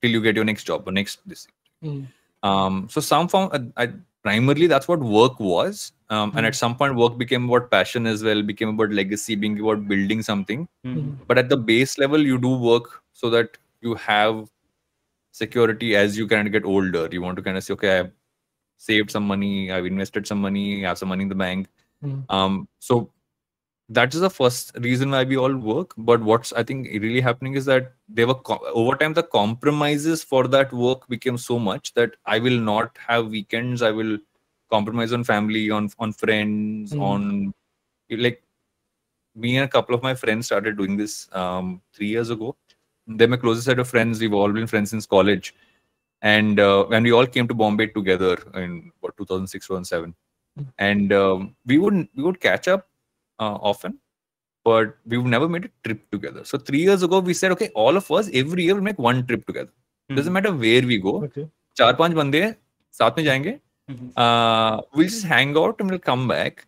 till 0.02 0.10
you 0.18 0.20
get 0.20 0.36
your 0.36 0.44
next 0.44 0.70
job 0.70 0.86
or 0.86 0.92
next 0.92 1.26
this? 1.26 1.48
Mm. 1.82 2.06
Um, 2.44 2.88
so 2.96 3.00
some 3.00 3.26
form, 3.26 3.50
uh, 3.52 3.64
I, 3.76 3.88
primarily 4.26 4.66
that's 4.72 4.88
what 4.90 5.00
work 5.16 5.38
was, 5.48 5.92
um, 6.10 6.32
and 6.34 6.44
Mm. 6.44 6.48
at 6.50 6.56
some 6.60 6.74
point 6.82 6.96
work 7.00 7.16
became 7.22 7.48
about 7.48 7.70
passion 7.74 8.06
as 8.12 8.24
well, 8.28 8.42
became 8.50 8.70
about 8.74 8.94
legacy, 9.00 9.36
being 9.44 9.58
about 9.64 9.86
building 9.92 10.22
something. 10.28 10.68
Mhm. 10.84 11.08
But 11.28 11.40
at 11.42 11.48
the 11.54 11.58
base 11.70 11.96
level, 12.04 12.30
you 12.30 12.38
do 12.46 12.52
work 12.68 12.88
so 13.22 13.30
that 13.36 13.58
you 13.88 13.94
have 14.06 14.38
security 15.42 15.90
as 16.02 16.18
you 16.18 16.26
kind 16.34 16.48
of 16.50 16.52
get 16.58 16.70
older. 16.74 17.08
You 17.16 17.22
want 17.26 17.36
to 17.40 17.44
kind 17.48 17.58
of 17.60 17.64
say, 17.64 17.74
okay, 17.74 17.98
I've 17.98 18.12
saved 18.88 19.10
some 19.16 19.26
money, 19.32 19.54
I've 19.76 19.86
invested 19.86 20.26
some 20.26 20.40
money, 20.48 20.66
I 20.84 20.88
have 20.88 20.98
some 21.02 21.10
money 21.14 21.26
in 21.28 21.32
the 21.34 21.40
bank. 21.42 21.68
Mm. 22.04 22.24
Um, 22.38 22.68
so 22.78 23.10
that 23.88 24.14
is 24.14 24.20
the 24.20 24.30
first 24.30 24.72
reason 24.80 25.10
why 25.10 25.24
we 25.24 25.36
all 25.36 25.54
work. 25.56 25.92
But 25.96 26.20
what's 26.20 26.52
I 26.52 26.62
think 26.62 26.88
really 26.88 27.20
happening 27.20 27.54
is 27.54 27.64
that 27.66 27.92
they 28.08 28.24
were 28.24 28.34
co- 28.34 28.64
over 28.74 28.96
time 28.96 29.14
the 29.14 29.22
compromises 29.22 30.24
for 30.24 30.48
that 30.48 30.72
work 30.72 31.06
became 31.08 31.38
so 31.38 31.58
much 31.58 31.94
that 31.94 32.16
I 32.26 32.38
will 32.40 32.58
not 32.58 32.96
have 33.06 33.28
weekends. 33.28 33.82
I 33.82 33.90
will 33.92 34.18
compromise 34.70 35.12
on 35.12 35.24
family, 35.24 35.70
on 35.70 35.90
on 35.98 36.12
friends, 36.12 36.92
Mm. 36.92 37.00
on 37.02 37.54
like 38.10 38.42
me 39.34 39.56
and 39.56 39.64
a 39.64 39.68
couple 39.68 39.94
of 39.94 40.02
my 40.02 40.14
friends 40.14 40.46
started 40.46 40.76
doing 40.76 40.96
this 40.96 41.28
um, 41.34 41.80
three 41.92 42.08
years 42.08 42.30
ago. 42.30 42.56
They're 43.06 43.28
my 43.28 43.36
closest 43.36 43.66
set 43.66 43.78
of 43.78 43.88
friends. 43.88 44.20
We've 44.20 44.32
all 44.34 44.52
been 44.52 44.66
friends 44.66 44.90
since 44.90 45.06
college, 45.06 45.54
and 46.22 46.58
uh, 46.60 46.84
when 46.86 47.04
we 47.04 47.12
all 47.12 47.26
came 47.26 47.46
to 47.48 47.54
Bombay 47.54 47.88
together 47.88 48.36
in 48.54 48.90
what 49.00 49.16
2006, 49.16 49.66
2007, 49.68 50.14
Mm. 50.58 50.66
and 50.78 51.12
um, 51.12 51.54
we 51.66 51.76
would 51.78 52.08
we 52.16 52.22
would 52.22 52.40
catch 52.40 52.66
up 52.66 52.88
uh, 53.39 53.57
often, 53.71 53.97
but 54.63 54.95
we've 55.05 55.23
never 55.25 55.47
made 55.49 55.65
a 55.65 55.69
trip 55.83 56.09
together. 56.11 56.43
So 56.45 56.57
three 56.57 56.79
years 56.81 57.03
ago, 57.03 57.19
we 57.19 57.33
said, 57.33 57.51
okay, 57.53 57.69
all 57.75 57.97
of 57.97 58.09
us 58.11 58.29
every 58.33 58.63
year 58.63 58.75
we'll 58.75 58.83
make 58.83 58.99
one 58.99 59.25
trip 59.27 59.45
together. 59.47 59.71
Doesn't 60.09 60.33
matter 60.33 60.53
where 60.53 60.81
we 60.81 60.97
go. 60.97 61.23
Okay. 61.23 61.47
चार 61.77 61.93
पांच 61.95 62.13
बंदे 62.13 62.41
हैं, 62.43 62.55
साथ 62.93 63.17
में 63.17 63.23
जाएंगे 63.25 63.59
Mhm. 63.91 64.09
uh, 64.23 64.81
we'll 64.93 65.07
just 65.11 65.25
hang 65.31 65.55
out 65.61 65.79
and 65.83 65.89
we'll 65.89 66.01
come 66.07 66.27
back. 66.31 66.65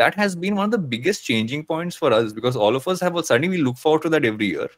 That 0.00 0.14
has 0.20 0.36
been 0.44 0.56
one 0.60 0.64
of 0.64 0.70
the 0.74 0.78
biggest 0.92 1.24
changing 1.24 1.64
points 1.70 1.96
for 1.96 2.12
us 2.18 2.32
because 2.32 2.56
all 2.56 2.76
of 2.78 2.86
us 2.92 3.00
have 3.06 3.18
suddenly 3.30 3.48
we 3.56 3.58
look 3.64 3.76
forward 3.76 4.02
to 4.06 4.12
that 4.14 4.24
every 4.30 4.46
year. 4.46 4.68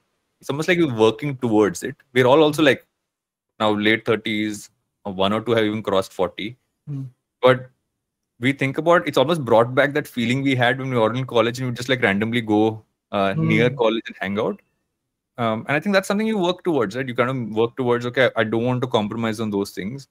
It's 0.41 0.51
almost 0.51 0.69
like 0.69 0.79
we're 0.79 0.99
working 1.03 1.37
towards 1.45 1.83
it. 1.83 1.95
We're 2.15 2.27
all 2.33 2.43
also 2.47 2.63
like 2.63 2.87
now 3.61 3.71
late 3.89 4.05
30s, 4.05 4.71
or 5.05 5.13
one 5.13 5.33
or 5.33 5.41
two 5.43 5.53
have 5.53 5.65
even 5.65 5.83
crossed 5.83 6.13
40. 6.13 6.49
Hmm. 6.89 7.05
But 7.43 7.71
we 8.42 8.52
think 8.52 8.78
about 8.78 9.08
it's 9.08 9.18
almost 9.18 9.46
brought 9.46 9.74
back 9.76 9.94
that 9.94 10.08
feeling 10.08 10.42
we 10.42 10.56
had 10.56 10.80
when 10.80 10.90
we 10.90 10.98
were 10.98 11.14
in 11.14 11.26
college 11.26 11.60
and 11.60 11.70
we 11.70 11.76
just 11.76 11.90
like 11.90 12.02
randomly 12.02 12.42
go 12.42 12.84
uh, 13.12 13.34
near 13.38 13.70
Hmm. 13.70 13.76
college 13.76 14.04
and 14.08 14.16
hang 14.20 14.40
out. 14.40 14.60
Um, 15.38 15.66
and 15.68 15.78
I 15.78 15.80
think 15.80 15.94
that's 15.94 16.08
something 16.08 16.28
you 16.28 16.38
work 16.38 16.64
towards, 16.64 16.96
right? 16.96 17.08
You 17.08 17.16
kind 17.16 17.30
of 17.30 17.56
work 17.56 17.78
towards, 17.78 18.06
okay, 18.08 18.30
I 18.36 18.44
don't 18.44 18.66
want 18.66 18.82
to 18.82 18.88
compromise 18.88 19.40
on 19.40 19.50
those 19.52 19.72
things. 19.72 20.08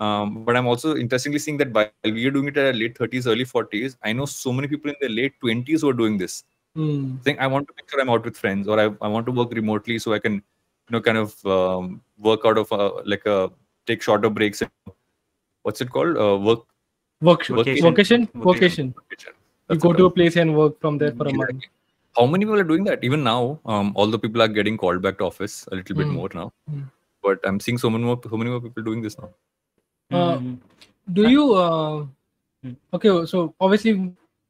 Um, 0.00 0.44
but 0.44 0.56
I'm 0.56 0.66
also 0.66 0.96
interestingly 0.96 1.38
seeing 1.38 1.56
that 1.58 1.72
while 1.72 1.90
we 2.04 2.26
are 2.26 2.30
doing 2.30 2.48
it 2.48 2.56
at 2.56 2.66
our 2.66 2.72
late 2.72 2.98
30s, 2.98 3.26
early 3.26 3.44
40s, 3.44 3.96
I 4.02 4.12
know 4.12 4.26
so 4.26 4.52
many 4.52 4.66
people 4.68 4.90
in 4.90 4.96
their 5.00 5.10
late 5.10 5.34
20s 5.42 5.82
who 5.82 5.90
are 5.90 5.94
doing 5.94 6.18
this. 6.18 6.44
Mm. 6.76 7.22
Saying, 7.24 7.38
I 7.38 7.46
want 7.46 7.68
to 7.68 7.74
make 7.76 7.88
sure 7.88 8.00
I'm 8.00 8.10
out 8.10 8.24
with 8.24 8.36
friends 8.36 8.66
or 8.66 8.80
I, 8.80 8.84
I 9.00 9.08
want 9.08 9.26
to 9.26 9.32
work 9.32 9.52
remotely 9.52 9.98
so 9.98 10.12
I 10.12 10.18
can, 10.18 10.34
you 10.34 10.90
know, 10.90 11.00
kind 11.00 11.18
of 11.18 11.46
um, 11.46 12.02
work 12.18 12.40
out 12.44 12.58
of 12.58 12.72
a, 12.72 13.02
like 13.08 13.24
a, 13.26 13.50
take 13.86 14.02
shorter 14.02 14.30
breaks. 14.30 14.62
What's 15.62 15.80
it 15.80 15.90
called? 15.90 16.16
Uh, 16.16 16.36
work. 16.38 16.60
Work, 17.20 17.46
Vacation. 17.46 17.82
vocation, 17.82 18.28
Vocation. 18.34 18.94
vocation. 18.96 19.32
You 19.70 19.76
go 19.78 19.92
to 19.92 20.04
I- 20.04 20.06
a 20.08 20.10
place 20.10 20.36
and 20.36 20.56
work 20.56 20.80
from 20.80 20.98
there 20.98 21.12
for 21.12 21.26
a 21.28 21.32
month. 21.32 21.64
How 22.16 22.26
many 22.26 22.44
people 22.44 22.58
are 22.60 22.64
doing 22.64 22.84
that? 22.84 23.02
Even 23.02 23.24
now, 23.24 23.58
um, 23.66 23.92
although 23.96 24.18
people 24.18 24.42
are 24.42 24.48
getting 24.48 24.76
called 24.76 25.02
back 25.02 25.18
to 25.18 25.24
office 25.24 25.66
a 25.72 25.76
little 25.76 25.96
bit 25.96 26.06
Mm. 26.06 26.12
more 26.12 26.28
now, 26.34 26.52
Mm. 26.70 26.84
but 27.22 27.40
I'm 27.44 27.58
seeing 27.60 27.78
so 27.78 27.90
many 27.90 28.04
more, 28.04 28.20
so 28.30 28.36
many 28.36 28.50
more 28.50 28.60
people 28.60 28.82
doing 28.82 29.00
this 29.02 29.18
now. 29.18 29.30
Uh, 30.10 30.36
Mhm. 30.38 30.58
Do 31.12 31.28
you? 31.28 31.54
Uh, 31.54 32.06
Hmm. 32.62 32.74
okay, 32.98 33.26
so 33.26 33.54
obviously 33.60 33.94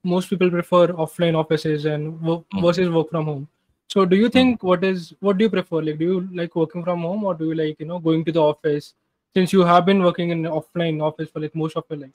most 0.02 0.28
people 0.30 0.50
prefer 0.50 0.88
offline 1.04 1.34
offices 1.44 1.86
and 1.86 2.20
work 2.20 2.44
Hmm. 2.52 2.60
versus 2.66 2.90
work 2.90 3.08
from 3.10 3.24
home. 3.32 3.48
So 3.94 4.04
do 4.04 4.16
you 4.16 4.28
think 4.28 4.62
what 4.62 4.84
is 4.84 5.14
what 5.20 5.38
do 5.38 5.44
you 5.44 5.50
prefer? 5.56 5.80
Like, 5.88 5.98
do 5.98 6.04
you 6.12 6.28
like 6.42 6.54
working 6.56 6.84
from 6.84 7.02
home 7.02 7.24
or 7.24 7.34
do 7.34 7.48
you 7.50 7.54
like 7.62 7.80
you 7.80 7.86
know 7.86 7.98
going 7.98 8.24
to 8.26 8.32
the 8.32 8.42
office? 8.42 8.94
Since 9.34 9.52
you 9.52 9.62
have 9.72 9.86
been 9.86 10.02
working 10.02 10.30
in 10.30 10.42
offline 10.60 11.02
office 11.02 11.30
for 11.30 11.40
like 11.40 11.54
most 11.54 11.76
of 11.76 11.84
your 11.90 11.98
life. 12.00 12.12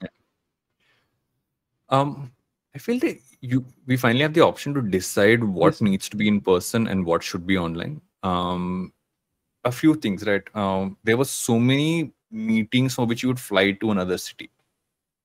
Um, 1.89 2.31
I 2.75 2.77
feel 2.79 2.99
that 2.99 3.17
you 3.41 3.65
we 3.87 3.97
finally 3.97 4.21
have 4.21 4.33
the 4.33 4.41
option 4.41 4.73
to 4.75 4.81
decide 4.81 5.43
what 5.43 5.73
Yes. 5.73 5.81
needs 5.81 6.09
to 6.09 6.17
be 6.17 6.27
in 6.27 6.41
person 6.41 6.87
and 6.87 7.05
what 7.05 7.23
should 7.23 7.45
be 7.47 7.57
online. 7.57 8.01
Um, 8.23 8.93
a 9.63 9.71
few 9.71 9.95
things, 9.95 10.25
right? 10.25 10.43
Um, 10.55 10.97
there 11.03 11.17
were 11.17 11.25
so 11.25 11.59
many 11.59 12.11
meetings 12.31 12.95
for 12.95 13.05
which 13.05 13.23
you 13.23 13.29
would 13.29 13.39
fly 13.39 13.71
to 13.73 13.91
another 13.91 14.17
city. 14.17 14.49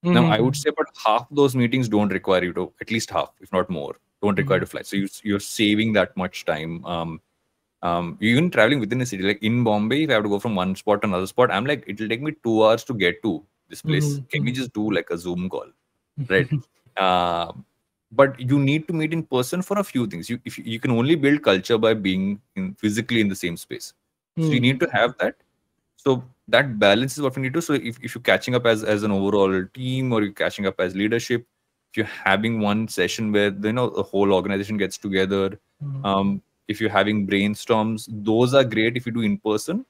Now, 0.02 0.26
I 0.26 0.40
would 0.40 0.56
say 0.56 0.70
about 0.70 0.86
half 1.04 1.26
those 1.30 1.56
meetings 1.56 1.88
don't 1.88 2.08
require 2.12 2.44
you 2.44 2.52
to, 2.54 2.72
at 2.80 2.90
least 2.90 3.10
half, 3.10 3.32
if 3.40 3.52
not 3.52 3.70
more, 3.70 3.96
don't 4.22 4.38
require 4.38 4.58
Mhm. 4.58 4.62
to 4.62 4.66
fly. 4.66 4.82
So 4.82 4.96
you, 4.96 5.08
you're 5.22 5.40
saving 5.40 5.92
that 5.94 6.16
much 6.16 6.44
time. 6.44 6.84
Um, 6.84 7.20
um, 7.82 8.18
even 8.20 8.50
traveling 8.50 8.80
within 8.80 9.00
a 9.02 9.06
city, 9.06 9.22
like 9.24 9.42
in 9.42 9.64
Bombay, 9.64 10.04
if 10.04 10.10
I 10.10 10.14
have 10.14 10.22
to 10.24 10.28
go 10.28 10.38
from 10.40 10.54
one 10.56 10.74
spot 10.76 11.02
to 11.02 11.08
another 11.08 11.26
spot, 11.26 11.50
I'm 11.50 11.66
like, 11.66 11.84
it'll 11.86 12.08
take 12.08 12.22
me 12.22 12.32
two 12.44 12.64
hours 12.64 12.84
to 12.84 12.94
get 12.94 13.22
to 13.22 13.44
this 13.68 13.82
place. 13.82 14.20
Mhm, 14.20 14.28
Can 14.30 14.44
we 14.44 14.52
mhm. 14.52 14.54
just 14.54 14.72
do 14.74 14.90
like 14.90 15.10
a 15.10 15.18
Zoom 15.18 15.48
call? 15.50 15.66
Right. 16.28 16.48
Uh, 16.96 17.52
but 18.12 18.38
you 18.38 18.58
need 18.58 18.86
to 18.88 18.94
meet 18.94 19.12
in 19.12 19.22
person 19.22 19.62
for 19.62 19.78
a 19.78 19.84
few 19.84 20.06
things. 20.06 20.28
You 20.30 20.38
if 20.44 20.58
you, 20.58 20.64
you 20.64 20.80
can 20.80 20.90
only 20.92 21.14
build 21.16 21.42
culture 21.42 21.78
by 21.78 21.94
being 21.94 22.40
in, 22.56 22.74
physically 22.74 23.20
in 23.20 23.28
the 23.28 23.34
same 23.36 23.56
space. 23.56 23.92
So 24.40 24.54
you 24.54 24.60
Hmm. 24.60 24.62
need 24.62 24.80
to 24.80 24.88
have 24.90 25.16
that. 25.18 25.36
So 25.96 26.24
that 26.48 26.78
balance 26.78 27.16
is 27.16 27.22
what 27.22 27.36
we 27.36 27.42
need 27.42 27.54
to 27.54 27.62
so 27.62 27.74
if, 27.74 27.98
if 28.02 28.14
you're 28.14 28.22
catching 28.22 28.54
up 28.54 28.66
as 28.66 28.84
as 28.84 29.02
an 29.02 29.10
overall 29.12 29.64
team 29.74 30.12
or 30.12 30.22
you're 30.22 30.32
catching 30.32 30.66
up 30.66 30.80
as 30.80 30.94
leadership 30.94 31.46
if 31.90 31.96
you're 31.96 32.06
having 32.06 32.60
one 32.60 32.88
session 32.88 33.32
where 33.32 33.50
you 33.50 33.72
know 33.72 33.88
the 33.90 34.02
whole 34.02 34.32
organization 34.32 34.76
gets 34.76 34.98
together 34.98 35.58
Mhm. 35.80 36.04
um, 36.04 36.42
if 36.68 36.80
you're 36.80 36.90
having 36.90 37.26
brainstorms 37.26 38.06
those 38.24 38.54
are 38.54 38.64
great 38.64 38.96
if 38.96 39.06
you 39.06 39.12
do 39.12 39.20
in 39.22 39.38
person. 39.38 39.84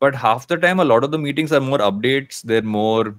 But 0.00 0.14
half 0.14 0.46
the 0.46 0.56
time 0.56 0.80
a 0.80 0.84
lot 0.84 1.04
of 1.04 1.10
the 1.10 1.18
meetings 1.18 1.52
are 1.52 1.60
more 1.60 1.78
updates. 1.78 2.42
They're 2.42 2.62
more 2.62 3.16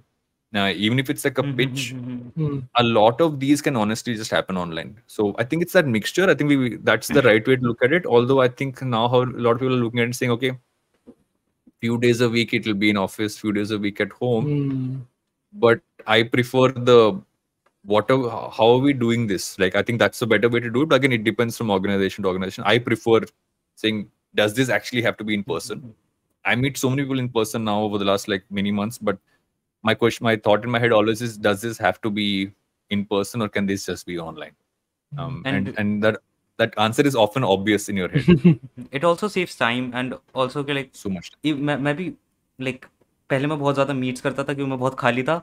uh, 0.55 0.71
even 0.75 0.99
if 0.99 1.10
it's 1.10 1.25
like 1.25 1.38
a 1.38 1.43
Mhm, 1.43 1.57
pitch 1.57 1.93
mhm, 1.95 2.19
mhm. 2.19 2.31
Hmm. 2.36 2.60
a 2.77 2.83
lot 2.83 3.19
of 3.21 3.39
these 3.39 3.62
can 3.62 3.75
honestly 3.75 4.15
just 4.15 4.31
happen 4.31 4.57
online. 4.57 4.95
So 5.07 5.36
i 5.38 5.43
think 5.43 5.62
it's 5.62 5.73
that 5.73 5.88
mixture. 5.88 6.29
I 6.29 6.36
think 6.36 6.49
we 6.49 6.57
we- 6.57 6.77
that's 6.77 7.07
the 7.10 7.21
right 7.21 7.45
way 7.47 7.57
to 7.57 7.62
look 7.71 7.83
at 7.83 7.93
it. 7.99 8.05
Although 8.05 8.39
i 8.41 8.47
think 8.47 8.81
now 8.81 9.07
how 9.15 9.21
a 9.23 9.43
lot 9.47 9.51
of 9.53 9.60
people 9.60 9.75
are 9.75 9.83
looking 9.86 9.99
at 9.99 10.07
it 10.10 10.15
saying 10.15 10.31
okay 10.38 10.53
few 11.81 11.97
days 12.03 12.21
a 12.21 12.29
week 12.29 12.53
it'll 12.53 12.73
be 12.73 12.89
in 12.89 12.97
office 12.97 13.38
few 13.38 13.51
days 13.51 13.71
a 13.71 13.77
week 13.77 13.99
at 14.01 14.12
home. 14.12 14.45
Hmm. 14.51 14.95
but 15.63 15.81
i 16.13 16.23
prefer 16.23 16.69
the 16.91 16.97
whatever 17.83 18.29
how 18.57 18.67
are 18.75 18.79
we 18.86 18.93
doing 18.93 19.27
this? 19.27 19.45
Like 19.60 19.75
i 19.75 19.83
think 19.83 19.99
that's 19.99 20.21
a 20.21 20.27
better 20.27 20.49
way 20.49 20.60
to 20.60 20.69
do 20.69 20.81
it. 20.83 20.89
But 20.89 20.95
again 21.03 21.13
it 21.13 21.23
depends 21.23 21.57
from 21.57 21.69
organization 21.71 22.23
to 22.23 22.29
organization. 22.29 22.63
I 22.65 22.77
prefer 22.79 23.21
saying 23.75 24.10
does 24.36 24.53
this 24.53 24.69
actually 24.69 25.01
have 25.03 25.17
to 25.17 25.23
be 25.23 25.33
in 25.33 25.43
person? 25.43 25.93
I 26.45 26.55
meet 26.55 26.77
so 26.77 26.89
many 26.89 27.03
people 27.03 27.19
in 27.19 27.29
person 27.29 27.63
now 27.63 27.81
over 27.83 27.97
the 27.97 28.05
last 28.05 28.27
like 28.27 28.43
many 28.49 28.71
months, 28.71 28.97
but 28.97 29.17
my 29.85 29.94
question, 29.94 30.24
my 30.24 30.37
thought 30.37 30.64
in 30.64 30.70
my 30.70 30.78
head 30.78 30.92
always 30.92 31.22
is, 31.22 31.37
does 31.37 31.61
this 31.61 31.78
have 31.78 32.00
to 32.02 32.11
be 32.11 32.52
in 32.90 33.05
person 33.05 33.42
or 33.42 33.48
can 33.48 33.66
this 33.66 33.87
just 33.87 34.07
be 34.07 34.18
online? 34.18 34.55
Um, 35.12 35.42
and, 35.44 35.68
And- 35.68 35.78
and 35.78 36.05
that 36.05 36.20
that 36.59 36.74
answer 36.78 37.05
is 37.11 37.16
often 37.16 37.44
obvious 37.44 37.88
in 37.88 37.96
your 37.96 38.09
head. 38.09 38.59
It 38.92 39.05
also 39.05 39.28
saves 39.28 39.55
time 39.57 39.90
and 40.00 40.14
also 40.35 40.62
कि 40.64 40.74
like 40.78 40.90
so 40.92 41.11
much. 41.14 41.31
ये 41.44 41.55
मैं 41.68 41.76
मैं 41.87 41.94
भी 41.96 42.12
like 42.59 42.85
पहले 43.31 43.46
मैं 43.46 43.59
बहुत 43.59 43.74
ज़्यादा 43.74 43.94
meets 43.94 44.20
करता 44.20 44.44
था 44.44 44.55
क्योंकि 44.55 44.70
मैं 44.70 44.78
बहुत 44.78 44.98
खाली 44.98 45.22
था 45.22 45.42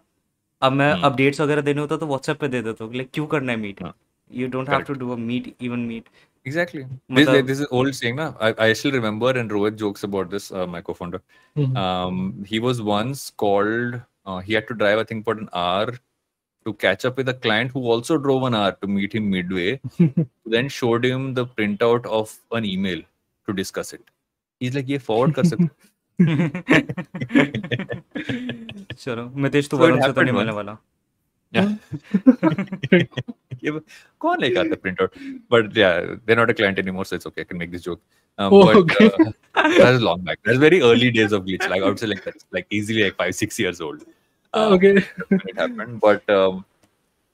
अब 0.62 0.72
मैं 0.72 0.92
हम्म। 0.92 1.04
अपडेट्स 1.06 1.42
वगैरह 1.42 1.62
देने 1.62 1.82
होता 1.82 1.98
तो 1.98 2.08
व्हाट्सएप 2.08 2.40
पे 2.40 2.48
दे 2.48 2.62
देता 2.62 2.84
हूँ 2.84 2.94
लाइक 2.96 3.10
क्यों 3.14 3.26
करना 3.34 3.52
है 3.52 3.58
मीट 3.58 3.82
हाँ, 3.84 3.94
you 4.32 4.48
don't 4.48 4.70
have 4.70 4.78
correct. 4.78 5.00
To 5.00 5.06
do 5.06 5.12
a 5.14 5.16
meet 5.30 5.54
even 5.62 5.80
meet 5.94 6.10
Exactly. 6.46 6.82
This, 6.84 7.18
मतलब 7.18 7.48
this 7.48 7.60
is 7.60 7.68
old 7.78 7.96
saying, 7.96 8.16
na? 8.16 8.26
I, 8.40 8.50
I 8.66 8.74
still 8.74 8.94
remember, 8.94 9.32
and 9.40 9.52
Rohit 9.52 9.76
jokes 9.80 10.06
about 10.08 10.30
this, 10.30 10.46
uh, 10.52 10.66
my 10.76 10.80
co-founder. 10.82 11.20
Hmm. 11.56 11.76
Um, 11.82 12.22
he 12.52 12.62
was 12.66 12.80
once 12.82 13.24
called, 13.44 13.98
uh, 14.26 14.40
he 14.40 14.54
had 14.54 14.68
to 14.68 14.74
drive, 14.74 15.00
I 15.00 15.04
think, 15.04 15.26
about 15.28 15.42
an 15.42 15.50
hour 15.54 15.98
to 16.66 16.74
catch 16.74 17.06
up 17.06 17.18
with 17.18 17.30
a 17.30 17.34
client 17.34 17.72
who 17.72 17.84
also 17.92 18.18
drove 18.18 18.44
an 18.44 18.56
hour 18.56 18.72
to 18.82 18.88
meet 18.88 19.14
him 19.14 19.30
midway, 19.30 19.80
then 20.46 20.68
showed 20.70 21.06
him 21.06 21.34
the 21.34 21.46
printout 21.46 22.06
of 22.06 22.38
an 22.52 22.66
email 22.66 23.02
to 23.48 23.54
discuss 23.54 23.94
it. 23.94 24.02
He's 24.60 24.76
like, 24.76 24.88
ये 24.88 25.00
forward 25.02 25.34
कर 25.36 25.44
सकते 25.54 25.70
चलो 29.04 29.24
मितेश 29.44 29.68
तू 29.70 29.78
So 29.78 29.84
it 29.84 29.86
Varun 29.86 30.02
से 30.02 30.08
तो 30.08 30.08
happened 30.08 30.26
नहीं 30.26 30.36
मिलने 30.38 30.54
once. 30.54 30.56
वाला 30.56 30.78
ये 33.64 33.72
कौन 34.22 34.42
लेके 34.42 34.60
आता 34.60 34.76
printout? 34.82 35.12
But 35.50 35.76
yeah, 35.76 36.16
they're 36.26 36.36
not 36.36 36.50
a 36.50 36.54
client 36.54 36.78
anymore, 36.80 37.06
so 37.06 37.16
it's 37.16 37.26
okay. 37.28 37.42
I 37.42 37.46
can 37.46 37.58
make 37.58 37.72
this 37.72 37.84
joke. 37.84 38.02
um, 38.39 38.53
Oh, 38.53 38.65
but 38.65 38.77
okay. 38.77 39.07
uh, 39.07 39.33
that 39.55 39.93
was 39.93 40.03
long 40.03 40.21
back. 40.23 40.39
That's 40.45 40.59
very 40.59 40.83
early 40.83 41.11
days 41.11 41.33
of 41.33 41.45
Glitch. 41.45 41.69
Like 41.69 41.83
I 41.83 41.87
would 41.87 41.99
say, 41.99 42.07
like 42.07 42.25
that's 42.25 42.45
like 42.53 42.67
easily 42.71 43.05
like 43.05 43.17
five, 43.17 43.35
six 43.35 43.59
years 43.59 43.81
old. 43.81 44.05
Um, 44.53 44.75
okay. 44.75 45.05
it 45.31 45.57
happened. 45.57 46.01
But 46.01 46.29
um, 46.31 46.65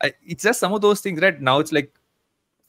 I, 0.02 0.12
it's 0.26 0.42
just 0.42 0.60
some 0.60 0.72
of 0.72 0.80
those 0.80 1.00
things, 1.00 1.20
right? 1.20 1.40
Now 1.40 1.58
it's 1.58 1.72
like 1.72 1.92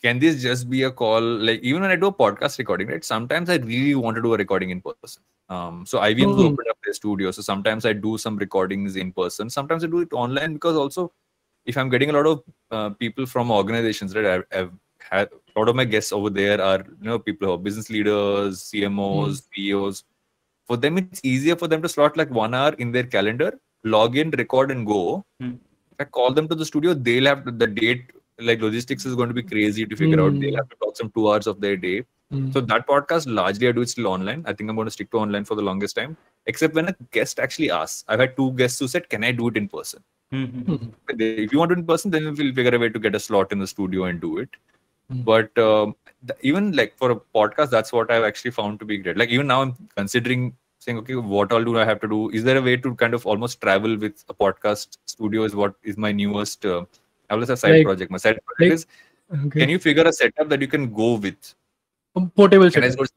can 0.02 0.18
this 0.20 0.42
just 0.42 0.70
be 0.70 0.84
a 0.84 0.92
call? 0.92 1.22
Like 1.22 1.60
even 1.62 1.82
when 1.84 1.92
I 1.92 1.96
do 1.96 2.08
a 2.08 2.14
podcast 2.14 2.58
recording, 2.58 2.88
right? 2.88 3.04
Sometimes 3.04 3.50
I 3.50 3.58
really 3.58 3.94
want 3.96 4.16
to 4.16 4.22
do 4.22 4.34
a 4.34 4.38
recording 4.38 4.72
in 4.72 4.82
person. 4.82 5.22
Um, 5.50 5.86
so 5.86 6.00
IVM 6.00 6.34
Hmm. 6.34 6.40
opened 6.42 6.70
up 6.70 6.78
their 6.84 6.94
studio. 6.94 7.30
So 7.32 7.42
sometimes 7.42 7.86
I 7.86 7.94
do 7.94 8.18
some 8.18 8.38
recordings 8.38 8.96
in 8.96 9.12
person. 9.12 9.50
Sometimes 9.50 9.84
I 9.84 9.88
do 9.88 10.00
it 10.00 10.12
online 10.14 10.54
because 10.54 10.76
also 10.76 11.12
if 11.66 11.78
I'm 11.78 11.90
getting 11.90 12.10
a 12.10 12.14
lot 12.14 12.26
of 12.26 12.44
uh, 12.72 12.90
people 12.92 13.26
from 13.28 13.52
organizations, 13.52 14.16
right? 14.16 14.26
I've, 14.26 14.46
I've 14.52 14.72
a 15.12 15.28
lot 15.56 15.70
of 15.70 15.76
my 15.76 15.86
guests 15.86 16.12
over 16.12 16.30
there 16.30 16.62
are 16.62 16.80
you 17.02 17.10
know 17.10 17.20
people 17.20 17.48
who 17.48 17.54
are 17.54 17.58
business 17.58 17.90
leaders, 17.90 18.62
CMOs, 18.72 19.44
CEOs. 19.54 20.04
For 20.68 20.78
them, 20.78 20.98
it's 20.98 21.20
easier 21.24 21.56
for 21.56 21.68
them 21.68 21.82
to 21.82 21.90
slot 21.90 22.16
like 22.16 22.30
one 22.30 22.54
hour 22.54 22.74
in 22.74 22.92
their 22.92 23.04
calendar, 23.04 23.60
log 23.84 24.18
in, 24.18 24.32
record, 24.32 24.72
and 24.72 24.88
go. 24.88 25.26
Hmm. 25.40 25.56
If 25.92 26.00
I 26.00 26.04
call 26.06 26.32
them 26.34 26.48
to 26.48 26.56
the 26.56 26.66
studio, 26.66 26.94
they'll 26.94 27.26
have 27.26 27.44
to, 27.46 27.52
the 27.52 27.68
date 27.68 28.12
like 28.40 28.62
logistics 28.62 29.06
is 29.06 29.16
going 29.16 29.28
to 29.28 29.36
be 29.36 29.44
crazy 29.44 29.86
to 29.86 29.96
figure 29.96 30.22
out. 30.22 30.32
Hmm. 30.32 30.40
They'll 30.40 30.56
have 30.56 30.70
to 30.70 30.76
talk 30.78 30.96
some 30.96 31.12
two 31.12 31.30
hours 31.32 31.48
of 31.48 31.60
their 31.60 31.76
day. 31.76 32.06
Mm. 32.34 32.54
So 32.54 32.62
that 32.62 32.88
podcast 32.88 33.26
largely 33.28 33.68
I 33.68 33.74
do 33.74 33.82
it 33.82 33.90
still 33.90 34.08
online. 34.08 34.44
I 34.48 34.54
think 34.54 34.70
I'm 34.70 34.78
going 34.78 34.88
to 34.88 34.92
stick 34.92 35.12
to 35.12 35.18
online 35.18 35.44
for 35.44 35.56
the 35.56 35.62
longest 35.62 35.98
time. 35.98 36.16
Except 36.46 36.74
when 36.74 36.88
a 36.88 36.96
guest 37.12 37.40
actually 37.40 37.70
asks. 37.70 38.06
I've 38.08 38.22
had 38.22 38.38
two 38.38 38.54
guests 38.54 38.80
who 38.80 38.88
said, 38.88 39.10
"Can 39.10 39.26
I 39.26 39.32
do 39.34 39.50
it 39.50 39.58
in 39.58 39.68
person?" 39.68 40.02
Mhm. 40.34 40.64
Mhm. 40.64 40.92
If 41.20 41.52
you 41.52 41.60
want 41.60 41.74
it 41.74 41.80
in 41.80 41.86
person, 41.86 42.10
then 42.10 42.24
we'll 42.24 42.56
figure 42.56 42.74
a 42.74 42.80
way 42.80 42.88
to 42.88 43.00
get 43.00 43.16
a 43.16 43.20
slot 43.20 43.52
in 43.52 43.60
the 43.60 43.68
studio 43.68 44.06
and 44.06 44.22
do 44.22 44.38
it 44.38 44.50
mm. 45.12 45.24
but 45.26 45.58
um, 45.58 45.96
th- 46.28 46.40
even 46.42 46.72
like 46.74 46.98
for 46.98 47.12
a 47.12 47.16
podcast 47.16 47.70
that's 47.70 47.92
what 47.92 48.12
i've 48.12 48.24
actually 48.24 48.52
found 48.52 48.80
to 48.80 48.86
be 48.86 48.98
great. 48.98 49.18
Like 49.18 49.30
even 49.30 49.48
now 49.48 49.62
i'm 49.62 49.76
considering 49.96 50.56
saying 50.80 50.98
okay 51.00 51.16
what 51.16 51.52
all 51.52 51.64
do 51.64 51.78
i 51.80 51.86
have 51.86 52.00
to 52.02 52.08
do? 52.08 52.30
Is 52.32 52.44
there 52.44 52.58
a 52.58 52.62
way 52.62 52.78
to 52.78 52.96
kind 52.96 53.14
of 53.14 53.26
almost 53.26 53.62
travel 53.62 53.98
with 53.98 54.24
a 54.30 54.34
podcast 54.34 54.98
studio 55.06 55.44
is 55.44 55.56
what 55.56 55.76
is 55.84 55.98
my 55.98 56.12
newest 56.12 56.66
uh, 56.66 56.86
i 57.30 57.36
was 57.36 57.50
a 57.50 57.58
side 57.58 57.76
like, 57.76 57.86
project. 57.86 58.12
My 58.12 58.18
side 58.18 58.40
project 58.46 58.62
like, 58.62 58.72
is 58.72 58.86
okay. 59.46 59.60
can 59.62 59.70
you 59.70 59.80
figure 59.80 60.04
a 60.04 60.14
setup 60.14 60.50
that 60.50 60.62
you 60.62 60.68
can 60.68 60.94
go 60.94 61.16
with? 61.16 61.56
Um, 62.16 62.30
portable 62.32 62.70
can 62.72 62.92
setup. 62.92 63.08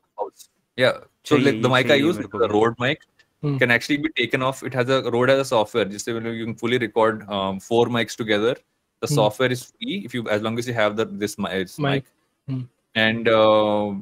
yeah. 0.76 0.98
So 1.24 1.36
like 1.36 1.62
the 1.62 1.68
mic 1.68 1.90
i 1.90 1.94
use 1.94 2.18
the 2.18 2.48
Rode 2.48 2.74
mic. 2.78 3.00
Hmm. 3.44 3.58
can 3.58 3.70
actually 3.70 3.98
be 3.98 4.08
taken 4.16 4.42
off. 4.42 4.62
It 4.62 4.72
has 4.72 4.88
a 4.88 5.02
Rode 5.10 5.28
as 5.28 5.38
a 5.38 5.44
software. 5.44 5.84
Just 5.84 6.06
you 6.06 6.44
can 6.46 6.54
fully 6.54 6.78
record 6.78 7.28
um, 7.28 7.60
four 7.60 7.86
mics 7.86 8.16
together. 8.16 8.56
The 9.04 9.08
Hmm. 9.12 9.20
software 9.20 9.52
is 9.54 9.62
free 9.70 9.96
if 10.08 10.14
you 10.18 10.26
as 10.34 10.42
long 10.48 10.58
as 10.64 10.68
you 10.72 10.74
have 10.82 10.96
the 11.00 11.04
this 11.22 11.38
mi- 11.44 11.54
Mic. 11.54 11.78
mic, 11.86 12.04
Hmm. 12.50 12.60
and 13.06 13.28
uh, 13.38 13.94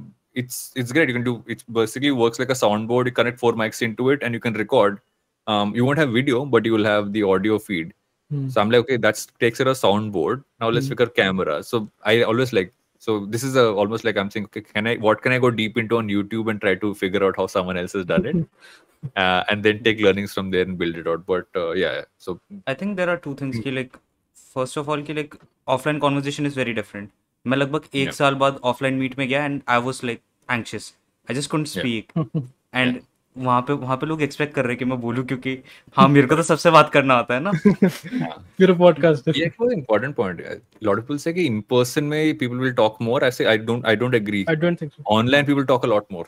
it's 0.42 0.58
it's 0.82 0.92
great. 0.98 1.08
You 1.12 1.16
can 1.16 1.24
do 1.30 1.34
it. 1.54 1.64
Basically, 1.78 2.12
works 2.24 2.38
like 2.42 2.52
a 2.54 2.58
soundboard. 2.60 3.10
You 3.10 3.14
connect 3.22 3.40
four 3.46 3.52
mics 3.62 3.82
into 3.86 4.10
it, 4.16 4.22
and 4.28 4.38
you 4.38 4.42
can 4.46 4.58
record. 4.62 5.00
Um, 5.54 5.74
you 5.80 5.84
won't 5.88 5.98
have 6.02 6.12
video, 6.18 6.44
but 6.56 6.68
you 6.70 6.76
will 6.78 6.88
have 6.90 7.12
the 7.16 7.24
audio 7.34 7.58
feed. 7.64 7.90
Mm. 8.32 8.44
So 8.52 8.60
I'm 8.64 8.70
like, 8.74 8.82
okay, 8.84 8.96
that 9.06 9.24
takes 9.44 9.64
it 9.64 9.70
a 9.72 9.74
soundboard. 9.80 10.44
Now 10.64 10.70
let's 10.76 10.86
Hmm. 10.86 10.94
figure 10.94 11.10
camera. 11.18 11.56
So 11.72 11.82
I 12.12 12.14
always 12.34 12.52
like. 12.60 12.72
So 13.06 13.14
this 13.34 13.42
is 13.50 13.56
a 13.64 13.66
almost 13.84 14.04
like 14.08 14.20
I'm 14.22 14.30
saying, 14.36 14.44
okay, 14.50 14.60
can 14.68 14.86
I? 14.92 14.94
What 15.08 15.22
can 15.26 15.32
I 15.38 15.40
go 15.46 15.50
deep 15.62 15.80
into 15.84 15.98
on 16.02 16.12
YouTube 16.16 16.52
and 16.54 16.60
try 16.66 16.74
to 16.86 16.94
figure 17.02 17.24
out 17.28 17.40
how 17.42 17.46
someone 17.56 17.80
else 17.84 17.96
has 18.00 18.04
done 18.12 18.28
it, 18.32 18.36
uh, 19.24 19.42
and 19.54 19.68
then 19.68 19.82
take 19.88 20.04
learnings 20.06 20.32
from 20.38 20.52
there 20.56 20.62
and 20.70 20.78
build 20.84 21.00
it 21.04 21.08
out. 21.14 21.26
But 21.34 21.60
uh, 21.64 21.72
yeah, 21.84 22.02
so 22.28 22.38
I 22.74 22.74
think 22.82 22.96
there 23.02 23.10
are 23.16 23.20
two 23.28 23.34
things 23.42 23.58
कि 23.66 23.74
like 23.80 23.98
first 24.54 24.78
of 24.78 24.88
all 24.88 25.02
कि 25.02 25.14
like 25.14 25.34
offline 25.68 25.98
conversation 25.98 26.46
is 26.46 26.58
very 26.58 26.72
different 26.72 27.08
मैं 27.46 27.58
लगभग 27.58 27.82
एक 27.94 28.06
yeah. 28.06 28.18
साल 28.18 28.34
बाद 28.34 28.60
offline 28.64 28.94
meet 28.94 29.18
में 29.18 29.28
गया 29.28 29.44
and 29.44 29.60
I 29.68 29.80
was 29.80 30.06
like 30.06 30.20
anxious 30.50 30.94
I 31.30 31.36
just 31.36 31.50
can't 31.50 31.66
speak 31.66 32.12
and 32.74 33.00
वहाँ 33.36 33.60
पे 33.62 33.72
वहाँ 33.72 33.96
पे 33.96 34.06
लोग 34.06 34.22
एक्सपेक्ट 34.22 34.54
कर 34.54 34.62
रहे 34.62 34.72
हैं 34.72 34.78
कि 34.78 34.84
मैं 34.84 35.00
बोलूँ 35.00 35.24
क्योंकि 35.26 35.58
हाँ 35.96 36.08
मेरे 36.08 36.26
को 36.26 36.36
तो 36.36 36.42
सबसे 36.42 36.70
बात 36.70 36.90
करना 36.90 37.14
आता 37.14 37.34
है 37.34 37.40
ना। 37.40 37.52
फिर 38.58 38.72
पॉडकास्ट 38.74 39.28
ये 39.28 39.44
एक 39.46 39.54
बहुत 39.58 39.72
इंपॉर्टेंट 39.72 40.14
पॉइंट 40.16 40.40
है। 40.40 40.60
लॉट 40.82 40.98
ऑफ़ 40.98 41.04
पीपल 41.04 41.16
से 41.16 41.32
कि 41.32 41.46
इन 41.46 41.60
पर्सन 41.60 42.04
में 42.04 42.38
people 42.38 42.56
will 42.56 42.72
talk 42.72 42.98
more 43.02 43.24
I 43.24 43.30
say 43.30 43.44
I 43.44 43.58
don't 43.58 43.86
I 43.86 43.96
don't 43.96 44.14
agree 44.14 44.44
I 44.48 44.56
don't 44.56 44.80
think 44.80 44.92
so 44.92 45.02
online 45.06 45.46
people 45.46 45.64
talk 45.64 45.84
a 45.84 45.88
lot 45.88 46.06
more 46.12 46.26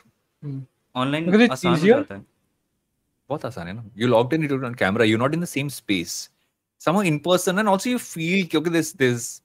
online 0.95 1.51
आसान 1.51 1.71
हो 1.71 1.87
जाता 1.87 2.15
है। 2.15 2.21
बहुत 3.29 3.45
आसान 3.45 3.67
है 3.67 3.73
ना। 3.73 3.85
You 3.97 4.07
locked 4.07 4.33
in 4.33 4.65
on 4.65 4.73
camera 4.73 5.05
you 5.05 5.17
not 5.17 5.33
in 5.33 5.41
the 5.41 5.45
same 5.45 5.67
space 5.67 6.29
somehow 6.77 7.01
in 7.01 7.19
person 7.19 7.59
and 7.59 7.67
also 7.67 7.89
you 7.89 7.99
feel 7.99 8.45
okay 8.45 8.69
there's 8.69 8.93
this, 8.93 9.41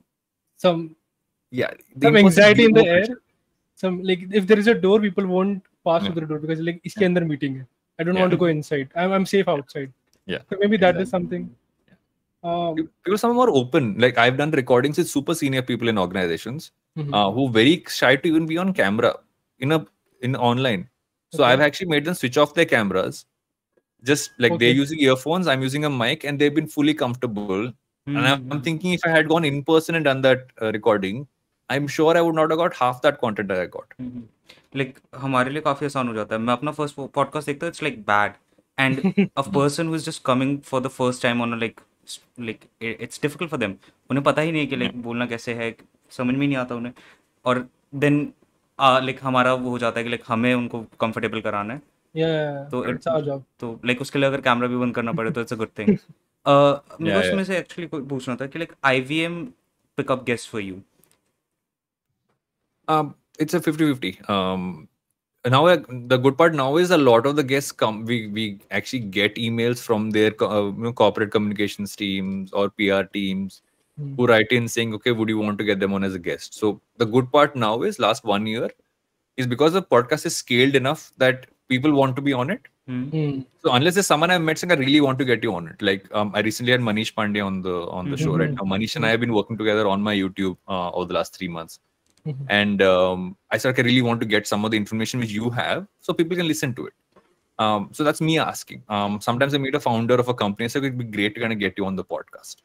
some 0.57 0.95
yeah 1.51 1.71
some 2.03 2.17
anxiety 2.17 2.65
in 2.65 2.73
the 2.73 2.87
air. 2.87 3.07
some 3.75 4.03
like 4.03 4.21
if 4.31 4.47
there 4.47 4.59
is 4.59 4.67
a 4.67 4.75
door 4.75 5.01
people 5.01 5.27
won't 5.27 5.63
pass 5.85 6.03
yeah. 6.03 6.11
through 6.11 6.21
the 6.21 6.27
door 6.27 6.39
because 6.39 6.61
like 6.61 6.81
iske 6.85 7.05
andar 7.09 7.25
meeting 7.27 7.55
i 7.99 8.03
don't 8.03 8.15
yeah. 8.15 8.21
want 8.21 8.31
to 8.31 8.37
go 8.37 8.47
inside. 8.47 8.89
I'm 8.97 9.13
i'm 9.13 9.27
safe 9.27 9.49
outside. 9.49 9.93
Yeah. 10.27 10.43
So 10.51 10.57
maybe 10.61 10.77
that 10.77 10.97
exactly. 10.97 11.03
is 11.03 11.11
something 11.11 11.51
um, 12.43 12.77
people 12.77 13.19
some 13.19 13.35
more 13.35 13.51
open. 13.51 13.99
Like 13.99 14.19
i've 14.19 14.37
done 14.37 14.51
recordings 14.51 14.99
with 14.99 15.09
super 15.09 15.35
senior 15.35 15.63
people 15.63 15.89
in 15.89 15.99
organizations 15.99 16.73
mm-hmm. 16.97 17.13
uh, 17.13 17.31
who 17.31 17.51
very 17.51 17.75
shy 17.89 18.17
to 18.17 18.29
even 18.29 18.47
be 18.47 18.57
on 18.59 18.73
camera 18.73 19.17
in 19.59 19.73
a 19.73 19.85
in 20.23 20.37
online. 20.37 20.89
So 21.33 21.43
okay. 21.43 21.53
i've 21.53 21.61
actually 21.61 21.91
made 21.95 22.05
them 22.05 22.15
switch 22.15 22.39
off 22.39 22.55
their 22.55 22.71
cameras 22.77 23.27
just 24.04 24.32
like 24.44 24.56
they're 24.62 24.72
Okay. 24.72 24.80
using 24.80 25.00
earphones 25.04 25.48
I'm 25.52 25.62
using 25.66 25.86
a 25.86 25.90
mic 25.90 26.24
and 26.32 26.40
they've 26.44 26.56
been 26.58 26.68
fully 26.76 26.94
comfortable 26.94 27.64
and 27.64 28.18
I'm, 28.20 28.34
I'm 28.34 28.44
hmm, 28.52 28.64
thinking 28.64 28.94
if 28.94 29.06
I 29.10 29.12
had 29.16 29.28
gone 29.30 29.46
in 29.50 29.64
person 29.70 29.96
and 30.00 30.06
done 30.06 30.22
that 30.26 30.48
uh, 30.62 30.72
recording 30.76 31.22
I'm 31.70 31.88
sure 31.88 32.16
I 32.18 32.22
would 32.22 32.36
not 32.40 32.52
have 32.52 32.60
got 32.60 32.76
half 32.82 33.02
that 33.06 33.20
content 33.22 33.48
that 33.54 33.62
I 33.62 33.66
got 33.78 33.96
hmm. 34.02 34.24
Like 34.80 34.96
हमारे 35.24 35.52
लिए 35.52 35.62
काफी 35.62 35.86
आसान 35.86 36.08
हो 36.08 36.14
जाता 36.14 36.36
है. 36.36 36.42
मैं 36.42 36.54
अपना 36.54 36.74
first 36.80 36.96
podcast 37.18 37.46
देखता 37.46 37.66
हूँ 37.66 37.74
it's 37.74 37.84
like 37.88 38.00
bad. 38.10 38.34
And 38.78 39.30
a 39.42 39.44
person 39.58 39.90
who 39.90 39.98
is 40.00 40.06
just 40.08 40.22
coming 40.30 40.50
for 40.70 40.82
the 40.86 40.92
first 41.00 41.22
time 41.26 41.42
on 41.46 41.54
a 41.58 41.60
like 41.64 41.82
s- 42.14 42.20
like 42.50 42.66
i- 42.82 42.96
it's 43.08 43.22
difficult 43.26 43.54
for 43.54 43.60
them. 43.64 43.76
उन्हें 44.10 44.24
पता 44.24 44.42
ही 44.42 44.52
नहीं 44.52 44.62
है 44.62 44.68
कि 44.68 44.78
like 44.84 44.96
बोलना 45.08 45.26
कैसे 45.34 45.54
है 45.62 45.70
समझ 46.18 46.36
में 46.36 46.42
ही 46.42 46.48
नहीं 46.48 46.58
आता 46.58 46.76
उन्हें 46.76 46.94
और 47.46 47.66
then 48.04 48.20
uh, 48.80 49.00
like 49.08 49.22
हमारा 49.24 49.54
वो 49.54 49.70
हो 49.70 49.80
जाता 49.86 50.00
है 50.00 50.06
कि 50.06 50.12
like 50.16 50.28
हमें 50.28 50.54
उनको 50.54 50.86
comfortable 51.04 51.44
कराना 51.44 51.74
है 51.74 51.82
yeah. 52.14 52.70
तो 52.72 52.84
it's 52.92 53.08
our 53.14 53.22
job. 53.28 53.44
तो 53.60 53.80
लाइक 53.86 54.02
उसके 54.02 54.20
लिए 54.20 54.28
अगर 54.30 54.42
कैमरा 54.42 54.68
भी 54.68 54.78
बंद 54.78 54.96
करना 54.96 55.12
पड़े 55.20 55.32
तो 55.32 55.42
इट्स 55.42 55.54
अ 55.54 55.56
गुड 55.56 55.70
थिंग 55.80 55.88
मेरे 55.88 56.00
को 56.98 57.06
Yeah, 57.10 57.20
उसमें 57.28 57.44
से 57.44 57.58
एक्चुअली 57.58 57.88
कोई 57.88 58.02
पूछना 58.14 58.36
था 58.42 58.48
कि 58.48 58.60
like 58.60 58.74
IVM 58.86 59.44
pick 59.98 60.12
up 60.12 60.24
guest 60.26 60.50
for 60.52 60.62
you 60.62 60.82
Um, 62.88 63.16
it's 63.40 63.54
a 63.54 63.60
50-50. 63.60 64.10
Um, 64.30 64.88
now 65.46 65.66
uh, 65.68 65.78
the 65.90 66.18
good 66.18 66.38
part 66.38 66.54
now 66.54 66.78
is 66.78 66.92
a 66.92 66.98
lot 66.98 67.26
of 67.26 67.36
the 67.36 67.44
guests 67.44 67.72
come. 67.72 68.06
We 68.06 68.28
we 68.28 68.60
actually 68.72 69.00
get 69.16 69.36
emails 69.36 69.82
from 69.88 70.12
their 70.12 70.32
co- 70.32 70.50
uh, 70.58 70.66
you 70.72 70.84
know, 70.84 70.94
corporate 70.94 71.32
communications 71.32 71.96
teams 71.96 72.52
or 72.54 72.70
PR 72.70 73.04
teams 73.20 73.62
Hmm. 73.98 74.14
who 74.16 74.26
write 74.30 74.52
in 74.56 74.66
saying, 74.72 74.94
"Okay, 74.96 75.12
would 75.18 75.30
you 75.30 75.38
want 75.40 75.58
to 75.60 75.66
get 75.68 75.80
them 75.82 75.94
on 75.94 76.04
as 76.06 76.16
a 76.16 76.20
guest?" 76.24 76.56
So 76.62 76.70
the 76.98 77.06
good 77.18 77.28
part 77.36 77.56
now 77.56 77.70
is 77.90 78.00
last 78.06 78.26
one 78.32 78.46
year 78.54 78.70
is 79.38 79.48
because 79.54 79.74
the 79.78 79.82
podcast 79.94 80.26
is 80.30 80.36
scaled 80.42 80.76
enough 80.80 81.06
that 81.24 81.46
people 81.73 81.93
want 82.01 82.17
to 82.19 82.23
be 82.29 82.33
on 82.43 82.51
it. 82.55 82.63
Hmm. 82.87 83.41
So 83.63 83.73
unless 83.79 83.95
there's 83.95 84.07
someone 84.13 84.31
I've 84.35 84.43
met 84.49 84.59
saying 84.59 84.73
I 84.73 84.79
really 84.83 85.01
want 85.07 85.19
to 85.21 85.27
get 85.31 85.45
you 85.47 85.55
on 85.55 85.69
it, 85.73 85.81
like 85.89 86.07
um, 86.21 86.33
I 86.35 86.41
recently 86.49 86.73
had 86.73 86.81
Manish 86.89 87.13
Pandey 87.19 87.45
on 87.49 87.63
the 87.67 87.75
on 87.99 88.11
the 88.11 88.17
show 88.23 88.37
right 88.41 88.51
Mhm. 88.51 88.57
now. 88.61 88.67
Manish 88.73 88.97
and 89.01 89.07
I 89.09 89.11
have 89.15 89.21
been 89.25 89.35
working 89.39 89.59
together 89.63 89.85
on 89.93 90.03
my 90.09 90.15
YouTube 90.23 90.57
uh, 90.77 90.91
over 90.91 91.07
the 91.11 91.17
last 91.19 91.37
three 91.37 91.51
months, 91.59 91.79
Mhm. 92.31 92.47
and 92.61 92.83
um, 92.95 93.29
I 93.51 93.59
said 93.59 93.71
"Okay, 93.75 93.85
I 93.85 93.89
really 93.91 94.03
want 94.09 94.25
to 94.27 94.29
get 94.35 94.51
some 94.53 94.65
of 94.69 94.73
the 94.75 94.81
information 94.85 95.21
which 95.25 95.35
you 95.41 95.51
have, 95.61 95.87
so 96.09 96.17
people 96.23 96.41
can 96.43 96.49
listen 96.55 96.75
to 96.81 96.89
it. 96.91 96.97
Um, 97.67 97.87
so 97.93 98.09
that's 98.09 98.23
me 98.31 98.35
asking. 98.47 98.83
Um, 98.97 99.21
sometimes 99.29 99.55
I 99.55 99.63
meet 99.69 99.75
a 99.79 99.85
founder 99.87 100.19
of 100.25 100.29
a 100.35 100.37
company, 100.43 100.69
so 100.75 100.79
it'd 100.83 100.99
be 101.05 101.09
great 101.19 101.35
to 101.39 101.41
kind 101.47 101.53
of 101.59 101.63
get 101.65 101.75
you 101.83 101.87
on 101.93 101.97
the 102.03 102.07
podcast. 102.17 102.57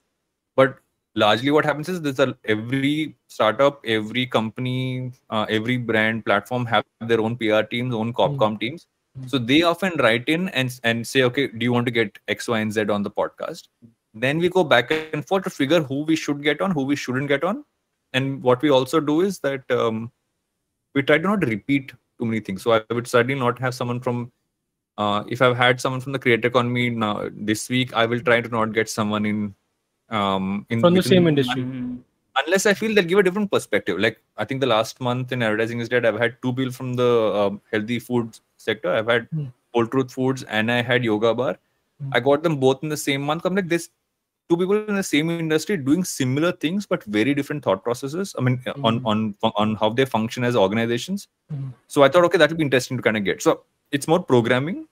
But 0.62 0.78
largely, 1.24 1.52
what 1.60 1.66
happens 1.66 1.90
is 1.94 2.02
there's 2.06 2.22
a 2.26 2.30
every 2.56 3.16
startup, 3.38 3.82
every 4.00 4.26
company, 4.40 5.12
uh, 5.30 5.46
every 5.60 5.78
brand 5.94 6.26
platform 6.30 6.66
have 6.74 6.86
their 7.14 7.22
own 7.30 7.36
PR 7.46 7.64
teams, 7.76 7.94
own 8.04 8.14
Copcom 8.24 8.60
teams. 8.66 8.88
So 9.28 9.38
they 9.38 9.62
often 9.62 9.94
write 10.00 10.28
in 10.28 10.50
and 10.50 10.78
and 10.84 11.08
say, 11.08 11.24
okay, 11.24 11.48
do 11.48 11.64
you 11.64 11.72
want 11.72 11.86
to 11.86 11.92
get 11.92 12.20
X, 12.28 12.48
Y, 12.48 12.60
and 12.60 12.72
Z 12.72 12.90
on 12.90 13.04
the 13.04 13.12
podcast? 13.12 13.70
Then 14.14 14.38
we 14.40 14.50
go 14.50 14.64
back 14.64 14.92
and 14.92 15.26
forth 15.26 15.44
to 15.44 15.50
figure 15.50 15.82
who 15.82 16.04
we 16.04 16.16
should 16.16 16.44
get 16.44 16.62
on, 16.62 16.72
who 16.72 16.84
we 16.84 16.96
shouldn't 16.96 17.28
get 17.28 17.44
on. 17.44 17.64
And 18.14 18.42
what 18.44 18.62
we 18.62 18.70
also 18.70 19.00
do 19.00 19.22
is 19.22 19.40
that 19.40 19.70
um, 19.72 20.12
we 20.94 21.02
try 21.02 21.18
to 21.18 21.24
not 21.24 21.46
repeat 21.46 21.92
too 22.20 22.26
many 22.26 22.40
things. 22.40 22.64
So 22.64 22.72
I 22.72 22.82
would 22.94 23.08
certainly 23.08 23.36
not 23.36 23.60
have 23.60 23.74
someone 23.74 24.00
from 24.00 24.32
uh, 24.98 25.24
if 25.28 25.42
I've 25.42 25.58
had 25.58 25.82
someone 25.82 26.02
from 26.02 26.14
the 26.14 26.20
creator 26.20 26.48
economy 26.48 26.90
now 26.90 27.30
this 27.34 27.70
week, 27.70 27.94
I 27.94 28.06
will 28.06 28.22
try 28.22 28.42
to 28.42 28.50
not 28.50 28.74
get 28.74 28.90
someone 28.90 29.26
in 29.26 29.56
um 30.10 30.66
in 30.70 30.82
From 30.82 30.94
the 30.94 31.04
same 31.04 31.28
industry. 31.28 31.66
unless 32.46 32.66
I 32.66 32.74
feel 32.74 32.94
they'll 32.94 33.04
give 33.04 33.20
a 33.20 33.24
different 33.24 33.52
perspective. 33.52 34.00
Like 34.00 34.22
I 34.38 34.46
think 34.46 34.62
the 34.62 34.68
last 34.68 35.02
month 35.02 35.32
in 35.32 35.42
advertising 35.42 35.80
is 35.80 35.90
dead, 35.90 36.06
I've 36.06 36.20
had 36.20 36.42
two 36.42 36.54
people 36.54 36.72
from 36.72 36.94
the 36.94 37.34
um, 37.34 37.62
healthy 37.72 38.00
food 38.00 38.40
sector. 38.66 38.92
I've 38.94 39.08
had 39.16 39.28
Hmm. 39.34 39.46
Whole 39.74 39.88
Truth 39.94 40.14
Foods 40.14 40.44
and 40.44 40.72
I 40.72 40.82
had 40.82 41.04
Yoga 41.04 41.34
Bar. 41.42 41.58
Hmm. 42.02 42.10
I 42.14 42.20
got 42.20 42.44
them 42.44 42.58
both 42.66 42.84
in 42.84 42.90
the 42.90 42.98
same 43.10 43.22
month. 43.22 43.46
I'm 43.46 43.56
like 43.62 43.70
this 43.76 43.90
two 44.50 44.58
people 44.58 44.76
in 44.94 44.96
the 45.02 45.04
same 45.12 45.30
industry 45.36 45.76
doing 45.76 46.04
similar 46.04 46.52
things 46.64 46.86
but 46.86 47.04
very 47.20 47.34
different 47.40 47.64
thought 47.64 47.84
processes. 47.84 48.36
I 48.38 48.42
mean 48.48 48.60
on 48.90 49.00
Hmm. 49.00 49.08
on 49.14 49.54
on 49.64 49.76
how 49.84 49.90
they 50.02 50.06
function 50.18 50.44
as 50.52 50.56
organizations. 50.66 51.28
Hmm. 51.54 51.70
So 51.88 52.04
I 52.04 52.10
thought 52.10 52.26
okay 52.26 52.38
that 52.44 52.50
would 52.56 52.58
be 52.66 52.68
interesting 52.72 52.98
to 52.98 53.08
kind 53.12 53.18
of 53.24 53.24
get. 53.32 53.42
So 53.48 53.62
it's 53.92 54.08
more 54.08 54.22
programming. 54.34 54.86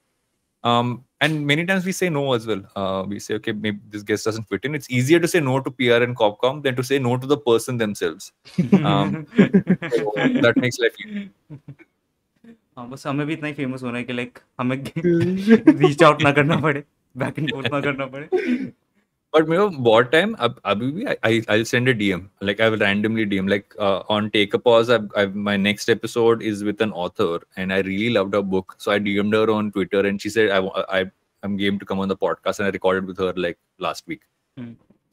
Um, 0.71 0.89
and 1.19 1.45
many 1.47 1.63
times 1.69 1.85
we 1.87 1.91
say 1.95 2.07
no 2.17 2.21
as 2.33 2.45
well. 2.49 2.61
Uh, 2.81 3.03
we 3.05 3.17
say, 3.23 3.33
okay, 3.37 3.51
maybe 3.63 3.79
this 3.93 4.01
guest 4.09 4.23
doesn't 4.27 4.45
fit 4.51 4.63
in. 4.63 4.75
It's 4.75 4.89
easier 4.89 5.19
to 5.23 5.27
say 5.27 5.41
no 5.47 5.59
to 5.65 5.69
PR 5.79 5.97
and 6.05 6.15
Copcom 6.21 6.61
than 6.63 6.77
to 6.77 6.83
say 6.89 6.99
no 6.99 7.17
to 7.23 7.27
the 7.31 7.37
person 7.37 7.77
themselves. 7.77 8.31
Um, 8.91 9.27
so 9.35 10.13
that 10.45 10.53
makes 10.55 10.79
life 10.79 10.95
easy. 11.05 11.29
हाँ 12.83 12.91
बस 12.91 13.05
हमें 13.07 13.25
भी 13.27 13.33
इतना 13.33 13.47
ही 13.47 13.53
famous 13.53 13.83
होना 13.83 13.97
है 13.97 14.03
कि 14.03 14.13
like 14.13 14.39
हमें 14.59 14.75
reach 14.97 16.01
out 16.03 16.23
ना 16.23 16.31
करना 16.31 16.55
पड़े 16.55 16.83
बैक 17.15 17.37
एंड 17.39 17.51
फोर्थ 17.51 17.67
ना 17.73 17.79
करना 17.81 18.05
पड़े। 18.05 18.27
बट 19.33 19.47
मेरे 19.49 19.67
बहुत 19.77 20.09
टाइम 20.11 20.33
अब 20.39 20.59
अभी 20.65 20.91
भी 20.91 21.05
I 21.05 21.41
I 21.49 21.63
send 21.63 21.89
a 21.89 21.91
DM 21.91 22.27
like 22.43 22.61
I 22.61 22.69
will 22.69 22.79
randomly 22.79 23.25
DM 23.25 23.47
like 23.47 23.75
on 24.09 24.27
take 24.29 24.55
a 24.55 24.57
pause 24.65 24.91
I 24.91 25.25
my 25.47 25.57
next 25.57 25.89
episode 25.89 26.43
is 26.43 26.65
with 26.65 26.81
an 26.81 26.91
author 27.05 27.45
and 27.57 27.71
I 27.71 27.81
really 27.81 28.09
loved 28.09 28.35
a 28.35 28.39
book 28.55 28.75
so 28.79 28.91
I 28.91 28.99
DMed 28.99 29.35
her 29.35 29.49
on 29.49 29.69
Twitter 29.69 30.05
and 30.05 30.19
she 30.19 30.29
said 30.29 30.51
I 30.51 30.67
I 30.89 31.05
am 31.43 31.57
game 31.57 31.77
to 31.77 31.85
come 31.85 31.99
on 31.99 32.09
the 32.09 32.17
podcast 32.21 32.61
and 32.61 32.65
I 32.65 32.71
recorded 32.71 33.07
with 33.07 33.21
her 33.21 33.37
like 33.37 33.57
last 33.81 34.09
week 34.09 34.21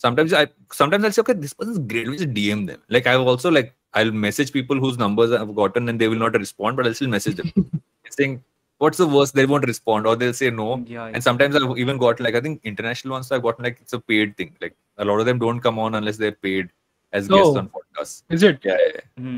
sometimes 0.01 0.35
I 0.35 0.47
sometimes 0.75 1.05
I 1.05 1.11
say 1.11 1.23
okay 1.23 1.35
this 1.35 1.53
person 1.53 1.73
is 1.73 1.81
great 1.89 2.09
with 2.09 2.29
DM 2.33 2.67
them 2.67 2.93
like 2.93 3.09
I 3.09 3.17
have 3.17 3.31
also 3.31 3.51
like 3.51 3.73
I'll 3.94 4.12
message 4.26 4.52
people 4.54 4.80
whose 4.88 4.98
numbers 4.98 5.32
I've 5.32 5.56
gotten, 5.56 5.90
and 5.90 6.00
they 6.04 6.08
will 6.14 6.22
not 6.26 6.34
respond, 6.46 6.78
but 6.78 6.86
I'll 6.88 6.94
still 6.94 7.10
message 7.20 7.36
them, 7.44 7.72
saying. 8.10 8.44
What's 8.84 8.98
the 9.02 9.06
worst? 9.12 9.34
They 9.36 9.44
won't 9.50 9.66
respond, 9.68 10.06
or 10.12 10.14
they'll 10.22 10.34
say 10.38 10.48
no. 10.56 10.66
Yeah, 10.94 11.04
And 11.18 11.24
sometimes 11.26 11.56
I've 11.58 11.78
even 11.84 11.98
got 12.02 12.20
like 12.26 12.36
I 12.36 12.42
think 12.48 12.66
international 12.72 13.14
ones 13.14 13.30
I've 13.36 13.44
gotten 13.46 13.64
like 13.68 13.78
it's 13.84 13.94
a 13.98 14.00
paid 14.12 14.34
thing. 14.40 14.50
Like 14.64 14.74
a 15.04 15.06
lot 15.10 15.22
of 15.22 15.26
them 15.30 15.40
don't 15.44 15.62
come 15.68 15.80
on 15.84 15.96
unless 16.00 16.18
they're 16.24 16.34
paid 16.48 16.68
as 17.20 17.30
guests 17.36 17.54
Oh. 17.54 17.62
on 17.62 17.70
podcasts. 17.78 18.18
Is 18.38 18.44
it? 18.50 18.60
Yeah, 18.70 18.76
yeah, 18.86 18.92
yeah. 18.96 19.06
Hmm. 19.28 19.38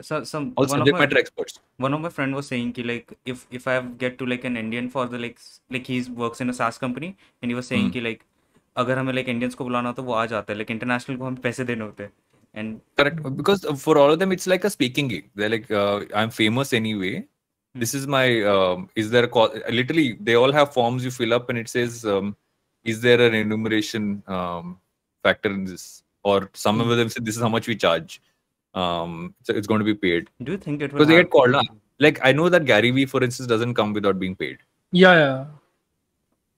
So 0.00 0.22
some 0.22 0.52
All 0.56 0.66
one 0.66 0.70
of 0.70 0.70
subject 0.70 0.94
my 0.94 1.00
matter 1.00 1.18
experts. 1.18 1.58
one 1.78 1.92
of 1.94 2.00
my 2.00 2.08
friend 2.20 2.32
was 2.40 2.46
saying 2.46 2.72
ki 2.78 2.84
like 2.84 3.12
if 3.34 3.44
if 3.50 3.66
I 3.66 3.80
get 4.04 4.16
to 4.20 4.26
like 4.32 4.44
an 4.44 4.56
Indian 4.56 4.88
for 4.94 5.06
the 5.14 5.18
like 5.18 5.36
s- 5.44 5.60
like 5.76 5.88
he 5.94 5.98
works 6.22 6.40
in 6.40 6.48
a 6.50 6.52
SaaS 6.58 6.78
company 6.78 7.16
and 7.42 7.50
he 7.50 7.56
was 7.60 7.66
saying 7.72 7.86
Hmm. 7.88 7.92
कि 7.96 8.02
like 8.08 8.24
अगर 8.84 8.98
हमें 8.98 9.12
like 9.18 9.28
Indians 9.34 9.54
को 9.60 9.64
बुलाना 9.70 9.88
हो 9.88 9.94
तो 9.98 10.02
वो 10.10 10.12
आ 10.22 10.24
जाता 10.34 10.52
है 10.52 10.58
like 10.60 10.70
international 10.78 11.18
को 11.18 11.24
हम 11.30 11.36
पैसे 11.48 11.64
देने 11.72 11.84
होते 11.84 12.02
हैं 12.04 12.12
and 12.53 12.81
Correct. 12.95 13.21
Because 13.35 13.65
for 13.81 13.97
all 13.97 14.11
of 14.11 14.19
them, 14.19 14.31
it's 14.31 14.47
like 14.47 14.63
a 14.63 14.69
speaking 14.69 15.07
gig. 15.07 15.29
They're 15.35 15.49
like, 15.49 15.69
uh, 15.71 16.01
I'm 16.13 16.29
famous 16.29 16.73
anyway. 16.73 17.27
This 17.75 17.93
is 17.93 18.05
my. 18.05 18.43
Um, 18.43 18.89
is 18.95 19.09
there 19.09 19.23
a 19.23 19.27
call? 19.27 19.49
Literally, 19.69 20.17
they 20.21 20.35
all 20.35 20.51
have 20.51 20.73
forms 20.73 21.03
you 21.03 21.09
fill 21.09 21.33
up, 21.33 21.49
and 21.49 21.57
it 21.57 21.67
says, 21.67 22.05
um, 22.05 22.35
"Is 22.83 23.01
there 23.01 23.19
an 23.19 23.33
enumeration 23.33 24.21
um, 24.27 24.79
factor 25.23 25.49
in 25.49 25.65
this?" 25.65 26.03
Or 26.23 26.49
some 26.53 26.79
of 26.81 26.95
them 26.95 27.09
say, 27.09 27.21
"This 27.21 27.35
is 27.35 27.41
how 27.41 27.49
much 27.49 27.67
we 27.67 27.75
charge." 27.75 28.21
Um, 28.75 29.33
so 29.43 29.53
it's 29.53 29.67
going 29.67 29.79
to 29.79 29.85
be 29.85 29.93
paid 29.93 30.29
do 30.41 30.53
you 30.53 30.57
think 30.57 30.81
it 30.81 30.91
will 30.91 30.99
because 30.99 31.07
they 31.07 31.21
get 31.21 31.29
called. 31.29 31.53
Huh? 31.53 31.63
Like 31.99 32.19
I 32.23 32.31
know 32.31 32.49
that 32.49 32.65
Gary 32.65 32.89
Vee, 32.91 33.05
for 33.05 33.23
instance, 33.23 33.47
doesn't 33.47 33.75
come 33.75 33.93
without 33.93 34.19
being 34.19 34.35
paid. 34.35 34.57
Yeah, 34.91 35.13
yeah. 35.13 35.45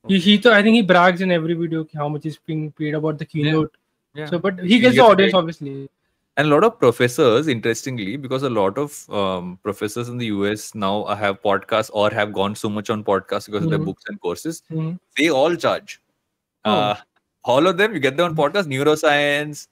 He, 0.08 0.20
he 0.20 0.38
th- 0.38 0.54
I 0.54 0.62
think 0.64 0.76
he 0.76 0.82
brags 0.82 1.22
in 1.22 1.32
every 1.32 1.54
video 1.54 1.84
ki 1.84 1.98
how 1.98 2.08
much 2.10 2.26
is 2.26 2.38
being 2.38 2.72
paid 2.72 2.94
about 2.94 3.18
the 3.18 3.26
keynote. 3.26 3.72
Yeah. 3.74 3.85
So, 4.32 4.40
but 4.40 4.60
he 4.60 4.68
He 4.76 4.80
gets 4.80 4.96
the 4.96 5.04
audience 5.04 5.32
paid. 5.34 5.38
obviously. 5.38 5.90
and 6.38 6.48
a 6.48 6.52
lot 6.54 6.64
of 6.68 6.74
professors 6.80 7.48
interestingly 7.52 8.18
because 8.24 8.44
a 8.44 8.50
lot 8.50 8.78
of 8.78 8.96
um, 9.20 9.58
professors 9.68 10.10
in 10.14 10.18
the 10.18 10.28
us 10.28 10.64
now 10.76 11.06
have 11.22 11.42
podcasts 11.42 11.90
or 11.94 12.10
have 12.12 12.34
gone 12.34 12.56
so 12.62 12.70
much 12.78 12.90
on 12.96 13.04
podcasts 13.10 13.46
because 13.52 13.64
of 13.68 13.70
their 13.76 13.80
Mhm. 13.80 13.86
books 13.92 14.04
and 14.10 14.20
courses 14.26 14.62
Mhm. 14.72 14.90
they 15.20 15.30
all 15.30 15.56
charge 15.68 15.96
Oh. 16.66 16.74
uh, 16.80 16.96
all 17.54 17.68
of 17.72 17.78
them 17.78 17.94
you 17.94 18.02
get 18.08 18.18
them 18.18 18.26
on 18.32 18.36
podcast 18.42 18.68
neuroscience 18.74 19.64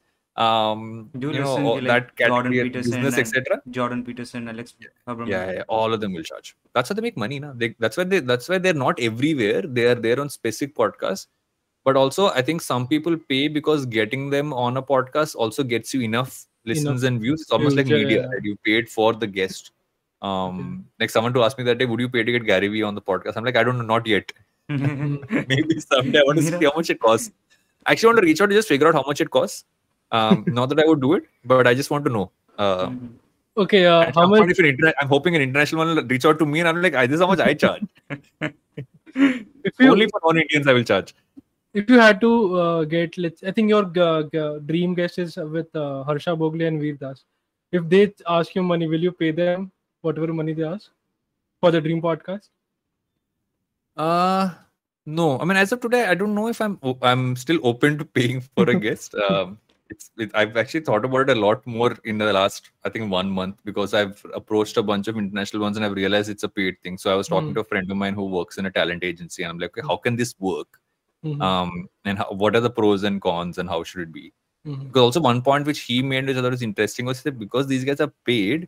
um 0.46 0.86
Do 1.20 1.28
you 1.28 1.34
you 1.36 1.42
know 1.42 1.58
all 1.72 1.82
like, 1.82 2.16
that 2.16 2.30
Jordan 2.30 2.52
category 2.54 2.70
Peterson 2.70 3.02
business 3.02 3.18
etc 3.24 3.62
Jordan 3.70 4.04
Peterson 4.06 4.48
Alex 4.56 4.74
Abrams 5.10 5.30
yeah, 5.36 5.52
yeah 5.58 5.64
all 5.68 5.94
of 5.94 6.00
them 6.06 6.14
will 6.14 6.24
charge 6.24 6.56
that's 6.74 6.90
how 6.90 6.96
they 6.96 7.02
make 7.08 7.18
money 7.18 7.40
now 7.40 7.54
they, 7.56 7.76
that's 7.80 7.98
why 7.98 8.06
they 8.14 8.20
that's 8.32 8.48
why 8.50 8.58
they're 8.58 8.82
not 8.88 9.00
everywhere 9.12 9.62
they 9.78 9.86
are 9.92 10.00
there 10.08 10.20
on 10.26 10.30
specific 10.30 10.76
podcasts 10.84 11.28
but 11.84 11.98
also 11.98 12.28
i 12.30 12.42
think 12.42 12.62
some 12.62 12.88
people 12.88 13.18
pay 13.34 13.48
because 13.48 13.86
getting 13.86 14.30
them 14.30 14.54
on 14.54 14.78
a 14.78 14.82
podcast 14.82 15.36
also 15.36 15.64
gets 15.64 15.94
you 15.94 16.02
enough 16.02 16.46
listens 16.66 17.04
and 17.04 17.22
views 17.22 17.42
it's 17.42 17.52
almost 17.52 17.76
like 17.76 17.88
media 17.88 18.22
yeah. 18.22 18.28
right 18.28 18.44
you 18.44 18.56
paid 18.66 18.90
for 18.90 19.14
the 19.14 19.28
guest 19.28 19.72
um 20.22 20.86
like 21.00 21.10
someone 21.10 21.34
to 21.34 21.44
ask 21.44 21.58
me 21.58 21.64
that 21.64 21.78
day 21.78 21.86
would 21.86 22.00
you 22.00 22.10
pay 22.10 22.24
to 22.24 22.32
get 22.32 22.46
gary 22.46 22.68
vee 22.68 22.84
on 22.84 22.96
the 22.96 23.02
podcast 23.02 23.36
i'm 23.36 23.44
like 23.44 23.58
i 23.58 23.64
don't 23.64 23.78
know 23.78 23.90
not 23.96 24.08
yet 24.08 24.32
maybe 24.70 25.80
someday 25.80 26.20
i 26.20 26.24
want 26.24 26.38
to 26.38 26.44
see 26.44 26.64
how 26.66 26.74
much 26.76 26.90
it 26.90 27.00
costs 27.00 27.32
i 27.86 27.92
actually 27.92 28.08
want 28.08 28.20
to 28.20 28.26
reach 28.26 28.40
out 28.40 28.48
to 28.48 28.56
just 28.56 28.68
figure 28.68 28.88
out 28.88 28.94
how 28.94 29.04
much 29.06 29.20
it 29.20 29.30
costs 29.30 29.66
um 30.12 30.46
not 30.60 30.70
that 30.70 30.80
i 30.80 30.86
would 30.86 31.02
do 31.02 31.14
it 31.14 31.26
but 31.44 31.68
i 31.68 31.74
just 31.74 31.92
want 31.92 32.06
to 32.06 32.12
know 32.12 32.32
uh, 32.58 32.88
Mhm. 32.88 33.14
Okay, 33.56 33.86
uh, 33.86 34.12
how 34.16 34.26
much? 34.28 34.50
if 34.50 34.94
I'm 35.00 35.08
hoping 35.08 35.36
an 35.36 35.42
international 35.42 35.86
one 35.86 35.96
will 35.96 36.04
reach 36.06 36.26
out 36.26 36.40
to 36.40 36.46
me, 36.46 36.60
and 36.60 36.68
I'm 36.68 36.82
like, 36.82 36.96
"I- 36.96 37.06
"This 37.06 37.16
is 37.16 37.22
how 37.22 37.28
much 37.28 37.40
I 37.40 37.54
charge." 37.54 37.84
You 39.16 39.92
Only 39.92 40.08
for 40.08 40.20
non-Indians, 40.24 40.66
I 40.68 40.74
will 40.74 40.84
charge. 40.84 41.14
If 41.74 41.90
you 41.90 42.00
had 42.00 42.22
to 42.22 42.56
uh, 42.56 42.84
get, 42.86 43.18
let's, 43.18 43.44
I 43.44 43.52
think 43.52 43.70
your 43.70 43.86
g- 43.86 44.30
g- 44.32 44.60
dream 44.66 44.94
guest 44.94 45.18
is 45.18 45.38
with 45.38 45.76
uh, 45.76 46.04
Harsha 46.04 46.32
Bhogle 46.32 46.68
and 46.68 46.80
Veer 46.80 46.94
Das. 46.96 47.24
If 47.72 47.90
they 47.90 48.14
ask 48.28 48.54
you 48.56 48.62
money, 48.64 48.88
will 48.88 49.02
you 49.02 49.12
pay 49.12 49.32
them 49.32 49.72
whatever 50.02 50.32
money 50.34 50.54
they 50.54 50.64
ask 50.64 50.92
for 51.60 51.72
the 51.72 51.82
dream 51.82 52.02
podcast? 52.02 52.50
Uh 53.96 54.54
no. 55.06 55.40
I 55.40 55.46
mean, 55.46 55.58
as 55.58 55.72
of 55.72 55.82
today, 55.82 56.06
I 56.06 56.14
don't 56.16 56.34
know 56.34 56.48
if 56.48 56.62
I'm 56.62 56.80
i'm 57.02 57.36
still 57.36 57.60
open 57.64 57.98
to 57.98 58.06
paying 58.06 58.42
for 58.42 58.70
a 58.70 58.76
guest. 58.86 59.16
Um, 59.16 59.58
it's 59.90 60.12
it, 60.18 60.32
I've 60.34 60.56
actually 60.58 60.80
thought 60.82 61.06
about 61.06 61.30
it 61.30 61.38
a 61.38 61.40
lot 61.40 61.66
more 61.68 61.96
in 62.06 62.18
the 62.18 62.32
last 62.34 62.72
I 62.84 62.90
think 62.90 63.12
one 63.12 63.30
month 63.30 63.58
because 63.66 63.94
I've 63.94 64.24
approached 64.34 64.78
a 64.78 64.84
bunch 64.84 65.08
of 65.08 65.18
international 65.18 65.62
ones 65.62 65.78
and 65.78 65.86
I've 65.86 65.94
realized 65.94 66.30
it's 66.30 66.44
a 66.44 66.50
paid 66.50 66.82
thing. 66.82 66.98
So 66.98 67.12
I 67.12 67.16
was 67.16 67.28
talking 67.28 67.50
Hmm. 67.50 67.54
to 67.56 67.60
a 67.62 67.64
friend 67.66 67.90
of 67.92 67.98
mine 67.98 68.14
who 68.14 68.26
works 68.26 68.58
in 68.58 68.66
a 68.66 68.72
talent 68.72 69.04
agency, 69.04 69.44
and 69.44 69.52
I'm 69.52 69.60
like, 69.60 69.78
okay, 69.78 69.86
how 69.88 69.98
can 69.98 70.16
this 70.16 70.36
work? 70.40 70.80
Mhm, 71.24 71.42
Um, 71.42 71.88
and 72.06 72.18
how, 72.18 72.32
what 72.32 72.56
are 72.56 72.60
the 72.60 72.70
pros 72.70 73.04
and 73.04 73.22
cons, 73.22 73.58
and 73.58 73.70
how 73.70 73.84
should 73.84 74.02
it 74.02 74.12
be? 74.12 74.34
mhm. 74.68 74.88
Because 74.88 75.02
also 75.02 75.22
one 75.22 75.42
point 75.42 75.66
which 75.66 75.80
he 75.82 76.02
made 76.02 76.28
which 76.28 76.38
I 76.38 76.42
thought 76.42 76.52
was 76.52 76.62
interesting 76.62 77.06
was 77.06 77.24
that 77.24 77.40
because 77.40 77.68
these 77.68 77.84
guys 77.86 78.02
are 78.02 78.12
paid, 78.26 78.68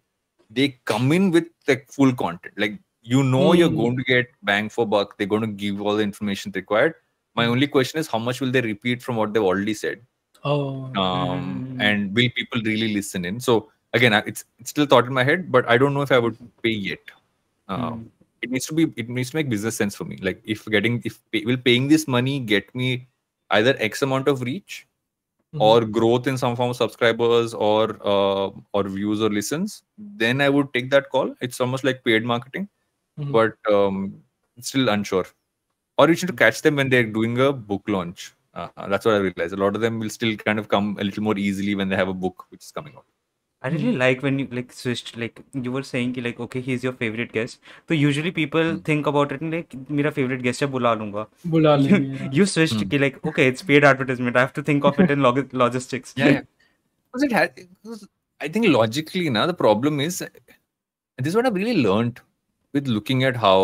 they 0.50 0.80
come 0.86 1.12
in 1.12 1.32
with 1.32 1.48
like 1.68 1.92
full 1.92 2.14
content. 2.14 2.54
Like 2.58 2.80
you 3.02 3.24
know 3.24 3.54
you're 3.54 3.70
Hmm. 3.70 3.76
going 3.78 3.98
to 3.98 4.04
get 4.04 4.28
bang 4.44 4.70
for 4.70 4.86
buck. 4.88 5.18
They're 5.18 5.28
going 5.28 5.42
to 5.42 5.48
give 5.48 5.82
all 5.82 5.96
the 5.98 6.04
information 6.04 6.52
required. 6.56 6.96
My 7.36 7.46
only 7.48 7.68
question 7.68 8.00
is 8.00 8.08
how 8.08 8.20
much 8.20 8.40
will 8.42 8.52
they 8.52 8.62
repeat 8.62 9.04
from 9.04 9.18
what 9.18 9.34
they've 9.34 9.44
already 9.44 9.74
said? 9.74 10.02
Oh, 10.44 10.86
Um, 10.96 11.68
Hmm. 11.74 11.82
and 11.82 12.16
will 12.16 12.30
people 12.36 12.62
really 12.64 12.94
listen 12.94 13.26
in? 13.26 13.40
So 13.40 13.72
again, 13.94 14.14
it's 14.26 14.46
it's 14.60 14.70
still 14.70 14.86
thought 14.86 15.06
in 15.08 15.14
my 15.14 15.24
head, 15.24 15.52
but 15.52 15.68
I 15.70 15.78
don't 15.78 15.94
know 15.94 16.02
if 16.02 16.12
I 16.12 16.20
would 16.20 16.38
pay 16.64 16.70
yet. 16.92 17.00
Um, 17.68 17.82
Hmm. 17.82 18.04
It 18.46 18.52
needs 18.52 18.68
to 18.68 18.74
be. 18.80 18.84
It 18.96 19.10
needs 19.10 19.32
to 19.32 19.38
make 19.38 19.50
business 19.50 19.76
sense 19.78 19.96
for 19.96 20.06
me. 20.06 20.18
Like 20.22 20.42
if 20.46 20.66
getting 20.66 21.02
if 21.04 21.20
pay, 21.32 21.44
will 21.46 21.58
paying 21.58 21.88
this 21.88 22.08
money 22.08 22.40
get 22.40 22.74
me 22.76 23.08
either 23.52 23.76
X 23.80 24.02
amount 24.04 24.28
of 24.28 24.42
reach 24.42 24.88
mhm. 25.56 25.62
or 25.62 25.86
growth 25.86 26.28
in 26.28 26.38
some 26.38 26.56
form 26.56 26.72
of 26.72 26.78
subscribers 26.78 27.54
or 27.56 27.98
uh, 28.14 28.52
or 28.74 28.84
views 28.98 29.22
or 29.22 29.30
listens, 29.30 29.84
then 29.98 30.42
I 30.42 30.50
would 30.50 30.74
take 30.74 30.92
that 30.92 31.10
call. 31.10 31.34
It's 31.42 31.60
almost 31.62 31.84
like 31.84 32.04
paid 32.04 32.24
marketing, 32.34 32.70
Mhm. 33.20 33.32
but 33.40 33.74
um, 33.74 34.00
still 34.62 34.90
unsure. 34.90 35.26
Or 35.98 36.10
you 36.10 36.16
should 36.16 36.38
catch 36.38 36.62
them 36.62 36.76
when 36.78 36.90
they're 36.90 37.12
doing 37.20 37.40
a 37.40 37.52
book 37.54 37.84
launch. 37.88 38.34
Uh, 38.54 38.70
that's 38.90 39.06
what 39.06 39.16
I 39.16 39.20
realized. 39.20 39.54
A 39.54 39.58
lot 39.58 39.76
of 39.76 39.82
them 39.82 40.00
will 40.00 40.10
still 40.10 40.36
kind 40.38 40.60
of 40.60 40.68
come 40.70 40.98
a 41.00 41.04
little 41.04 41.24
more 41.24 41.38
easily 41.38 41.76
when 41.76 41.90
they 41.90 41.96
have 41.96 42.10
a 42.10 42.14
book 42.26 42.46
which 42.50 42.64
is 42.64 42.72
coming 42.72 42.96
out. 42.96 43.06
I 43.65 43.69
really 43.73 43.93
like 44.01 44.23
when 44.25 44.39
you 44.41 44.47
like 44.59 44.71
switched 44.73 45.17
like 45.23 45.41
you 45.65 45.71
were 45.73 45.83
saying 45.87 46.13
कि 46.15 46.23
like 46.27 46.39
okay 46.45 46.61
he's 46.69 46.85
your 46.87 46.93
favorite 47.01 47.33
guest 47.33 47.59
so 47.91 47.97
usually 48.03 48.31
people 48.37 48.69
Hmm. 48.69 48.79
think 48.87 49.11
about 49.11 49.35
it 49.37 49.43
like 49.55 49.75
मेरा 49.99 50.13
favorite 50.19 50.45
guest 50.47 50.63
है 50.63 50.69
बुला 50.77 50.93
लूंगा 51.01 51.27
बुला 51.55 51.75
you, 51.83 51.89
लेंगे, 51.89 52.21
yeah. 52.21 52.31
you 52.39 52.47
switched 52.53 52.79
Hmm. 52.79 52.89
कि 52.95 53.01
like 53.03 53.19
okay 53.33 53.49
it's 53.53 53.67
paid 53.73 53.87
advertisement 53.91 54.39
I 54.43 54.47
have 54.47 54.55
to 54.61 54.65
think 54.71 54.89
of 54.93 55.03
it 55.05 55.13
in 55.17 55.23
log- 55.29 55.53
logistics 55.65 56.15
Because 56.17 57.23
it 57.29 57.33
has, 57.33 57.51
because 57.59 58.09
I 58.41 58.49
think 58.57 58.67
logically 58.73 59.29
now 59.37 59.45
the 59.51 59.59
problem 59.61 60.01
is, 60.07 60.23
and 60.23 61.25
this 61.27 61.33
is 61.33 61.37
what 61.41 61.47
I've 61.49 61.57
really 61.61 61.77
learned 61.87 62.21
with 62.73 62.91
looking 62.97 63.25
at 63.31 63.37
how, 63.45 63.55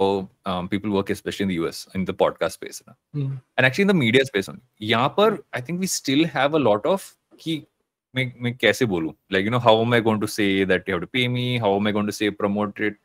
how 0.00 0.08
um, 0.52 0.68
people 0.68 0.90
work, 0.90 1.10
especially 1.16 1.44
in 1.44 1.52
the 1.52 1.58
US 1.64 1.86
in 1.94 2.04
the 2.08 2.14
podcast 2.22 2.58
space, 2.60 2.82
na. 2.86 2.94
Mhm. 3.16 3.36
and 3.56 3.68
actually 3.68 3.88
in 3.88 3.92
the 3.94 4.00
media 4.04 4.24
space 4.32 4.48
only. 4.54 4.62
यहाँ 4.94 5.14
पर 5.18 5.38
I 5.60 5.62
think 5.68 5.84
we 5.86 5.90
still 5.98 6.24
have 6.38 6.58
a 6.60 6.64
lot 6.70 6.90
of 6.94 7.06
कि 7.44 7.62
मैं 8.16 8.32
मैं 8.42 8.56
कैसे 8.56 8.86
बोलूं 8.86 9.12
like 9.34 9.44
you 9.48 9.52
know 9.54 9.60
how 9.66 9.74
am 9.84 9.94
I 9.96 10.00
going 10.06 10.20
to 10.22 10.28
say 10.28 10.64
that 10.72 10.88
you 10.88 10.94
have 10.94 11.02
to 11.04 11.06
pay 11.18 11.28
me 11.28 11.44
how 11.58 11.74
am 11.76 11.86
I 11.86 11.92
going 11.98 12.06
to 12.06 12.12
say 12.12 12.30
promote 12.30 12.80
it 12.88 12.96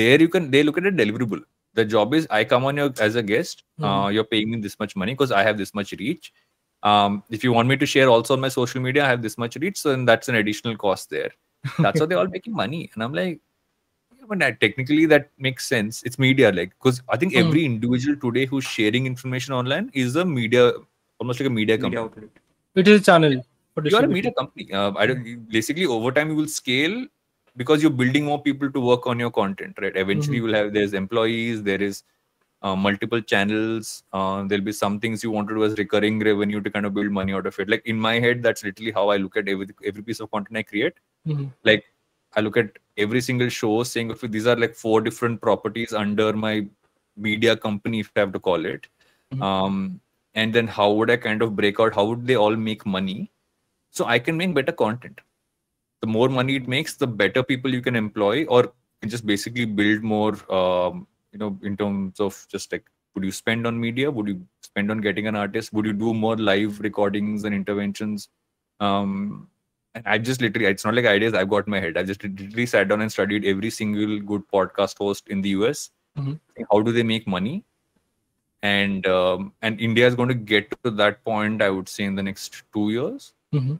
there 0.00 0.20
you 0.22 0.28
can 0.28 0.50
they 0.50 0.62
look 0.62 0.78
at 0.78 0.86
a 0.86 0.92
deliverable 0.92 1.42
the 1.74 1.84
job 1.84 2.14
is 2.18 2.26
I 2.38 2.44
come 2.44 2.64
on 2.70 2.76
your 2.82 2.92
as 3.06 3.16
a 3.16 3.22
guest 3.22 3.64
uh, 3.82 4.08
you're 4.12 4.24
paying 4.24 4.50
me 4.54 4.60
this 4.60 4.78
much 4.84 4.96
money 4.96 5.12
because 5.14 5.32
I 5.32 5.42
have 5.42 5.58
this 5.58 5.74
much 5.74 5.92
reach 6.04 6.32
um, 6.82 7.22
if 7.30 7.44
you 7.44 7.52
want 7.52 7.68
me 7.68 7.76
to 7.76 7.86
share 7.86 8.08
also 8.08 8.34
on 8.34 8.40
my 8.40 8.48
social 8.48 8.80
media 8.80 9.04
I 9.04 9.08
have 9.08 9.22
this 9.22 9.38
much 9.38 9.56
reach 9.56 9.78
so 9.78 9.90
then 9.90 10.04
that's 10.04 10.28
an 10.28 10.36
additional 10.36 10.76
cost 10.76 11.10
there 11.10 11.30
that's 11.78 12.00
how 12.00 12.06
they're 12.06 12.18
all 12.18 12.32
making 12.38 12.54
money 12.54 12.90
and 12.94 13.02
I'm 13.02 13.12
like 13.12 13.40
yeah, 14.18 14.24
but 14.28 14.38
that, 14.40 14.60
technically 14.60 15.06
that 15.06 15.30
makes 15.38 15.66
sense 15.66 16.02
it's 16.02 16.18
media 16.18 16.52
like 16.52 16.70
because 16.78 17.02
I 17.08 17.16
think 17.16 17.34
Hmm. 17.34 17.38
every 17.44 17.64
individual 17.64 18.16
today 18.16 18.46
who's 18.46 18.64
sharing 18.64 19.06
information 19.06 19.54
online 19.54 19.90
is 19.92 20.16
a 20.16 20.24
media 20.24 20.72
almost 21.18 21.40
like 21.40 21.48
a 21.48 21.56
media 21.60 21.78
company 21.78 22.02
media 22.02 22.04
outlet 22.04 22.30
It 22.74 22.88
is 22.88 23.00
a 23.00 23.04
channel 23.04 23.42
you 23.83 23.95
are 23.97 24.03
a 24.03 24.07
media 24.07 24.31
company. 24.31 24.71
Uh, 24.71 24.91
I 24.95 25.05
don't 25.05 25.49
basically 25.49 25.85
over 25.85 26.11
time 26.11 26.29
you 26.29 26.35
will 26.35 26.47
scale 26.47 27.05
because 27.57 27.81
you're 27.81 27.91
building 27.91 28.25
more 28.25 28.41
people 28.41 28.69
to 28.71 28.79
work 28.79 29.07
on 29.07 29.19
your 29.19 29.31
content 29.31 29.77
right 29.81 29.95
eventually 29.95 30.37
Mhm. 30.37 30.41
you 30.41 30.43
will 30.43 30.53
have 30.53 30.73
there's 30.73 30.93
employees 30.93 31.63
there 31.63 31.81
is 31.81 32.03
uh, 32.61 32.75
multiple 32.75 33.21
channels 33.21 34.03
uh, 34.13 34.43
there'll 34.43 34.63
be 34.63 34.73
some 34.73 34.99
things 34.99 35.23
you 35.23 35.31
want 35.31 35.47
to 35.47 35.55
do 35.55 35.63
as 35.63 35.77
recurring 35.77 36.19
revenue 36.19 36.59
to 36.61 36.69
kind 36.69 36.85
of 36.85 36.93
build 36.93 37.11
money 37.11 37.33
out 37.33 37.45
of 37.45 37.57
it 37.59 37.69
like 37.69 37.85
in 37.85 37.97
my 37.97 38.19
head 38.19 38.41
that's 38.43 38.63
literally 38.63 38.91
how 38.91 39.09
i 39.09 39.17
look 39.17 39.37
at 39.37 39.47
every 39.47 39.67
every 39.85 40.03
piece 40.03 40.19
of 40.19 40.29
content 40.31 40.57
i 40.57 40.63
create 40.63 40.95
Mhm. 41.27 41.51
like 41.63 41.85
i 42.35 42.41
look 42.41 42.57
at 42.57 42.71
every 42.97 43.21
single 43.21 43.49
show 43.59 43.83
saying 43.83 44.11
okay 44.11 44.27
these 44.27 44.47
are 44.47 44.55
like 44.65 44.75
four 44.75 44.99
different 45.01 45.39
properties 45.41 45.93
under 45.93 46.33
my 46.33 46.65
media 47.15 47.55
company 47.55 47.99
if 48.01 48.11
i 48.15 48.19
have 48.21 48.33
to 48.33 48.39
call 48.49 48.65
it 48.65 48.87
Mhm. 49.33 49.41
um 49.51 49.79
and 50.33 50.53
then 50.59 50.67
how 50.67 50.91
would 50.91 51.09
i 51.09 51.17
kind 51.27 51.41
of 51.47 51.55
break 51.55 51.79
out 51.79 51.93
how 52.01 52.05
would 52.11 52.25
they 52.27 52.35
all 52.35 52.55
make 52.69 52.85
money 52.85 53.31
so 53.95 54.05
i 54.05 54.19
can 54.19 54.37
make 54.37 54.53
better 54.59 54.71
content. 54.83 55.21
The 56.01 56.07
more 56.13 56.29
money 56.29 56.55
it 56.57 56.67
makes 56.71 56.95
the 57.01 57.07
better 57.07 57.41
people 57.49 57.73
you 57.73 57.81
can 57.81 57.95
employ 57.95 58.45
or 58.45 58.73
just 59.13 59.25
basically 59.25 59.65
build 59.65 60.03
more 60.03 60.33
um, 60.57 61.07
you 61.31 61.39
know 61.39 61.57
in 61.69 61.77
terms 61.81 62.19
of 62.19 62.37
just 62.53 62.71
like 62.73 62.85
would 63.15 63.23
you 63.23 63.31
spend 63.31 63.65
on 63.65 63.79
media? 63.79 64.11
Would 64.11 64.27
you 64.27 64.37
spend 64.61 64.91
on 64.91 64.99
getting 65.05 65.27
an 65.27 65.35
artist? 65.35 65.71
Would 65.73 65.85
you 65.85 65.93
do 65.93 66.13
more 66.13 66.35
live 66.37 66.79
recordings 66.87 67.45
and 67.45 67.55
interventions? 67.59 68.29
Um 68.79 69.49
and 69.95 70.05
i 70.13 70.17
just 70.29 70.41
literally 70.45 70.67
it's 70.75 70.85
not 70.87 70.93
like 70.99 71.05
ideas 71.11 71.33
i've 71.33 71.49
got 71.55 71.67
in 71.67 71.71
my 71.77 71.79
head. 71.85 71.97
I 71.97 72.03
just 72.03 72.23
literally 72.23 72.65
sat 72.65 72.89
down 72.89 73.01
and 73.07 73.11
studied 73.17 73.45
every 73.53 73.69
single 73.79 74.19
good 74.33 74.43
podcast 74.57 74.97
host 75.05 75.27
in 75.37 75.41
the 75.47 75.55
us 75.69 75.85
Mhm. 76.19 76.39
how 76.71 76.81
do 76.81 76.91
they 76.99 77.03
make 77.03 77.25
money? 77.37 77.55
And 78.63 79.05
um, 79.07 79.53
and 79.61 79.79
india 79.79 80.07
is 80.07 80.15
going 80.15 80.29
to 80.29 80.39
get 80.53 80.69
to 80.83 80.91
that 81.01 81.23
point 81.23 81.61
i 81.61 81.69
would 81.69 81.89
say 81.95 82.03
in 82.11 82.15
the 82.15 82.23
next 82.23 82.63
two 82.73 82.85
years 82.89 83.33
Mhm. 83.55 83.79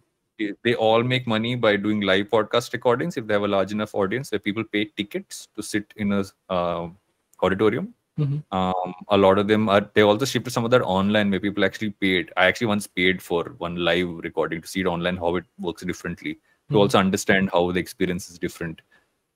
they 0.65 0.73
all 0.75 1.03
make 1.11 1.27
money 1.31 1.51
by 1.65 1.71
doing 1.83 2.01
live 2.07 2.25
podcast 2.29 2.73
recordings 2.73 3.17
if 3.19 3.25
they 3.27 3.33
have 3.37 3.43
a 3.47 3.51
large 3.55 3.71
enough 3.75 3.93
audience 4.01 4.31
where 4.31 4.39
people 4.47 4.65
pay 4.75 4.83
tickets 5.01 5.47
to 5.55 5.63
sit 5.63 5.93
in 6.05 6.11
a 6.17 6.23
uh, 6.55 6.87
auditorium 7.47 7.87
Mhm. 8.23 8.35
um, 8.57 8.93
a 9.09 9.17
lot 9.25 9.39
of 9.43 9.47
them 9.51 9.69
are 9.75 9.83
they 9.93 10.03
also 10.09 10.25
shifted 10.33 10.51
some 10.57 10.65
of 10.67 10.71
that 10.73 10.83
online 10.97 11.31
where 11.31 11.43
people 11.45 11.65
actually 11.67 11.89
paid 12.05 12.31
i 12.43 12.45
actually 12.51 12.67
once 12.73 12.87
paid 12.99 13.21
for 13.29 13.41
one 13.65 13.75
live 13.89 14.11
recording 14.27 14.61
to 14.65 14.67
see 14.73 14.81
it 14.85 14.91
online 14.95 15.17
how 15.23 15.31
it 15.41 15.47
works 15.67 15.83
differently 15.91 16.33
to 16.35 16.75
Mhm. 16.75 16.81
also 16.83 16.99
understand 17.05 17.49
how 17.55 17.63
the 17.77 17.79
experience 17.85 18.29
is 18.33 18.39
different 18.47 18.81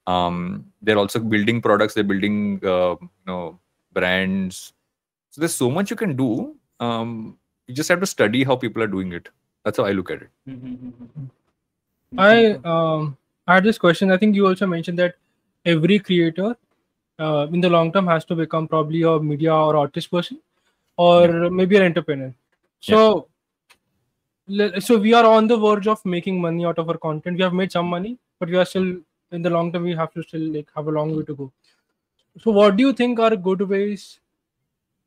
um, 0.08 0.38
they're 0.82 0.98
also 0.98 1.20
building 1.34 1.62
products 1.62 1.94
they're 1.94 2.12
building 2.14 2.38
uh, 2.76 2.96
you 3.02 3.26
know 3.32 3.60
brands 3.98 4.74
so 5.32 5.42
there's 5.42 5.56
so 5.56 5.70
much 5.70 5.92
you 5.92 5.96
can 6.06 6.16
do 6.16 6.30
um, 6.80 7.38
you 7.68 7.76
just 7.76 7.90
have 7.90 8.00
to 8.00 8.06
study 8.18 8.44
how 8.44 8.56
people 8.56 8.82
are 8.84 8.94
doing 8.98 9.12
it 9.14 9.30
that's 9.70 9.78
how 9.84 9.86
i 9.86 9.92
look 9.92 10.12
at 10.12 10.24
it 10.24 10.30
I 12.18 12.54
um 12.66 13.18
I 13.48 13.56
had 13.56 13.64
this 13.64 13.78
question. 13.78 14.12
I 14.12 14.18
think 14.18 14.36
you 14.36 14.48
also 14.48 14.68
mentioned 14.68 15.00
that 15.00 15.16
every 15.66 16.00
creator 16.00 16.56
uh, 17.18 17.48
in 17.52 17.62
the 17.62 17.70
long 17.70 17.92
term 17.92 18.08
has 18.08 18.26
to 18.26 18.36
become 18.36 18.68
probably 18.68 19.02
a 19.04 19.20
media 19.20 19.54
or 19.54 19.76
artist 19.76 20.12
person 20.12 20.40
or 20.98 21.50
maybe 21.50 21.78
an 21.78 21.84
entrepreneur. 21.84 22.34
So 22.80 23.28
so 24.80 24.98
we 24.98 25.14
are 25.14 25.26
on 25.26 25.48
the 25.48 25.58
verge 25.58 25.88
of 25.88 26.04
making 26.06 26.42
money 26.42 26.66
out 26.66 26.80
of 26.80 26.90
our 26.90 26.98
content. 26.98 27.38
We 27.38 27.44
have 27.44 27.54
made 27.54 27.72
some 27.72 27.86
money, 27.86 28.18
but 28.40 28.50
we 28.50 28.58
are 28.58 28.66
still 28.66 28.96
in 29.32 29.42
the 29.44 29.50
long 29.50 29.72
term 29.72 29.84
we 29.84 29.94
have 29.94 30.14
to 30.14 30.24
still 30.24 30.42
like 30.42 30.70
have 30.76 30.88
a 30.88 30.92
long 30.92 31.16
way 31.16 31.24
to 31.24 31.36
go. 31.36 31.52
So 32.42 32.52
what 32.52 32.76
do 32.78 32.84
you 32.84 32.94
think 32.94 33.20
are 33.20 33.36
good 33.36 33.62
ways 33.62 34.20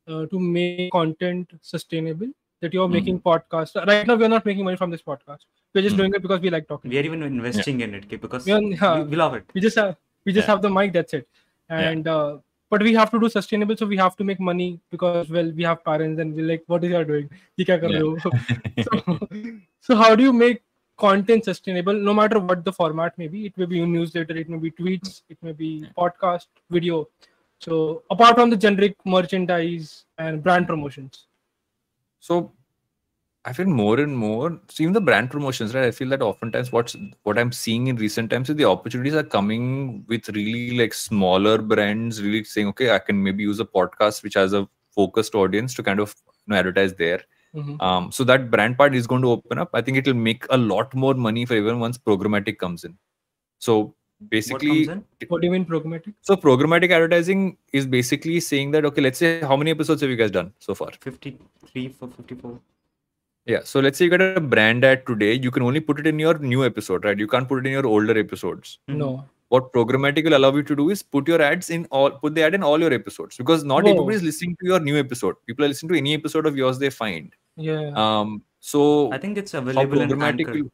uh, 0.07 0.25
to 0.27 0.39
make 0.39 0.91
content 0.91 1.51
sustainable? 1.61 2.27
That 2.63 2.73
you're 2.77 2.87
Hmm. 2.87 2.93
making 2.97 3.19
podcasts 3.27 3.75
right 3.91 4.07
now. 4.07 4.15
We 4.21 4.25
are 4.27 4.33
not 4.33 4.45
making 4.49 4.63
money 4.69 4.77
from 4.81 4.91
this 4.95 5.01
podcast. 5.11 5.45
We're 5.73 5.81
just 5.85 5.95
Hmm. 5.95 6.01
doing 6.01 6.13
it 6.19 6.21
because 6.25 6.41
we 6.47 6.49
like 6.55 6.67
talking 6.71 6.91
we 6.95 6.97
are 7.01 7.05
even 7.11 7.23
investing 7.29 7.81
in 7.85 7.93
it 7.99 8.07
because 8.25 8.47
Yeah, 8.51 8.59
we, 8.65 8.75
yeah. 8.81 9.03
we 9.13 9.15
love 9.21 9.33
it 9.39 9.45
we 9.57 9.61
just 9.67 9.79
have 9.81 9.93
we 10.25 10.33
just 10.37 10.47
Yeah. 10.47 10.51
have 10.53 10.61
the 10.65 10.69
mic 10.79 10.93
that's 10.97 11.13
it 11.19 11.27
and 11.83 12.07
uh, 12.15 12.37
but 12.73 12.83
we 12.87 12.93
have 12.99 13.09
to 13.13 13.19
do 13.23 13.29
sustainable 13.35 13.75
so 13.81 13.87
we 13.93 13.97
have 14.01 14.15
to 14.19 14.27
make 14.29 14.39
money 14.49 14.67
because 14.95 15.31
well 15.37 15.49
we 15.61 15.65
have 15.69 15.81
parents 15.89 16.21
and 16.25 16.35
we're 16.39 16.47
like 16.51 16.63
what 16.73 16.85
is 16.89 16.93
you 16.95 17.01
doing 17.11 17.27
Ye 17.61 17.65
kya 17.71 17.79
kar 17.83 17.89
rahe 17.95 18.05
ho? 18.27 18.31
so, 18.87 19.27
so 19.89 19.99
how 20.03 20.11
do 20.21 20.23
you 20.29 20.33
make 20.43 20.61
content 21.07 21.49
sustainable 21.51 21.99
no 22.11 22.13
matter 22.21 22.39
what 22.51 22.63
the 22.69 22.75
format 22.79 23.17
may 23.23 23.27
be 23.35 23.45
it 23.51 23.57
may 23.63 23.69
be 23.75 23.81
a 23.87 23.91
newsletter 23.97 24.37
it 24.45 24.49
may 24.55 24.61
be 24.69 24.71
tweets 24.79 25.21
it 25.35 25.39
may 25.49 25.55
be 25.65 25.69
podcast 26.01 26.47
video 26.79 26.99
so 27.67 27.83
apart 28.17 28.35
from 28.41 28.49
the 28.55 28.59
generic 28.65 28.95
merchandise 29.17 29.93
and 30.27 30.43
brand 30.47 30.67
promotions 30.73 31.25
So 32.23 32.53
I 33.43 33.51
feel 33.51 33.65
more 33.65 33.99
and 33.99 34.15
more, 34.17 34.57
so 34.69 34.83
even 34.83 34.93
the 34.93 35.01
brand 35.01 35.29
promotions, 35.29 35.75
right? 35.75 35.83
I 35.83 35.91
feel 35.91 36.07
that 36.09 36.21
oftentimes 36.21 36.71
what's 36.71 36.95
what 37.23 37.37
I'm 37.37 37.51
seeing 37.51 37.87
in 37.87 37.97
recent 37.97 38.29
times 38.29 38.49
is 38.49 38.55
the 38.55 38.63
opportunities 38.63 39.15
are 39.21 39.23
coming 39.23 40.05
with 40.07 40.29
really 40.29 40.77
like 40.77 40.93
smaller 40.93 41.57
brands, 41.57 42.21
really 42.23 42.45
saying, 42.45 42.67
okay, 42.69 42.91
I 42.91 42.99
can 42.99 43.21
maybe 43.21 43.43
use 43.43 43.59
a 43.59 43.65
podcast 43.65 44.23
which 44.23 44.35
has 44.35 44.53
a 44.53 44.69
focused 44.91 45.35
audience 45.35 45.73
to 45.73 45.83
kind 45.83 45.99
of 45.99 46.15
you 46.27 46.53
know, 46.53 46.55
advertise 46.61 46.93
there. 46.93 47.21
Mhm. 47.53 47.81
Um, 47.87 48.09
so 48.13 48.23
that 48.23 48.49
brand 48.49 48.77
part 48.77 48.95
is 48.95 49.05
going 49.05 49.21
to 49.23 49.31
open 49.31 49.59
up. 49.65 49.71
I 49.73 49.81
think 49.81 49.97
it 49.97 50.07
will 50.07 50.21
make 50.29 50.45
a 50.49 50.57
lot 50.57 50.95
more 50.95 51.13
money 51.13 51.45
for 51.45 51.55
everyone 51.55 51.81
once 51.81 51.97
programmatic 51.97 52.57
comes 52.57 52.85
in. 52.85 52.97
So 53.59 53.95
basically, 54.29 54.85
comes 54.85 54.89
in 55.21 55.27
what 55.29 55.41
do 55.41 55.47
you 55.47 55.51
mean 55.53 55.65
programmatic 55.65 56.13
so 56.21 56.35
programmatic 56.35 56.91
advertising 56.91 57.57
is 57.73 57.85
basically 57.85 58.39
saying 58.39 58.71
that 58.71 58.85
okay, 58.85 59.01
let's 59.01 59.19
say 59.19 59.39
how 59.41 59.55
many 59.55 59.71
episodes 59.71 60.01
have 60.01 60.09
you 60.09 60.15
guys 60.15 60.31
done 60.31 60.53
so 60.59 60.75
far? 60.75 60.91
53 61.01 61.89
for 61.89 62.07
54 62.07 62.59
Yeah. 63.45 63.61
So 63.63 63.79
let's 63.81 63.97
say 63.97 64.05
you 64.05 64.11
got 64.11 64.21
a 64.21 64.39
brand 64.39 64.85
ad 64.85 65.05
today, 65.05 65.33
you 65.33 65.51
can 65.51 65.63
only 65.63 65.79
put 65.81 65.99
it 65.99 66.07
in 66.07 66.19
your 66.19 66.37
new 66.37 66.63
episode, 66.65 67.03
right? 67.05 67.17
You 67.17 67.27
can't 67.27 67.47
put 67.47 67.59
it 67.59 67.65
in 67.67 67.73
your 67.73 67.85
older 67.85 68.17
episodes. 68.17 68.79
Mhm. 68.89 68.97
no 69.05 69.09
What 69.53 69.65
programmatic 69.73 70.23
will 70.27 70.35
allow 70.35 70.51
you 70.55 70.63
to 70.69 70.75
do 70.77 70.89
is 70.93 71.01
put 71.15 71.27
your 71.31 71.39
ads 71.47 71.69
in 71.69 71.81
all, 71.97 72.11
put 72.21 72.33
the 72.35 72.43
ad 72.45 72.55
in 72.57 72.63
all 72.69 72.79
your 72.85 72.91
episodes 72.93 73.37
because 73.41 73.63
not 73.71 73.83
Whoa. 73.83 73.91
everybody 73.91 74.15
is 74.19 74.23
listening 74.27 74.55
to 74.61 74.65
your 74.71 74.79
new 74.79 74.95
episode. 75.01 75.35
People 75.49 75.65
are 75.65 75.67
listening 75.73 75.91
to 75.93 75.97
any 75.99 76.13
episode 76.19 76.47
of 76.51 76.55
yours 76.61 76.79
they 76.85 76.89
find. 77.01 77.35
yeah 77.67 77.91
Um. 78.05 78.31
So 78.71 78.81
i 79.15 79.17
think 79.25 79.37
it's 79.43 79.53
available 79.59 80.01
in 80.05 80.09
programmatic 80.13 80.47
Anchor. 80.47 80.53
will- 80.63 80.71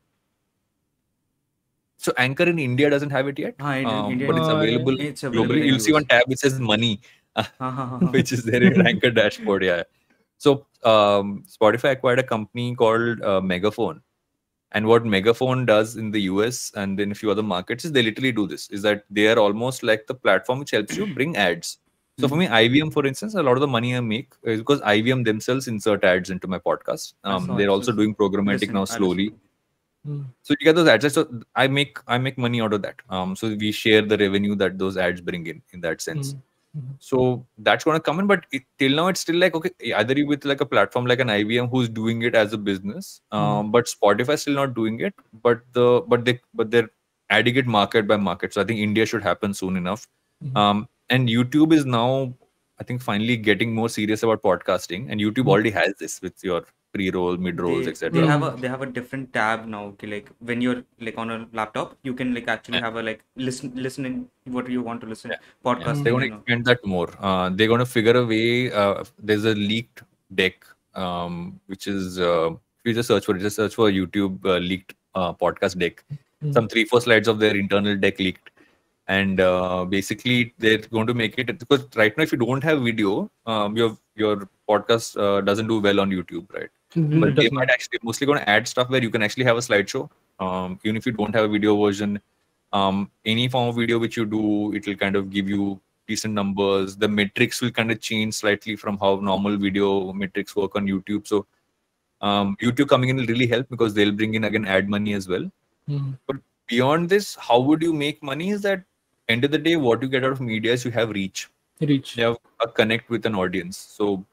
So 1.99 2.13
Anchor 2.17 2.43
in 2.43 2.59
India 2.59 2.89
doesn't 2.89 3.09
have 3.09 3.27
it 3.27 3.37
yet, 3.37 3.55
Ah, 3.59 4.05
um, 4.05 4.11
India 4.13 4.25
but 4.25 4.37
it's 4.37 4.47
available 4.47 4.99
it's 5.01 5.23
available 5.23 5.53
globally. 5.53 5.65
You'll 5.65 5.79
see 5.79 5.91
one 5.91 6.05
tab 6.05 6.23
which 6.27 6.39
says 6.39 6.57
money. 6.59 7.01
Which 8.11 8.31
is 8.31 8.43
there 8.43 8.61
in 8.63 8.85
Anchor 8.85 9.11
dashboard. 9.11 9.63
Yeah. 9.63 9.83
So 10.37 10.65
um, 10.83 11.43
Spotify 11.47 11.91
acquired 11.91 12.19
a 12.19 12.23
company 12.23 12.73
called 12.75 13.21
uh, 13.21 13.39
Megaphone, 13.39 14.01
and 14.71 14.87
what 14.87 15.05
Megaphone 15.05 15.65
does 15.65 15.95
in 15.97 16.11
the 16.11 16.21
US 16.21 16.71
and 16.75 16.99
in 16.99 17.11
a 17.11 17.15
few 17.15 17.31
other 17.31 17.43
markets 17.43 17.85
is 17.85 17.91
they 17.91 18.01
literally 18.01 18.31
do 18.31 18.47
this: 18.47 18.69
is 18.69 18.81
that 18.81 19.03
they 19.09 19.27
are 19.27 19.37
almost 19.37 19.83
like 19.83 20.07
the 20.07 20.15
platform 20.15 20.59
which 20.59 20.71
helps 20.71 20.97
you 20.97 21.13
bring 21.13 21.35
ads. 21.35 21.77
So 22.17 22.27
for 22.27 22.35
me, 22.35 22.47
IVM, 22.47 22.91
for 22.91 23.05
instance, 23.05 23.35
a 23.35 23.43
lot 23.43 23.53
of 23.53 23.61
the 23.61 23.67
money 23.67 23.95
I 23.95 24.01
make 24.01 24.33
is 24.43 24.59
because 24.59 24.81
IVM 24.81 25.23
themselves 25.23 25.69
insert 25.69 26.03
ads 26.03 26.29
into 26.29 26.47
my 26.47 26.59
podcast. 26.59 27.13
Um, 27.23 27.55
they're 27.57 27.69
also 27.69 27.93
doing 27.93 28.15
programmatic 28.15 28.71
now 28.71 28.85
slowly. 28.85 29.33
Hmm. 30.05 30.21
So 30.43 30.55
you 30.59 30.63
get 30.65 30.75
those 30.75 30.87
ads. 30.87 31.13
So 31.13 31.27
I 31.55 31.67
make 31.67 31.99
I 32.07 32.17
make 32.17 32.37
money 32.37 32.61
out 32.61 32.73
of 32.73 32.81
that. 32.83 33.01
Um, 33.09 33.35
so 33.35 33.49
we 33.55 33.71
share 33.71 34.01
the 34.01 34.17
revenue 34.17 34.55
that 34.55 34.77
those 34.77 34.97
ads 34.97 35.21
bring 35.21 35.45
in 35.47 35.61
in 35.73 35.81
that 35.81 36.01
sense. 36.01 36.33
Mhm. 36.33 36.93
So 36.99 37.45
that's 37.57 37.83
going 37.83 37.97
to 37.97 38.01
come 38.01 38.19
in, 38.19 38.27
but 38.27 38.45
it, 38.51 38.63
till 38.77 38.91
now 38.95 39.07
it's 39.07 39.19
still 39.19 39.35
like 39.35 39.55
okay, 39.55 39.71
either 39.93 40.13
you 40.13 40.27
with 40.27 40.45
like 40.45 40.61
a 40.61 40.65
platform 40.65 41.05
like 41.05 41.19
an 41.19 41.27
IVM 41.29 41.69
who's 41.69 41.89
doing 41.89 42.21
it 42.21 42.35
as 42.35 42.53
a 42.53 42.57
business, 42.57 43.21
um, 43.31 43.71
but 43.71 43.85
Spotify 43.87 44.37
still 44.39 44.53
not 44.53 44.73
doing 44.75 44.99
it. 45.01 45.13
But 45.43 45.61
the 45.73 46.01
but 46.07 46.25
they 46.25 46.39
but 46.53 46.71
they're 46.71 46.89
adding 47.29 47.55
it 47.57 47.65
market 47.67 48.07
by 48.07 48.17
market. 48.17 48.53
So 48.53 48.61
I 48.61 48.63
think 48.63 48.79
India 48.79 49.05
should 49.05 49.23
happen 49.23 49.53
soon 49.53 49.75
enough. 49.77 50.07
Mhm. 50.45 50.57
Um, 50.57 50.87
and 51.09 51.27
YouTube 51.27 51.73
is 51.73 51.85
now, 51.85 52.33
I 52.79 52.83
think, 52.83 53.01
finally 53.01 53.35
getting 53.35 53.73
more 53.73 53.89
serious 53.89 54.23
about 54.23 54.43
podcasting, 54.43 55.07
and 55.09 55.19
YouTube 55.19 55.45
Mhm. 55.45 55.49
already 55.55 55.71
has 55.71 55.93
this 55.99 56.21
with 56.21 56.43
your 56.43 56.65
pre-roll, 56.93 57.37
mid-rolls, 57.37 57.87
etc. 57.87 58.19
they 58.21 58.27
have 58.27 58.41
Mm. 58.41 58.47
a 58.57 58.61
they 58.61 58.67
have 58.67 58.81
a 58.81 58.85
different 58.97 59.31
tab 59.33 59.67
now 59.67 59.81
okay, 59.89 60.07
like 60.07 60.29
when 60.39 60.61
you're 60.61 60.83
like 61.07 61.17
on 61.17 61.29
a 61.31 61.47
laptop 61.53 61.95
you 62.03 62.13
can 62.13 62.33
like 62.33 62.47
actually 62.47 62.77
Yeah. 62.79 62.85
have 62.85 62.95
a 62.95 63.03
like 63.03 63.23
listen 63.35 63.71
listening 63.75 64.15
what 64.45 64.69
you 64.69 64.81
want 64.81 65.01
to 65.01 65.07
listen 65.07 65.31
Yeah. 65.31 65.41
podcast 65.69 66.03
they're 66.03 66.13
going 66.17 66.23
you 66.25 66.29
to 66.29 66.35
know. 66.35 66.41
expand 66.41 66.65
that 66.65 66.85
more. 66.85 67.09
Uh, 67.19 67.49
they're 67.49 67.67
going 67.73 67.79
to 67.79 67.91
figure 67.97 68.15
a 68.17 68.25
way. 68.25 68.71
Uh, 68.71 69.03
there's 69.19 69.45
a 69.45 69.53
leaked 69.55 70.03
deck, 70.35 70.65
um, 70.95 71.59
which 71.67 71.87
is 71.87 72.19
uh, 72.19 72.49
if 72.51 72.85
you 72.85 72.93
just 72.93 73.07
search 73.07 73.25
for 73.25 73.35
it, 73.35 73.39
just 73.39 73.55
search 73.57 73.75
for 73.75 73.91
YouTube 73.91 74.43
uh, 74.45 74.57
leaked 74.57 74.95
uh, 75.15 75.33
podcast 75.33 75.77
deck. 75.77 76.03
Hmm. 76.41 76.51
Some 76.53 76.67
three 76.69 76.85
four 76.85 77.01
slides 77.01 77.27
of 77.27 77.39
their 77.39 77.55
internal 77.55 77.97
deck 77.97 78.17
leaked, 78.19 78.49
and 79.07 79.39
uh, 79.41 79.85
basically 79.85 80.53
they're 80.57 80.77
going 80.77 81.07
to 81.07 81.13
make 81.13 81.37
it 81.37 81.47
because 81.59 81.85
right 81.95 82.17
now 82.17 82.23
if 82.23 82.31
you 82.31 82.37
don't 82.37 82.63
have 82.63 82.81
video, 82.81 83.29
um, 83.45 83.75
your 83.77 83.97
your 84.15 84.47
podcast 84.67 85.17
uh, 85.19 85.41
doesn't 85.41 85.67
do 85.67 85.79
well 85.79 85.99
on 85.99 86.09
YouTube, 86.09 86.51
right? 86.53 86.69
But 86.95 87.35
they 87.35 87.49
might 87.51 87.69
actually 87.69 87.99
mostly 88.03 88.25
going 88.27 88.39
to 88.39 88.49
add 88.49 88.67
stuff 88.67 88.89
where 88.89 89.01
you 89.01 89.09
can 89.09 89.21
actually 89.21 89.43
have 89.45 89.57
a 89.57 89.59
slideshow 89.59 90.09
um, 90.39 90.79
even 90.83 90.97
if 90.97 91.05
you 91.05 91.11
don't 91.11 91.35
have 91.35 91.45
a 91.45 91.47
video 91.47 91.75
version 91.83 92.19
um, 92.73 93.11
any 93.25 93.47
form 93.47 93.69
of 93.69 93.75
video 93.75 93.99
which 93.99 94.17
you 94.17 94.25
do 94.25 94.73
it 94.73 94.85
will 94.87 94.95
kind 94.95 95.15
of 95.15 95.29
give 95.29 95.49
you 95.49 95.79
decent 96.07 96.33
numbers 96.33 96.95
the 96.95 97.07
metrics 97.07 97.61
will 97.61 97.71
kind 97.71 97.91
of 97.91 97.99
change 98.01 98.33
slightly 98.33 98.75
from 98.75 98.97
how 98.97 99.15
normal 99.17 99.57
video 99.57 100.11
metrics 100.13 100.55
work 100.55 100.75
on 100.75 100.87
youtube 100.87 101.27
so 101.27 101.45
um, 102.21 102.57
youtube 102.61 102.87
coming 102.87 103.09
in 103.09 103.17
will 103.17 103.25
really 103.27 103.47
help 103.47 103.69
because 103.69 103.93
they'll 103.93 104.11
bring 104.11 104.33
in 104.33 104.43
again 104.45 104.65
ad 104.65 104.89
money 104.89 105.13
as 105.13 105.27
well 105.27 105.49
Mhm. 105.89 106.17
beyond 106.67 107.09
this, 107.09 107.35
how 107.35 107.59
would 107.59 107.81
you 107.81 107.93
make 107.93 108.21
money? 108.21 108.51
Is 108.51 108.61
that 108.61 108.83
end 109.27 109.43
of 109.43 109.51
the 109.51 109.57
day, 109.57 109.75
what 109.75 110.01
you 110.03 110.07
get 110.07 110.23
out 110.23 110.31
of 110.31 110.41
media 110.41 110.73
is 110.73 110.85
you 110.85 110.91
have 110.91 111.09
reach. 111.09 111.49
Reach. 111.81 112.15
You 112.17 112.23
have 112.25 112.37
a 112.59 112.67
connect 112.67 113.09
with 113.09 113.25
an 113.25 113.35
audience. 113.35 113.77
So 113.77 114.23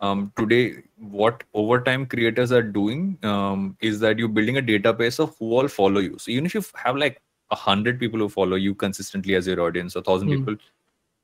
um, 0.00 0.32
today, 0.36 0.82
what 0.98 1.42
overtime 1.54 2.06
creators 2.06 2.52
are 2.52 2.62
doing 2.62 3.18
um, 3.22 3.76
is 3.80 4.00
that 4.00 4.18
you're 4.18 4.28
building 4.28 4.58
a 4.58 4.62
database 4.62 5.18
of 5.18 5.36
who 5.38 5.52
all 5.52 5.68
follow 5.68 6.00
you. 6.00 6.16
So 6.18 6.30
even 6.30 6.46
if 6.46 6.54
you 6.54 6.62
have 6.76 6.96
like 6.96 7.20
a 7.50 7.56
hundred 7.56 7.98
people 7.98 8.18
who 8.20 8.28
follow 8.28 8.56
you 8.56 8.74
consistently 8.74 9.34
as 9.34 9.46
your 9.46 9.60
audience, 9.60 9.96
a 9.96 10.02
thousand 10.02 10.28
Hmm. 10.28 10.34
people, 10.36 10.56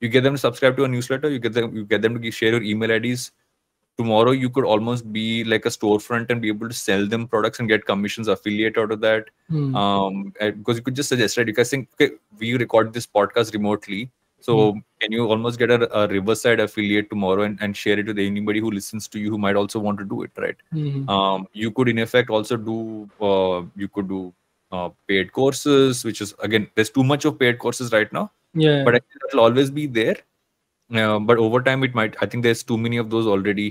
you 0.01 0.09
get 0.09 0.23
them 0.23 0.35
to 0.35 0.39
subscribe 0.39 0.77
to 0.77 0.85
a 0.85 0.89
newsletter. 0.89 1.29
You 1.31 1.39
get 1.39 1.53
them, 1.55 1.75
you 1.77 1.85
get 1.85 2.03
them 2.03 2.21
to 2.21 2.31
share 2.31 2.51
your 2.53 2.63
email 2.63 2.91
IDs. 2.91 3.33
Tomorrow, 3.97 4.33
you 4.33 4.51
could 4.51 4.65
almost 4.65 5.13
be 5.13 5.45
like 5.45 5.65
a 5.67 5.69
storefront 5.69 6.31
and 6.31 6.41
be 6.43 6.49
able 6.49 6.69
to 6.69 6.75
sell 6.75 7.07
them 7.07 7.29
products 7.29 7.61
and 7.61 7.69
get 7.69 7.87
commissions 7.87 8.29
affiliate 8.29 8.77
out 8.79 8.91
of 8.93 9.01
that 9.01 9.29
Hmm. 9.49 9.75
um 9.77 10.33
because 10.41 10.77
you 10.79 10.83
could 10.83 10.95
just 10.97 11.09
suggest 11.11 11.37
right 11.37 11.47
you 11.47 11.53
guys 11.53 11.71
think 11.71 11.89
okay 11.95 12.15
we 12.39 12.57
record 12.57 12.93
this 12.93 13.07
podcast 13.07 13.53
remotely 13.55 14.11
so 14.44 14.54
can 15.02 15.12
you 15.12 15.26
almost 15.28 15.60
get 15.60 15.70
a, 15.70 15.78
a 16.00 16.08
riverside 16.08 16.60
affiliate 16.62 17.10
tomorrow 17.10 17.44
and, 17.44 17.58
and 17.62 17.76
share 17.76 18.00
it 18.00 18.08
with 18.08 18.20
anybody 18.20 18.60
who 18.60 18.72
listens 18.72 19.08
to 19.08 19.20
you 19.20 19.30
who 19.30 19.38
might 19.38 19.58
also 19.62 19.80
want 19.80 20.00
to 20.00 20.06
do 20.06 20.22
it 20.24 20.32
right 20.44 20.56
Hmm. 20.72 21.10
um 21.10 21.48
you 21.54 21.72
could 21.72 21.90
in 21.90 22.00
effect 22.06 22.30
also 22.30 22.58
do 22.70 22.78
uh, 23.30 23.62
you 23.76 23.90
could 23.90 24.08
do 24.08 24.22
uh, 24.72 24.90
paid 25.08 25.34
courses 25.34 26.06
which 26.06 26.22
is 26.22 26.34
again 26.48 26.70
there's 26.76 26.90
too 26.90 27.04
much 27.04 27.26
of 27.26 27.38
paid 27.44 27.60
courses 27.66 27.92
right 27.98 28.14
now 28.20 28.26
Yeah. 28.54 28.84
but 28.86 28.96
I 28.96 29.00
think 29.00 29.22
that'll 29.26 29.42
always 29.48 29.70
be 29.72 29.86
there 29.88 30.16
uh, 31.02 31.20
but 31.20 31.38
over 31.48 31.62
time 31.62 31.84
it 31.84 31.94
might 32.02 32.16
i 32.22 32.26
think 32.26 32.44
there's 32.44 32.64
too 32.72 32.78
many 32.86 32.98
of 32.98 33.10
those 33.16 33.28
already 33.36 33.68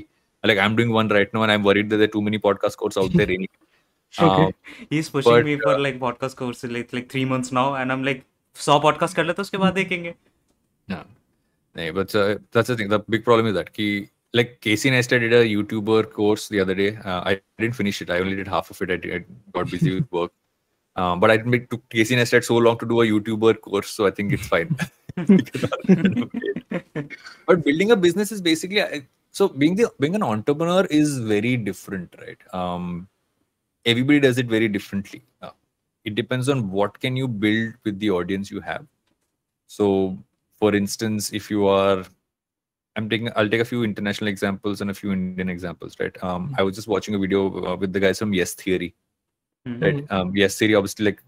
like 0.51 0.59
i'm 0.67 0.77
doing 0.77 0.93
one 0.99 1.09
right 1.17 1.33
now 1.39 1.43
and 1.47 1.53
i'm 1.57 1.65
worried 1.71 1.89
that 1.91 1.97
there 2.03 2.09
are 2.11 2.15
too 2.19 2.23
many 2.29 2.39
podcast 2.39 2.77
courses 2.77 3.03
out 3.05 3.13
there 3.23 3.27
anyway. 3.39 3.49
Okay. 4.27 4.45
Um, 4.45 4.53
He's 4.91 5.09
pushing 5.15 5.33
But, 5.33 5.45
me 5.47 5.55
for 5.63 5.73
uh, 5.75 5.79
like 5.87 5.99
podcast 6.03 6.37
course 6.37 6.63
like 6.77 6.93
like 6.99 7.09
three 7.15 7.25
months 7.33 7.51
now, 7.57 7.65
and 7.81 7.93
I'm 7.95 8.05
like, 8.09 8.23
सौ 8.67 8.79
podcast 8.85 9.15
कर 9.17 9.25
ले 9.27 9.33
तो 9.33 9.43
उसके 9.43 9.59
बाद 9.65 9.75
देखेंगे. 9.75 10.15
yeah. 10.88 11.04
Nee, 11.76 11.92
but 11.92 12.14
uh, 12.16 12.38
that's 12.52 12.68
the 12.68 12.78
thing. 12.78 12.90
The 12.90 13.00
big 13.00 13.24
problem 13.24 13.48
is 13.48 13.54
that 13.54 13.74
ki, 13.74 14.10
like 14.34 14.60
Casey 14.62 14.92
Neistat 14.92 15.22
did 15.22 15.34
a 15.34 15.46
YouTuber 15.46 16.12
course 16.12 16.48
the 16.50 16.60
other 16.60 16.76
day. 16.76 16.98
Uh, 16.98 17.22
I 17.22 17.42
didn't 17.58 17.76
finish 17.76 18.02
it. 18.02 18.10
I 18.10 18.20
only 18.20 18.36
did 18.36 18.48
half 18.48 18.70
of 18.70 18.82
it. 18.82 18.92
I, 18.92 18.98
did, 18.98 19.16
I 19.16 19.26
got 19.52 19.72
busy 19.72 19.96
with 19.96 20.12
work. 20.12 20.32
Um, 20.96 21.20
but 21.22 21.32
I 21.32 21.38
took 21.38 21.90
Casey 21.90 22.16
Neistat 22.16 22.44
so 22.44 22.58
long 22.58 22.78
to 22.80 22.86
do 22.86 23.02
a 23.02 23.06
YouTuber 23.06 23.62
course, 23.62 23.90
so 23.90 24.06
I 24.06 24.12
think 24.12 24.34
it's 24.34 24.48
fine. 24.48 24.76
Because 25.16 25.64
I 25.64 25.94
don't 25.94 26.18
know 26.18 26.30
it. 26.34 27.18
but 27.48 27.64
building 27.64 27.92
a 27.92 27.96
business 27.96 28.32
is 28.32 28.42
basically 28.42 28.80
so 29.34 29.50
being 29.50 29.76
the 29.76 29.92
being 30.00 30.14
an 30.14 30.22
entrepreneur 30.22 30.86
is 30.86 31.18
very 31.18 31.58
different, 31.58 32.16
right? 32.20 32.38
Um, 32.54 33.08
everybody 33.84 34.20
does 34.20 34.38
it 34.38 34.46
very 34.46 34.68
differently. 34.68 35.24
Uh, 35.42 35.50
it 36.06 36.14
depends 36.14 36.50
on 36.50 36.70
what 36.70 37.00
can 37.00 37.18
you 37.18 37.28
build 37.28 37.74
with 37.84 37.98
the 38.00 38.12
audience 38.12 38.52
you 38.52 38.62
have. 38.62 38.86
So, 39.66 40.20
for 40.60 40.76
instance, 40.76 41.32
if 41.34 41.50
you 41.50 41.68
are, 41.68 42.04
I'm 42.96 43.10
taking, 43.10 43.30
I'll 43.36 43.50
take 43.50 43.62
a 43.62 43.66
few 43.66 43.84
international 43.84 44.28
examples 44.28 44.82
and 44.82 44.92
a 44.92 44.94
few 44.94 45.12
Indian 45.12 45.50
examples, 45.50 45.96
right? 46.00 46.16
Um, 46.24 46.54
I 46.58 46.64
was 46.64 46.76
just 46.76 46.88
watching 46.88 47.16
a 47.16 47.20
video 47.20 47.66
uh, 47.66 47.76
with 47.76 47.92
the 47.94 48.00
guys 48.00 48.20
from 48.20 48.34
Yes 48.34 48.54
Theory, 48.54 48.96
Mhm. 49.68 49.82
right? 49.82 50.12
Um, 50.12 50.36
yes 50.36 50.58
Theory, 50.58 50.76
obviously, 50.76 51.06
like 51.06 51.24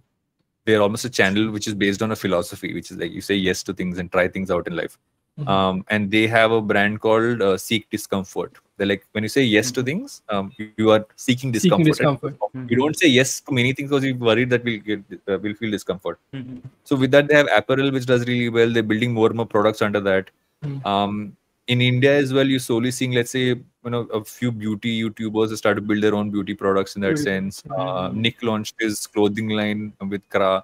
they're 0.66 0.82
almost 0.82 1.06
a 1.06 1.10
channel 1.10 1.52
which 1.52 1.68
is 1.68 1.74
based 1.76 2.02
on 2.02 2.12
a 2.12 2.16
philosophy, 2.16 2.74
which 2.74 2.92
is 2.92 2.98
like 2.98 3.12
you 3.12 3.22
say 3.22 3.36
yes 3.36 3.64
to 3.64 3.74
things 3.74 3.98
and 4.00 4.12
try 4.12 4.28
things 4.28 4.50
out 4.52 4.68
in 4.68 4.76
life. 4.76 4.98
Mhm. 5.40 5.48
Um, 5.50 5.86
and 5.90 6.10
they 6.10 6.28
have 6.28 6.52
a 6.52 6.62
brand 6.62 7.02
called 7.02 7.42
uh, 7.42 7.58
Seek 7.58 7.90
Discomfort. 7.90 8.54
They're 8.78 8.88
like 8.88 9.06
when 9.12 9.24
you 9.24 9.30
say 9.30 9.44
yes 9.44 9.72
to 9.72 9.84
things, 9.84 10.22
um, 10.30 10.52
you, 10.58 10.72
you 10.78 10.92
are 10.92 11.06
seeking 11.16 11.52
discomfort. 11.52 11.96
Seeking 11.96 12.14
discomfort. 12.14 12.38
You 12.70 12.78
don't 12.78 12.98
say 12.98 13.08
yes 13.08 13.42
to 13.42 13.54
many 13.54 13.74
things 13.74 13.90
because 13.90 14.04
you're 14.06 14.16
worried 14.16 14.50
that 14.50 14.64
we'll 14.64 14.80
get 14.80 15.02
uh, 15.28 15.38
we'll 15.42 15.56
feel 15.56 15.72
discomfort. 15.72 16.20
Mhm. 16.34 16.62
So 16.86 16.96
with 16.96 17.12
that, 17.12 17.28
they 17.28 17.36
have 17.36 17.48
apparel 17.56 17.92
which 17.92 18.06
does 18.06 18.26
really 18.28 18.50
well. 18.50 18.72
They're 18.72 18.84
building 18.84 19.14
more 19.14 19.28
and 19.28 19.36
more 19.38 19.46
products 19.46 19.82
under 19.82 20.00
that. 20.02 20.30
Mm. 20.64 20.86
Um, 20.86 21.38
in 21.68 21.82
India 21.82 22.16
as 22.16 22.32
well, 22.32 22.48
you're 22.48 22.60
slowly 22.60 22.92
seeing, 22.92 23.12
let's 23.12 23.32
say, 23.32 23.44
you 23.48 23.64
know, 23.84 24.02
a 24.14 24.24
few 24.24 24.52
beauty 24.52 25.02
YouTubers 25.04 25.56
start 25.58 25.76
to 25.78 25.82
build 25.82 26.04
their 26.04 26.14
own 26.16 26.30
beauty 26.30 26.54
products 26.54 26.96
in 26.96 27.02
that 27.02 27.18
sense. 27.18 27.64
Uh, 27.72 28.10
Mm. 28.10 28.14
Nick 28.16 28.44
launched 28.44 28.76
his 28.80 29.08
clothing 29.08 29.50
line 29.50 29.92
with 30.10 30.28
Kra. 30.30 30.64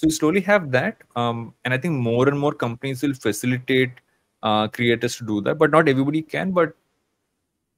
So 0.00 0.06
you 0.06 0.12
slowly 0.12 0.40
have 0.40 0.70
that, 0.70 1.02
um, 1.14 1.52
and 1.66 1.74
I 1.74 1.78
think 1.78 1.92
more 1.94 2.26
and 2.26 2.38
more 2.38 2.52
companies 2.54 3.02
will 3.02 3.12
facilitate 3.12 3.90
uh, 4.42 4.66
creators 4.68 5.16
to 5.16 5.26
do 5.26 5.42
that. 5.42 5.58
But 5.58 5.70
not 5.72 5.88
everybody 5.88 6.22
can. 6.22 6.52
But 6.52 6.72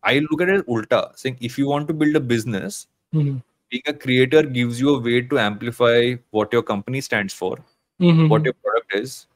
I 0.05 0.21
look 0.31 0.41
at 0.41 0.49
it 0.49 0.55
as 0.55 0.63
ulta, 0.63 1.19
saying 1.19 1.39
if 1.41 1.59
you 1.59 1.67
want 1.67 1.89
to 1.89 1.95
build 1.95 2.15
a 2.15 2.21
business, 2.21 2.87
Mhm. 3.13 3.43
being 3.71 3.83
a 3.89 3.93
creator 3.93 4.45
gives 4.45 4.81
you 4.81 4.95
a 4.95 5.01
way 5.01 5.21
to 5.33 5.39
amplify 5.41 6.15
what 6.31 6.53
your 6.53 6.63
company 6.63 7.01
stands 7.01 7.35
for 7.35 7.59
Mhm. 8.01 8.29
what 8.33 8.45
your 8.45 8.55
product 8.67 8.95
is 8.99 9.27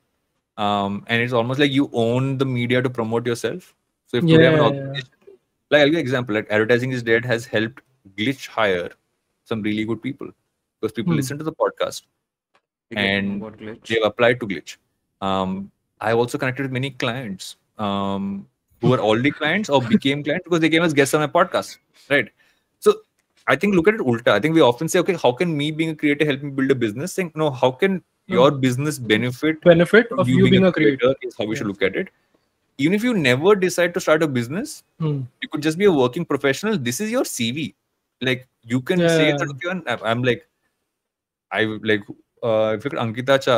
um, 0.64 1.04
and 1.08 1.22
it's 1.22 1.32
almost 1.32 1.60
like 1.62 1.72
you 1.76 1.88
own 1.92 2.38
the 2.42 2.46
media 2.54 2.82
to 2.86 2.90
promote 2.98 3.26
yourself 3.30 3.68
so 4.06 4.18
if 4.18 4.24
you 4.24 4.38
have 4.40 4.54
an 4.54 4.60
Yeah, 4.60 4.60
yeah. 4.60 4.66
organization 4.66 5.38
like 5.70 5.80
i'll 5.82 5.92
give 5.94 6.00
an 6.00 6.04
example 6.06 6.34
like 6.38 6.50
advertising 6.58 6.92
is 6.98 7.02
dead 7.08 7.24
has 7.30 7.46
helped 7.54 7.80
glitch 8.18 8.46
hire 8.58 8.90
some 9.52 9.62
really 9.68 9.84
good 9.92 10.02
people 10.08 10.30
because 10.80 10.92
people 11.00 11.14
Hmm. 11.14 11.20
listen 11.22 11.38
to 11.44 11.48
the 11.50 11.56
podcast 11.64 12.02
And 12.94 13.40
what 13.40 13.58
they've 13.58 14.02
applied 14.04 14.40
to 14.40 14.46
glitch. 14.46 14.76
Um, 15.20 15.70
i've 16.00 16.16
also 16.18 16.36
connected 16.38 16.62
with 16.62 16.72
many 16.72 16.90
clients 16.90 17.56
um, 17.78 18.46
who 18.82 18.92
are 18.92 18.98
already 19.00 19.30
clients 19.30 19.70
or 19.70 19.80
became 19.80 20.22
clients 20.22 20.44
because 20.44 20.60
they 20.60 20.68
came 20.68 20.82
as 20.82 20.92
guests 20.92 21.14
on 21.14 21.20
my 21.22 21.26
podcast 21.26 21.78
right? 22.10 22.28
So 22.80 22.92
i 23.48 23.56
think 23.56 23.74
look 23.74 23.88
at 23.88 23.94
it 23.94 24.00
ulta. 24.00 24.28
I 24.28 24.40
think 24.40 24.54
we 24.54 24.60
often 24.60 24.88
say 24.88 24.98
okay 25.00 25.14
how 25.22 25.32
can 25.32 25.56
me 25.56 25.70
being 25.70 25.90
a 25.90 25.96
creator 25.96 26.26
help 26.26 26.42
me 26.42 26.50
build 26.50 26.70
a 26.70 26.74
business? 26.74 27.12
Saying 27.14 27.32
no 27.34 27.50
how 27.50 27.70
can 27.70 28.02
your 28.26 28.50
business 28.50 28.98
benefit 28.98 29.60
benefit 29.62 30.12
of 30.18 30.28
you 30.28 30.50
being 30.50 30.64
a 30.64 30.72
creator. 30.72 31.14
is 31.22 31.34
how 31.38 31.46
we 31.46 31.56
should 31.56 31.66
look 31.68 31.82
at 31.82 31.96
it. 31.96 32.08
Even 32.78 32.92
if 32.94 33.02
you 33.02 33.14
never 33.14 33.54
decide 33.56 33.94
to 33.94 34.00
start 34.00 34.22
a 34.22 34.28
business 34.28 34.82
Hmm. 35.00 35.22
you 35.40 35.48
could 35.48 35.62
just 35.62 35.78
be 35.78 35.86
a 35.86 35.92
working 35.92 36.24
professional. 36.26 36.76
This 36.76 37.00
is 37.00 37.10
your 37.10 37.22
cv 37.24 37.72
like 38.20 38.46
you 38.64 38.80
can 38.82 38.98
say 39.08 39.32
that 39.32 39.48
okay 39.56 39.68
I'm- 39.68 39.82
I'm, 39.86 40.00
I'm 40.12 40.22
like 40.22 40.46
i 41.52 41.64
like 41.82 42.02
uh 42.48 42.72
if 42.78 42.84
you 42.84 42.90
look 42.90 43.00
at 43.00 43.06
ankita 43.06 43.36
Cha, 43.46 43.56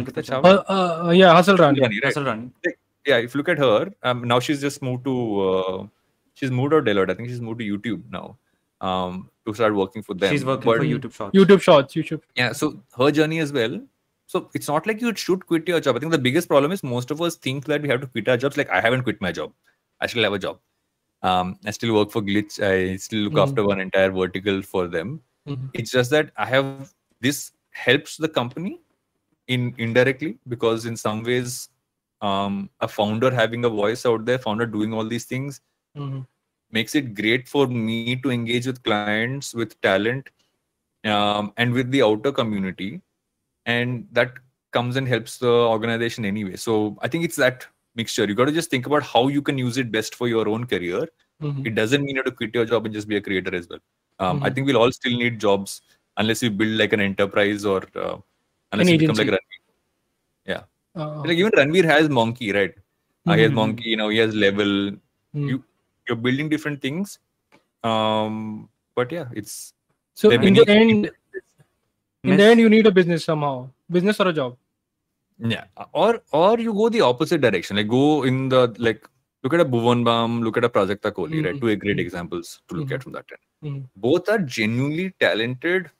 Ankita 0.00 0.22
Chawla? 0.30 0.52
Uh, 0.68 1.06
uh, 1.08 1.10
yeah, 1.20 1.32
Hustle 1.38 1.56
Rani. 1.62 1.80
Rani, 1.80 1.96
right? 2.02 2.04
Hustle 2.10 2.24
Rani. 2.30 2.50
yeah 3.12 3.16
if 3.28 3.34
you 3.34 3.38
look 3.42 3.48
at 3.54 3.58
her 3.58 3.92
um, 4.02 4.24
now 4.32 4.40
she's 4.48 4.60
just 4.66 4.82
moved 4.88 5.04
to 5.10 5.14
uh, 5.50 5.86
she's 6.34 6.50
moved 6.60 6.74
out 6.74 6.84
Deloitte 6.90 7.10
I 7.10 7.14
think 7.20 7.28
she's 7.34 7.40
moved 7.48 7.60
to 7.64 7.66
YouTube 7.72 8.02
now 8.18 8.26
um 8.90 9.18
to 9.46 9.54
start 9.58 9.74
working 9.80 10.02
for 10.06 10.14
them 10.20 10.30
She's 10.36 10.44
working 10.44 10.70
But- 10.70 10.78
for 10.78 10.84
YouTube 10.92 11.12
Shorts. 11.18 11.36
YouTube 11.38 11.60
Shorts. 11.66 11.94
YouTube. 11.94 12.22
yeah 12.42 12.52
so 12.60 12.70
her 12.98 13.10
journey 13.18 13.38
as 13.48 13.52
well 13.58 13.76
so 14.34 14.40
it's 14.58 14.68
not 14.68 14.86
like 14.90 15.02
you 15.06 15.14
should 15.22 15.42
quit 15.50 15.68
your 15.72 15.80
job 15.86 15.96
i 15.96 16.00
think 16.04 16.12
the 16.12 16.18
biggest 16.26 16.48
problem 16.52 16.72
is 16.76 16.82
most 16.92 17.10
of 17.14 17.20
us 17.26 17.36
think 17.46 17.66
that 17.72 17.82
we 17.86 17.88
have 17.92 18.00
to 18.04 18.06
quit 18.14 18.28
our 18.34 18.38
jobs 18.44 18.56
like 18.60 18.70
i 18.78 18.80
haven't 18.86 19.02
quit 19.08 19.20
my 19.26 19.30
job 19.38 19.52
i 20.00 20.06
still 20.12 20.24
have 20.28 20.32
a 20.38 20.38
job 20.44 20.58
um, 21.30 21.50
i 21.66 21.70
still 21.78 21.94
work 21.98 22.10
for 22.14 22.22
glitch 22.30 22.56
i 22.70 22.96
still 22.96 23.20
look 23.26 23.34
Mhm. 23.34 23.42
after 23.46 23.66
one 23.70 23.80
entire 23.84 24.10
vertical 24.20 24.62
for 24.70 24.86
them 24.96 25.12
Mhm. 25.48 25.68
it's 25.82 25.90
just 25.98 26.10
that 26.16 26.32
i 26.46 26.46
have 26.54 26.72
this 27.28 27.42
helps 27.74 28.16
the 28.16 28.28
company 28.28 28.80
in 29.48 29.74
indirectly 29.78 30.38
because 30.48 30.86
in 30.86 30.96
some 30.96 31.22
ways 31.22 31.68
um, 32.22 32.70
a 32.80 32.88
founder 32.88 33.30
having 33.34 33.64
a 33.64 33.68
voice 33.70 34.06
out 34.06 34.24
there 34.26 34.38
founder 34.38 34.66
doing 34.66 34.92
all 34.94 35.04
these 35.06 35.26
things 35.26 35.60
Mhm. 35.96 36.26
makes 36.70 36.94
it 36.94 37.14
great 37.14 37.48
for 37.48 37.66
me 37.68 38.16
to 38.16 38.30
engage 38.30 38.66
with 38.66 38.82
clients 38.82 39.54
with 39.54 39.80
talent 39.82 40.30
um, 41.04 41.52
and 41.56 41.72
with 41.72 41.90
the 41.90 42.02
outer 42.02 42.32
community 42.32 43.00
and 43.66 44.08
that 44.12 44.32
comes 44.72 44.96
and 44.96 45.08
helps 45.08 45.38
the 45.38 45.50
organization 45.50 46.24
anyway 46.24 46.56
so 46.56 46.96
i 47.02 47.08
think 47.08 47.24
it's 47.24 47.36
that 47.36 47.66
mixture 47.96 48.24
you 48.26 48.34
got 48.34 48.46
to 48.46 48.52
just 48.52 48.70
think 48.70 48.86
about 48.86 49.02
how 49.02 49.28
you 49.28 49.42
can 49.42 49.58
use 49.58 49.78
it 49.78 49.92
best 49.92 50.14
for 50.14 50.28
your 50.28 50.48
own 50.48 50.66
career 50.66 51.06
Mhm. 51.42 51.66
it 51.66 51.74
doesn't 51.74 52.02
mean 52.04 52.16
you 52.16 52.22
have 52.22 52.26
to 52.26 52.32
quit 52.40 52.54
your 52.54 52.64
job 52.64 52.84
and 52.86 52.94
just 52.94 53.08
be 53.08 53.16
a 53.16 53.20
creator 53.20 53.54
as 53.54 53.68
well 53.68 53.80
um, 54.20 54.42
i 54.42 54.50
Mhm. 54.50 54.54
think 54.54 54.66
we'll 54.66 54.78
all 54.82 54.92
still 54.92 55.16
need 55.24 55.38
jobs 55.40 55.82
unless 56.16 56.42
you 56.42 56.50
build 56.50 56.78
like 56.78 56.92
an 56.92 57.00
enterprise 57.00 57.64
or 57.64 57.82
uh, 57.96 58.16
unless 58.72 58.88
An 58.88 58.92
you 58.94 58.98
become 58.98 59.16
like. 59.16 59.28
Ranveer. 59.28 60.64
Uh, 60.96 61.22
like 61.24 61.36
even 61.38 61.50
Ranveer 61.50 61.84
has 61.84 62.08
Monk-E 62.08 62.52
right 62.52 62.72
uh, 63.26 63.34
he 63.34 63.42
has 63.42 63.50
Mhm. 63.50 63.54
Monk-E 63.60 63.88
you 63.90 63.96
know 63.96 64.10
he 64.10 64.18
has 64.18 64.32
level 64.32 64.68
Mhm. 65.34 65.48
you 65.50 65.56
you're 66.06 66.16
building 66.26 66.48
different 66.52 66.80
things 66.80 67.18
um 67.82 68.68
but 68.94 69.10
yeah 69.16 69.26
it's 69.32 69.54
So 70.14 70.30
in 70.30 70.54
the 70.54 70.64
end, 70.68 71.10
in 72.22 72.36
the 72.36 72.44
end, 72.50 72.60
you 72.60 72.68
need 72.74 72.86
a 72.86 72.92
business 72.98 73.24
somehow, 73.24 73.68
business 73.90 74.20
or 74.20 74.28
a 74.28 74.32
job. 74.32 74.56
Yeah, 75.54 75.64
or 75.92 76.22
or 76.30 76.52
you 76.60 76.72
go 76.72 76.88
the 76.88 77.00
opposite 77.00 77.40
direction. 77.40 77.76
Like 77.80 77.88
go 77.88 78.22
in 78.22 78.48
the 78.48 78.60
like 78.78 79.02
look 79.42 79.54
at 79.58 79.64
a 79.64 79.64
Bhuvan 79.64 80.04
Bam, 80.08 80.40
look 80.42 80.56
at 80.56 80.68
a 80.68 80.70
Prajakta 80.76 81.12
Koli, 81.12 81.42
right? 81.46 81.56
Mhm. 81.56 81.60
Two 81.64 81.74
great 81.84 81.96
Mhm. 81.96 82.04
examples 82.06 82.52
to 82.68 82.76
look 82.76 82.88
Mhm. 82.88 82.94
at 82.98 83.02
from 83.02 83.12
that 83.18 83.26
end. 83.36 83.44
Mhm. 83.72 83.82
Both 84.06 84.28
are 84.28 84.38
genuinely 84.38 85.08
talented 85.26 85.90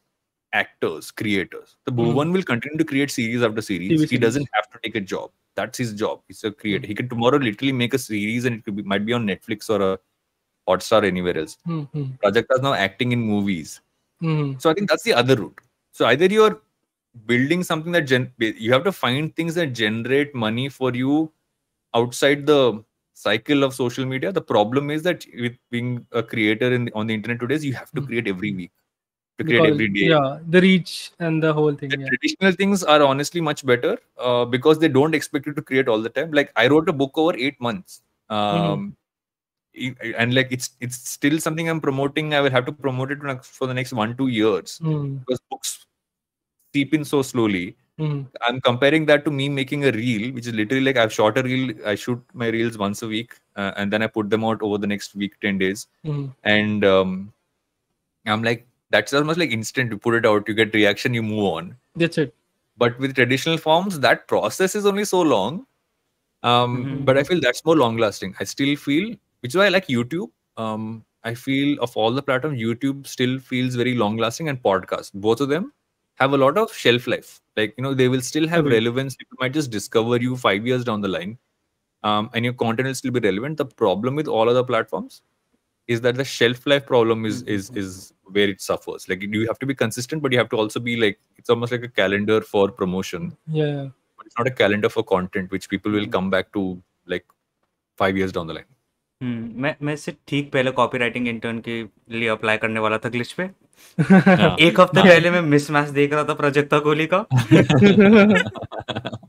actors, 0.60 1.10
creators. 1.20 1.76
The 1.86 1.92
Mhm. 1.92 1.98
Bhuvan 1.98 2.32
will 2.32 2.42
continue 2.50 2.78
to 2.78 2.84
create 2.92 3.10
series 3.10 3.42
after 3.48 3.62
series. 3.68 3.90
TV 3.90 4.00
He 4.02 4.06
series. 4.06 4.20
doesn't 4.26 4.48
have 4.58 4.70
to 4.74 4.78
take 4.84 4.94
a 4.96 5.00
job. 5.12 5.30
That's 5.56 5.78
his 5.78 5.92
job. 6.02 6.22
He's 6.28 6.42
a 6.44 6.52
creator. 6.52 6.86
He 6.86 6.94
can 6.94 7.08
tomorrow 7.08 7.38
literally 7.38 7.72
make 7.72 7.94
a 7.94 7.98
series 7.98 8.44
and 8.44 8.56
it 8.56 8.64
could 8.64 8.76
be 8.76 8.82
might 8.94 9.04
be 9.06 9.12
on 9.12 9.26
Netflix 9.26 9.68
or 9.76 9.80
a 9.92 9.98
Hotstar 10.68 11.04
anywhere 11.04 11.36
else. 11.38 11.58
Mhm. 11.66 12.18
Prajakta 12.20 12.54
is 12.60 12.62
now 12.62 12.74
acting 12.74 13.12
in 13.12 13.20
movies. 13.20 13.80
Mhm. 14.22 14.60
So 14.60 14.70
I 14.70 14.74
think 14.74 14.88
that's 14.88 15.02
the 15.02 15.14
other 15.14 15.36
route. 15.36 15.60
So 15.92 16.06
either 16.06 16.26
you're 16.26 16.60
building 17.26 17.62
something 17.62 17.92
that 17.92 18.02
gen- 18.12 18.32
you 18.38 18.72
have 18.72 18.84
to 18.84 18.92
find 18.92 19.34
things 19.36 19.54
that 19.56 19.72
generate 19.82 20.34
money 20.34 20.68
for 20.68 20.92
you 20.94 21.30
outside 21.94 22.46
the 22.46 22.82
cycle 23.16 23.62
of 23.62 23.72
social 23.72 24.04
media 24.04 24.32
the 24.32 24.42
problem 24.42 24.90
is 24.90 25.02
that 25.04 25.24
with 25.42 25.56
being 25.70 26.04
a 26.10 26.22
creator 26.30 26.72
in 26.76 26.90
on 26.94 27.06
the 27.06 27.14
internet 27.14 27.38
today 27.38 27.54
is 27.54 27.64
you 27.64 27.72
have 27.72 27.92
to 27.92 28.00
Mm. 28.00 28.06
create 28.08 28.26
every 28.32 28.52
week 28.52 28.72
to 29.38 29.44
create 29.44 29.60
Because, 29.62 29.72
every 29.74 29.88
day 29.88 30.06
yeah, 30.08 30.38
the 30.48 30.60
reach 30.60 31.12
and 31.18 31.42
the 31.42 31.52
whole 31.52 31.74
thing. 31.74 31.90
the 31.90 31.96
Yeah. 31.98 32.06
traditional 32.08 32.52
things 32.52 32.82
are 32.84 33.02
honestly 33.02 33.40
much 33.40 33.64
better 33.66 33.98
uh, 34.18 34.44
because 34.44 34.78
they 34.78 34.88
don't 34.88 35.14
expect 35.14 35.46
you 35.46 35.52
to 35.54 35.62
create 35.62 35.88
all 35.88 36.00
the 36.00 36.08
time. 36.10 36.30
Like 36.32 36.52
i 36.56 36.66
wrote 36.68 36.88
a 36.88 36.92
book 36.92 37.12
over 37.16 37.36
eight 37.36 37.60
months 37.60 38.02
um, 38.30 38.96
i- 39.76 39.94
and 40.18 40.34
like 40.34 40.52
it's 40.56 40.70
it's 40.80 40.96
still 41.16 41.38
something 41.40 41.68
i'm 41.68 41.80
promoting. 41.80 42.34
I 42.34 42.40
will 42.40 42.50
have 42.50 42.66
to 42.66 42.72
promote 42.72 43.10
it 43.12 43.18
for 43.44 43.66
the 43.66 43.74
next 43.74 43.92
one 43.92 44.16
two 44.16 44.28
years. 44.28 44.80
Mm, 44.82 45.20
because 45.20 45.40
books 45.50 45.86
seep 46.74 46.94
in 46.94 47.04
so 47.04 47.22
slowly. 47.22 47.76
Mm, 48.00 48.26
i'm 48.46 48.60
comparing 48.60 49.04
that 49.08 49.24
to 49.24 49.30
me 49.30 49.48
making 49.48 49.84
a 49.88 49.90
reel 49.92 50.32
which 50.36 50.46
is 50.48 50.54
literally 50.60 50.84
like 50.86 50.96
i've 50.96 51.12
shot 51.12 51.36
a 51.38 51.42
reel. 51.44 51.72
I 51.86 51.94
shoot 51.94 52.20
my 52.34 52.48
reels 52.48 52.76
once 52.76 53.02
a 53.02 53.06
week 53.06 53.34
uh, 53.56 53.70
and 53.76 53.92
then 53.92 54.02
i 54.02 54.08
put 54.08 54.30
them 54.30 54.42
out 54.44 54.62
over 54.62 54.78
the 54.78 54.86
next 54.92 55.14
week 55.14 55.38
10 55.40 55.58
days. 55.58 55.86
Mm. 56.04 56.32
and 56.42 56.84
um, 56.84 57.32
i'm 58.26 58.42
like 58.42 58.66
that's 58.94 59.14
almost 59.20 59.38
like 59.42 59.50
instant. 59.58 59.92
You 59.96 59.98
put 60.08 60.14
it 60.20 60.26
out 60.32 60.48
you 60.52 60.54
get 60.62 60.74
reaction 60.80 61.14
you 61.20 61.22
move 61.34 61.44
on. 61.52 61.76
That's 62.04 62.18
it. 62.26 62.34
but 62.82 62.96
with 63.02 63.12
traditional 63.16 63.56
forms 63.64 63.96
that 64.04 64.22
process 64.30 64.74
is 64.78 64.86
only 64.90 65.04
so 65.08 65.18
long. 65.32 65.58
Um, 66.52 66.72
Mhm. 66.78 67.04
but 67.08 67.18
i 67.20 67.22
feel 67.28 67.40
that's 67.44 67.62
more 67.68 67.74
long 67.82 67.96
lasting 68.02 68.32
i 68.44 68.44
still 68.48 68.72
feel 68.80 69.04
which 69.44 69.52
is 69.54 69.56
why 69.60 69.66
i 69.66 69.70
like 69.74 69.86
youtube. 69.92 70.30
Um, 70.64 70.82
i 71.30 71.32
feel 71.44 71.70
of 71.86 71.94
all 72.02 72.12
the 72.18 72.24
platforms 72.30 72.60
youtube 72.64 73.06
still 73.12 73.38
feels 73.52 73.78
very 73.82 73.94
long 74.02 74.18
lasting 74.24 74.50
and 74.52 74.60
podcast. 74.66 75.14
Both 75.28 75.40
of 75.46 75.48
them 75.54 75.72
have 76.24 76.34
a 76.38 76.40
lot 76.42 76.58
of 76.64 76.74
shelf 76.82 77.06
life. 77.14 77.30
Like 77.60 77.74
you 77.78 77.84
know 77.86 77.94
they 78.02 78.08
will 78.16 78.20
still 78.32 78.46
have 78.54 78.66
Agreed. 78.66 78.76
relevance. 78.80 79.16
People 79.22 79.38
might 79.44 79.54
just 79.60 79.70
discover 79.78 80.18
you 80.26 80.36
five 80.44 80.66
years 80.72 80.84
down 80.90 81.00
the 81.06 81.12
line. 81.16 81.32
Um, 82.10 82.28
and 82.34 82.44
your 82.50 82.54
content 82.64 82.86
will 82.90 82.94
still 83.02 83.16
be 83.18 83.20
relevant. 83.28 83.56
The 83.62 83.66
problem 83.84 84.14
with 84.22 84.28
all 84.28 84.48
other 84.54 84.64
platforms 84.72 85.22
is 85.87 86.01
that 86.01 86.17
the 86.21 86.25
shelf 86.31 86.65
life 86.71 86.85
problem 86.89 87.25
is 87.29 87.37
is 87.57 87.69
is 87.83 87.93
where 88.37 88.49
it 88.55 88.59
suffers 88.65 89.05
like 89.11 89.23
you 89.35 89.45
have 89.51 89.59
to 89.61 89.69
be 89.69 89.75
consistent 89.83 90.21
but 90.25 90.31
you 90.35 90.41
have 90.41 90.49
to 90.55 90.57
also 90.63 90.79
be 90.89 90.95
like 91.03 91.17
it's 91.37 91.49
almost 91.55 91.71
like 91.75 91.85
a 91.87 91.93
calendar 92.01 92.41
for 92.51 92.65
promotion 92.81 93.31
Yeah. 93.59 93.71
yeah. 93.75 93.87
but 94.17 94.27
it's 94.27 94.37
not 94.41 94.47
a 94.51 94.55
calendar 94.63 94.89
for 94.97 95.03
content 95.13 95.55
which 95.57 95.67
people 95.75 95.91
will 95.99 96.07
come 96.17 96.29
back 96.35 96.51
to 96.59 96.65
like 97.15 97.25
five 98.03 98.21
years 98.23 98.31
down 98.39 98.47
the 98.53 98.57
line 98.59 98.69
हम्म, 99.21 99.61
मैं 99.61 99.75
मैं 99.85 99.93
इससे 99.93 100.11
ठीक 100.27 100.51
पहले 100.51 100.71
copywriting 100.71 101.27
intern 101.27 101.59
के 101.67 101.73
लिए 102.17 102.27
apply 102.29 102.57
करने 102.57 102.79
वाला 102.79 102.97
था 103.05 103.09
ग्लिच 103.15 103.31
पे 103.39 103.43
हाँ. 104.11 104.55
एक 104.67 104.79
हफ्ते 104.79 105.01
पहले 105.01 105.31
मैं 105.31 105.41
मिस 105.55 105.69
मैच 105.77 105.89
देख 105.97 106.13
रहा 106.13 106.23
था 106.29 106.33
प्रोजेक्टा 106.41 106.79
कोहली 106.85 107.07
का 107.13 107.25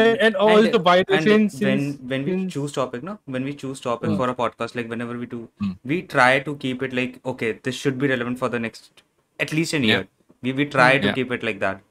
and, 0.00 0.18
and 0.26 0.36
also 0.36 0.78
by 0.78 0.96
the 1.02 1.14
and 1.18 1.24
since, 1.24 1.60
when 1.60 1.82
when 2.12 2.24
we 2.28 2.32
since- 2.32 2.52
choose 2.54 2.72
topic 2.78 3.02
no 3.08 3.18
when 3.36 3.44
we 3.50 3.54
choose 3.62 3.80
topic 3.86 4.10
Hmm. 4.10 4.16
for 4.20 4.28
a 4.32 4.34
podcast 4.42 4.76
like 4.80 4.88
whenever 4.94 5.16
we 5.22 5.26
do 5.34 5.40
Hmm. 5.64 5.72
we 5.92 6.02
try 6.16 6.30
to 6.48 6.56
keep 6.66 6.82
it 6.88 6.92
like 7.00 7.18
okay 7.34 7.52
this 7.68 7.80
should 7.84 7.98
be 8.04 8.08
relevant 8.14 8.38
for 8.44 8.48
the 8.56 8.60
next 8.66 9.02
at 9.46 9.52
least 9.58 9.74
an 9.80 9.84
Yeah. 9.84 9.94
year 9.96 10.08
we, 10.42 10.52
we 10.60 10.66
try 10.76 10.90
to 10.98 11.08
Yeah. 11.08 11.12
keep 11.20 11.32
it 11.38 11.42
like 11.50 11.60
that 11.66 11.82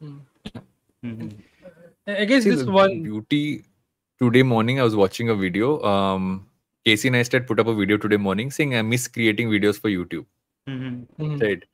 Hmm. 0.00 0.16
Mhm. 1.04 1.30
I 2.06 2.24
guess 2.24 2.44
See, 2.44 2.50
this 2.50 2.62
the 2.64 2.70
one 2.70 3.02
beauty 3.02 3.42
today 4.22 4.42
morning 4.54 4.80
i 4.80 4.84
was 4.88 4.96
watching 5.02 5.30
a 5.30 5.34
video 5.44 5.70
um 5.92 6.26
casey 6.88 7.10
neistat 7.14 7.46
put 7.50 7.60
up 7.62 7.66
a 7.72 7.74
video 7.82 7.96
today 8.04 8.18
morning 8.28 8.50
saying 8.56 8.74
i 8.80 8.82
miss 8.90 9.06
creating 9.16 9.50
videos 9.54 9.80
for 9.84 9.90
youtube 9.94 10.26
Mhm. 10.72 10.92
Mhm. 11.18 11.40
right 11.46 11.64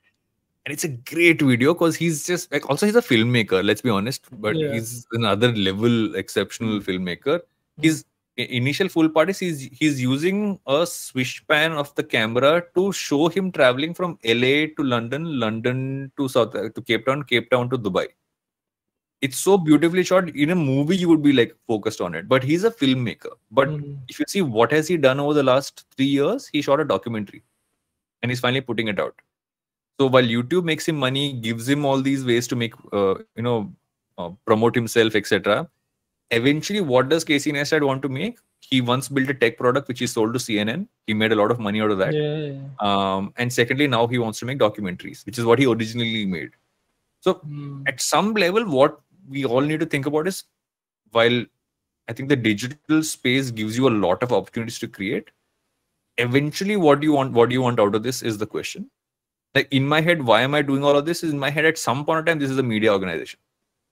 and 0.66 0.72
it's 0.72 0.84
a 0.84 0.88
great 0.88 1.40
video 1.40 1.72
because 1.74 1.96
he's 1.96 2.26
just 2.26 2.52
like 2.52 2.68
also 2.68 2.86
he's 2.86 2.96
a 2.96 3.02
filmmaker 3.02 3.64
let's 3.64 3.80
be 3.80 3.90
honest 3.90 4.26
but 4.40 4.54
Yeah. 4.56 4.72
he's 4.72 5.06
another 5.12 5.52
level 5.52 6.14
exceptional 6.16 6.80
filmmaker. 6.80 7.40
His 7.80 8.04
initial 8.36 8.88
full 8.88 9.08
part 9.08 9.30
is 9.30 9.38
he's 9.38 9.62
he's 9.80 10.00
using 10.02 10.58
a 10.66 10.86
swish 10.86 11.32
pan 11.48 11.72
of 11.72 11.94
the 11.94 12.02
camera 12.04 12.62
to 12.74 12.92
show 12.92 13.28
him 13.28 13.50
traveling 13.52 13.92
from 13.94 14.18
la 14.24 14.52
to 14.76 14.84
london 14.92 15.26
london 15.40 16.10
to 16.16 16.28
south 16.28 16.52
to 16.52 16.82
cape 16.82 17.06
town 17.06 17.22
cape 17.24 17.50
town 17.50 17.68
to 17.70 17.78
dubai. 17.78 18.06
It's 19.22 19.38
so 19.38 19.58
beautifully 19.58 20.02
shot 20.04 20.28
in 20.34 20.50
a 20.50 20.54
movie 20.54 20.96
you 20.96 21.08
would 21.10 21.22
be 21.22 21.32
like 21.34 21.54
focused 21.66 22.00
on 22.00 22.14
it. 22.14 22.26
But 22.28 22.42
he's 22.42 22.64
a 22.64 22.70
filmmaker. 22.70 23.32
But 23.50 23.68
Mhm. 23.68 23.98
if 24.08 24.18
you 24.18 24.24
see 24.34 24.40
what 24.42 24.72
has 24.72 24.88
he 24.88 24.96
done 24.96 25.20
over 25.20 25.34
the 25.34 25.42
last 25.42 25.84
three 25.96 26.06
years 26.06 26.46
he 26.52 26.62
shot 26.62 26.80
a 26.80 26.84
documentary. 26.84 27.42
And 28.22 28.30
he's 28.30 28.40
finally 28.40 28.62
putting 28.62 28.88
it 28.88 28.98
out 28.98 29.14
so 30.00 30.06
while 30.14 30.30
youtube 30.34 30.64
makes 30.72 30.88
him 30.90 30.96
money 31.06 31.24
gives 31.48 31.68
him 31.68 31.84
all 31.84 32.02
these 32.08 32.24
ways 32.32 32.46
to 32.52 32.56
make 32.64 32.74
uh, 33.00 33.14
you 33.36 33.44
know 33.48 33.58
uh, 34.18 34.30
promote 34.50 34.74
himself 34.80 35.16
etc 35.22 35.56
eventually 36.30 36.80
what 36.80 37.08
does 37.08 37.24
casey 37.24 37.52
neistat 37.52 37.82
want 37.82 38.02
to 38.02 38.08
make? 38.08 38.38
He 38.60 38.80
once 38.80 39.08
built 39.08 39.30
a 39.30 39.34
tech 39.34 39.56
product 39.58 39.88
which 39.88 40.00
he 40.02 40.06
sold 40.06 40.34
to 40.34 40.38
cnn 40.38 40.86
he 41.06 41.14
made 41.14 41.32
a 41.32 41.38
lot 41.40 41.50
of 41.50 41.58
money 41.58 41.80
out 41.80 41.90
of 41.90 41.98
that. 41.98 42.12
Yeah, 42.14 42.36
yeah, 42.36 42.52
yeah. 42.52 42.88
um, 42.88 43.32
and 43.36 43.52
secondly 43.52 43.86
now 43.88 44.06
he 44.06 44.18
wants 44.18 44.38
to 44.40 44.46
make 44.50 44.58
documentaries 44.58 45.24
which 45.26 45.38
is 45.38 45.44
what 45.44 45.58
he 45.58 45.66
originally 45.66 46.26
made. 46.26 46.50
So 47.20 47.34
Mm. 47.46 47.88
at 47.88 48.00
some 48.00 48.34
level 48.34 48.64
what 48.64 49.00
we 49.28 49.44
all 49.44 49.60
need 49.60 49.80
to 49.80 49.86
think 49.86 50.06
about 50.06 50.28
is 50.28 50.44
while 51.12 51.40
i 52.08 52.12
think 52.12 52.28
the 52.28 52.36
digital 52.36 53.02
space 53.02 53.50
gives 53.50 53.76
you 53.80 53.88
a 53.88 53.96
lot 54.04 54.22
of 54.22 54.32
opportunities 54.38 54.78
to 54.84 54.88
create 54.88 55.30
eventually 56.18 56.76
what 56.76 57.00
do 57.00 57.06
you 57.06 57.12
want 57.12 57.32
what 57.32 57.48
do 57.48 57.54
you 57.54 57.62
want 57.62 57.80
out 57.80 57.94
of 57.94 58.02
this 58.02 58.22
is 58.22 58.38
the 58.38 58.46
question 58.46 58.88
like 59.54 59.68
in 59.70 59.86
my 59.86 60.00
head 60.00 60.22
why 60.22 60.40
am 60.42 60.54
i 60.54 60.62
doing 60.62 60.84
all 60.84 60.96
of 60.96 61.06
this? 61.06 61.22
Is 61.22 61.32
in 61.32 61.38
my 61.38 61.50
head 61.50 61.64
at 61.64 61.78
some 61.78 62.04
point 62.04 62.20
in 62.20 62.26
time 62.26 62.38
this 62.38 62.50
is 62.50 62.58
a 62.58 62.62
media 62.62 62.92
organization. 62.92 63.40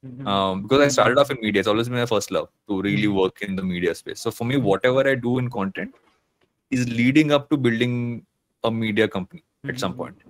Mhm. 0.06 0.26
um, 0.32 0.62
because 0.62 0.80
i 0.82 0.88
started 0.94 1.18
off 1.20 1.30
in 1.32 1.38
media. 1.44 1.60
It's 1.60 1.68
always 1.70 1.88
been 1.88 1.98
my 1.98 2.06
first 2.06 2.30
love 2.34 2.48
to 2.68 2.80
really 2.82 3.08
work 3.08 3.42
in 3.46 3.56
the 3.56 3.62
media 3.70 3.94
space. 4.00 4.20
So 4.20 4.30
for 4.30 4.44
me 4.50 4.56
whatever 4.56 5.02
i 5.12 5.14
do 5.24 5.38
in 5.42 5.48
content 5.50 5.94
is 6.70 6.88
leading 7.00 7.32
up 7.36 7.48
to 7.50 7.56
building 7.56 7.96
a 8.64 8.70
media 8.70 9.08
company 9.08 9.42
at 9.68 9.80
some 9.84 9.92
Mhm. 9.94 9.96
point. 10.02 10.22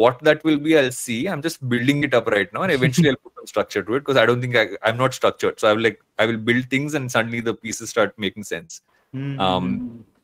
What 0.00 0.22
that 0.28 0.42
will 0.48 0.58
be 0.66 0.72
i'll 0.78 0.90
see. 1.00 1.18
I'm 1.32 1.42
just 1.48 1.60
building 1.74 2.02
it 2.08 2.14
up 2.20 2.26
right 2.36 2.52
now 2.58 2.62
and 2.68 2.72
eventually 2.78 3.10
i'll 3.10 3.20
put 3.26 3.34
some 3.40 3.46
structure 3.52 3.82
to 3.88 3.94
it 3.98 4.00
because 4.06 4.16
i 4.22 4.26
don't 4.30 4.40
think 4.46 4.56
I, 4.62 4.64
i'm 4.82 4.96
not 5.04 5.12
structured. 5.20 5.60
So 5.60 5.68
i 5.68 5.74
will 5.74 5.82
like 5.88 6.00
i 6.18 6.26
will 6.30 6.38
build 6.48 6.70
things 6.76 6.94
and 7.00 7.12
suddenly 7.16 7.40
the 7.50 7.54
pieces 7.66 7.90
start 7.96 8.18
making 8.26 8.44
sense. 8.54 8.80
Mhm. 9.14 9.40
um, 9.48 9.68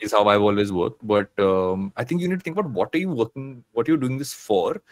is 0.02 0.12
how 0.12 0.26
i've 0.28 0.42
always 0.42 0.72
worked 0.72 1.00
but 1.06 1.30
um, 1.48 1.92
i 1.96 2.04
think 2.04 2.20
you 2.20 2.28
need 2.28 2.40
to 2.40 2.44
think 2.48 2.58
about 2.58 2.70
what 2.80 2.94
are 2.94 2.98
you 2.98 3.08
working 3.22 3.64
what 3.72 3.88
are 3.88 3.92
you 3.92 3.96
doing 4.04 4.18
this 4.18 4.32
for 4.32 4.82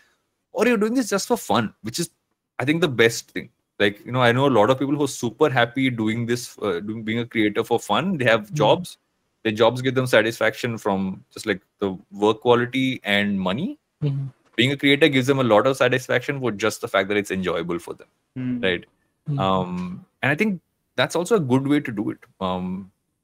or 0.53 0.67
you're 0.67 0.77
doing 0.85 0.95
this 0.95 1.09
just 1.11 1.29
for 1.29 1.37
fun 1.37 1.73
which 1.83 1.99
is 1.99 2.11
i 2.59 2.65
think 2.65 2.81
the 2.81 2.89
best 3.03 3.31
thing 3.31 3.49
like 3.79 4.05
you 4.07 4.13
know 4.13 4.23
i 4.23 4.33
know 4.33 4.47
a 4.47 4.57
lot 4.59 4.71
of 4.71 4.79
people 4.79 4.95
who 4.95 5.05
are 5.05 5.15
super 5.17 5.51
happy 5.51 5.91
doing 5.91 6.27
this 6.27 6.59
uh, 6.63 6.81
doing 6.81 7.03
being 7.03 7.21
a 7.21 7.27
creator 7.27 7.65
for 7.65 7.79
fun 7.91 8.17
they 8.19 8.25
have 8.33 8.49
Mhm. 8.51 8.55
jobs 8.63 8.97
their 9.45 9.53
jobs 9.61 9.81
give 9.87 9.95
them 9.99 10.07
satisfaction 10.15 10.77
from 10.87 11.25
just 11.37 11.47
like 11.51 11.63
the 11.85 11.91
work 12.25 12.41
quality 12.47 12.89
and 13.17 13.41
money 13.51 13.69
Mhm. 14.05 14.27
being 14.57 14.73
a 14.73 14.77
creator 14.83 15.09
gives 15.15 15.27
them 15.33 15.39
a 15.45 15.49
lot 15.53 15.67
of 15.71 15.77
satisfaction 15.77 16.41
for 16.41 16.51
just 16.65 16.83
the 16.87 16.89
fact 16.95 17.09
that 17.13 17.17
it's 17.23 17.31
enjoyable 17.39 17.79
for 17.87 17.95
them 18.01 18.11
Mhm. 18.39 18.63
right 18.67 18.85
Mhm. 19.29 19.39
um 19.47 20.05
and 20.23 20.31
i 20.35 20.37
think 20.43 20.61
that's 21.01 21.17
also 21.21 21.37
a 21.37 21.45
good 21.53 21.67
way 21.75 21.81
to 21.89 21.93
do 22.01 22.11
it 22.15 22.29
um 22.49 22.69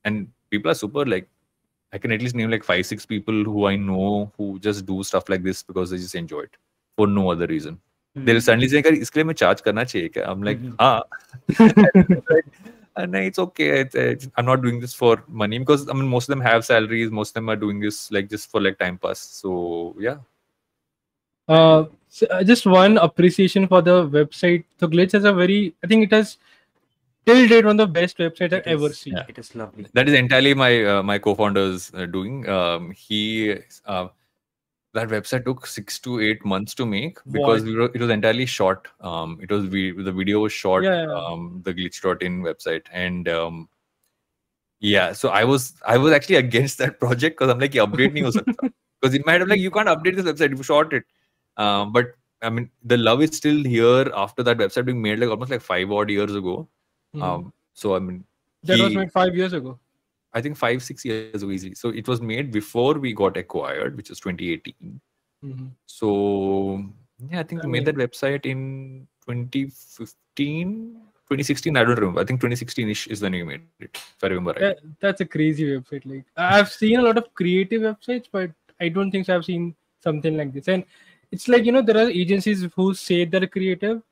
and 0.04 0.28
people 0.54 0.70
are 0.70 0.78
super 0.82 1.04
like 1.14 1.28
i 1.95 1.97
can 1.97 2.11
at 2.11 2.21
least 2.21 2.35
name 2.35 2.49
like 2.55 2.63
five 2.63 2.85
six 2.85 3.05
people 3.05 3.43
who 3.43 3.65
i 3.65 3.75
know 3.75 4.31
who 4.37 4.49
just 4.59 4.85
do 4.85 5.03
stuff 5.03 5.29
like 5.29 5.43
this 5.43 5.63
because 5.63 5.89
they 5.91 5.97
just 5.97 6.15
enjoy 6.15 6.41
it 6.49 6.57
for 6.97 7.07
no 7.07 7.29
other 7.31 7.47
reason 7.47 7.79
they'll 8.15 8.41
suddenly 8.41 8.67
say 8.67 8.81
"यार, 8.81 8.93
इसके 8.93 9.19
लिए 9.19 9.23
मैं 9.27 9.33
charge 9.41 9.61
करना 9.67 9.83
चाहिए 9.83 10.09
क्या 10.17 10.25
i'm 10.31 10.43
like 10.49 10.59
Mhm. 10.59 10.75
ah 10.79 11.01
and 13.01 13.15
it's 13.15 13.39
okay 13.39 13.67
it's, 13.81 13.95
it's, 13.95 14.29
i'm 14.37 14.45
not 14.45 14.61
doing 14.63 14.79
this 14.79 14.93
for 14.93 15.11
money 15.43 15.59
because 15.59 15.87
i 15.89 15.93
mean 15.93 16.09
most 16.15 16.29
of 16.29 16.33
them 16.35 16.41
have 16.47 16.65
salaries 16.65 17.11
most 17.19 17.29
of 17.29 17.39
them 17.41 17.49
are 17.53 17.55
doing 17.61 17.79
this 17.79 17.99
like 18.11 18.29
just 18.35 18.51
for 18.51 18.61
like 18.61 18.77
time 18.83 18.97
pass 19.07 19.23
so 19.43 19.95
yeah 20.09 20.19
Uh, 21.47 21.85
so, 22.07 22.27
uh, 22.27 22.43
just 22.49 22.65
one 22.65 22.97
appreciation 22.97 23.67
for 23.71 23.81
the 23.81 24.07
website. 24.09 24.63
So 24.79 24.87
Glitch 24.87 25.11
has 25.13 25.25
a 25.25 25.33
very, 25.33 25.73
I 25.83 25.87
think 25.87 26.05
it 26.05 26.13
has 26.15 26.37
till 27.26 27.48
date 27.48 27.64
one 27.64 27.78
of 27.80 27.88
the 27.88 28.00
best 28.00 28.18
websites 28.18 28.52
I've 28.52 28.66
ever 28.66 28.92
seen. 28.92 29.14
Yeah. 29.14 29.24
It 29.28 29.38
is 29.38 29.54
lovely. 29.54 29.86
That 29.92 30.08
is 30.08 30.14
entirely 30.14 30.54
my 30.54 30.84
uh, 30.84 31.02
my 31.02 31.18
co-founder's 31.18 31.92
uh, 31.94 32.06
doing. 32.06 32.48
Um, 32.48 32.92
he 32.92 33.56
uh, 33.84 34.08
that 34.94 35.08
website 35.08 35.44
took 35.44 35.66
six 35.66 35.98
to 36.00 36.20
eight 36.20 36.44
months 36.44 36.74
to 36.74 36.86
make 36.86 37.18
because 37.30 37.64
we 37.64 37.76
were, 37.76 37.90
it 37.94 38.00
was 38.00 38.10
entirely 38.10 38.46
short. 38.46 38.88
Um, 39.00 39.38
it 39.42 39.50
was 39.50 39.66
we 39.66 39.90
the 39.90 40.12
video 40.12 40.40
was 40.40 40.52
short. 40.52 40.84
Yeah, 40.84 41.06
yeah, 41.06 41.14
um, 41.14 41.62
the 41.64 41.74
glitch.in 41.74 42.42
website 42.42 42.84
and 42.92 43.28
um, 43.28 43.68
yeah. 44.80 45.12
So 45.12 45.30
I 45.30 45.44
was 45.44 45.74
I 45.86 45.98
was 45.98 46.12
actually 46.12 46.36
against 46.46 46.78
that 46.78 47.00
project 47.00 47.38
because 47.38 47.52
I'm 47.52 47.58
like, 47.58 47.74
yeah, 47.74 47.82
update 47.82 48.12
me. 48.12 48.22
because 48.22 49.14
it 49.14 49.26
might 49.26 49.40
have 49.40 49.48
like, 49.48 49.60
you 49.60 49.70
can't 49.70 49.88
update 49.88 50.16
this 50.16 50.24
website. 50.24 50.56
You 50.56 50.62
short 50.62 50.92
it. 50.92 51.04
Um, 51.56 51.92
but 51.92 52.12
I 52.42 52.50
mean, 52.50 52.70
the 52.84 52.96
love 52.98 53.22
is 53.22 53.36
still 53.36 53.64
here 53.64 54.10
after 54.14 54.42
that 54.42 54.58
website 54.58 54.84
being 54.84 55.00
made 55.02 55.18
like 55.18 55.30
almost 55.30 55.50
like 55.50 55.62
five 55.62 55.90
odd 55.90 56.10
years 56.10 56.34
ago 56.34 56.68
Mhm. 57.16 57.22
um 57.28 57.52
so 57.72 57.96
i 57.96 57.98
mean 57.98 58.24
that 58.62 58.80
was 58.80 58.94
made 58.94 59.12
five 59.12 59.34
years 59.36 59.52
ago. 59.52 59.78
I 60.32 60.40
think 60.42 60.56
five, 60.56 60.82
six 60.82 61.04
years 61.04 61.42
ago 61.42 61.50
easily. 61.50 61.74
So 61.74 61.88
it 61.88 62.06
was 62.06 62.20
made 62.20 62.52
before 62.52 62.94
we 62.94 63.12
got 63.14 63.36
acquired, 63.38 63.96
which 63.96 64.10
was 64.10 64.20
2018. 64.20 65.00
Mhm. 65.42 65.70
So 65.86 66.10
Yeah, 67.30 67.40
I 67.40 67.44
think 67.44 67.62
I 67.62 67.66
we 67.66 67.72
made 67.72 67.86
that 67.86 67.94
website 67.96 68.44
in 68.44 69.06
2015, 69.26 71.00
2016. 71.28 71.76
I 71.76 71.84
don't 71.84 71.94
remember. 71.98 72.20
I 72.20 72.24
think 72.24 72.40
2016ish 72.40 73.06
is 73.08 73.22
when 73.22 73.32
we 73.32 73.42
made 73.42 73.62
it, 73.80 73.90
if 73.94 74.22
I 74.22 74.26
remember 74.26 74.50
right. 74.52 74.60
That, 74.60 74.78
that's 75.00 75.20
a 75.22 75.24
crazy 75.24 75.64
website. 75.64 76.04
Like 76.04 76.26
I've 76.36 76.70
seen 76.70 76.98
a 76.98 77.02
lot 77.02 77.16
of 77.16 77.32
creative 77.34 77.82
websites, 77.82 78.26
but 78.30 78.50
I 78.80 78.88
don't 78.88 79.10
think 79.10 79.26
so 79.26 79.36
I've 79.36 79.44
seen 79.44 79.74
something 80.02 80.36
like 80.36 80.52
this. 80.52 80.68
And 80.68 80.84
it's 81.32 81.48
like 81.48 81.64
you 81.64 81.72
know 81.72 81.82
there 81.82 81.96
are 82.04 82.10
agencies 82.10 82.66
who 82.76 82.92
say 82.94 83.24
they're 83.24 83.46
creative, 83.46 84.02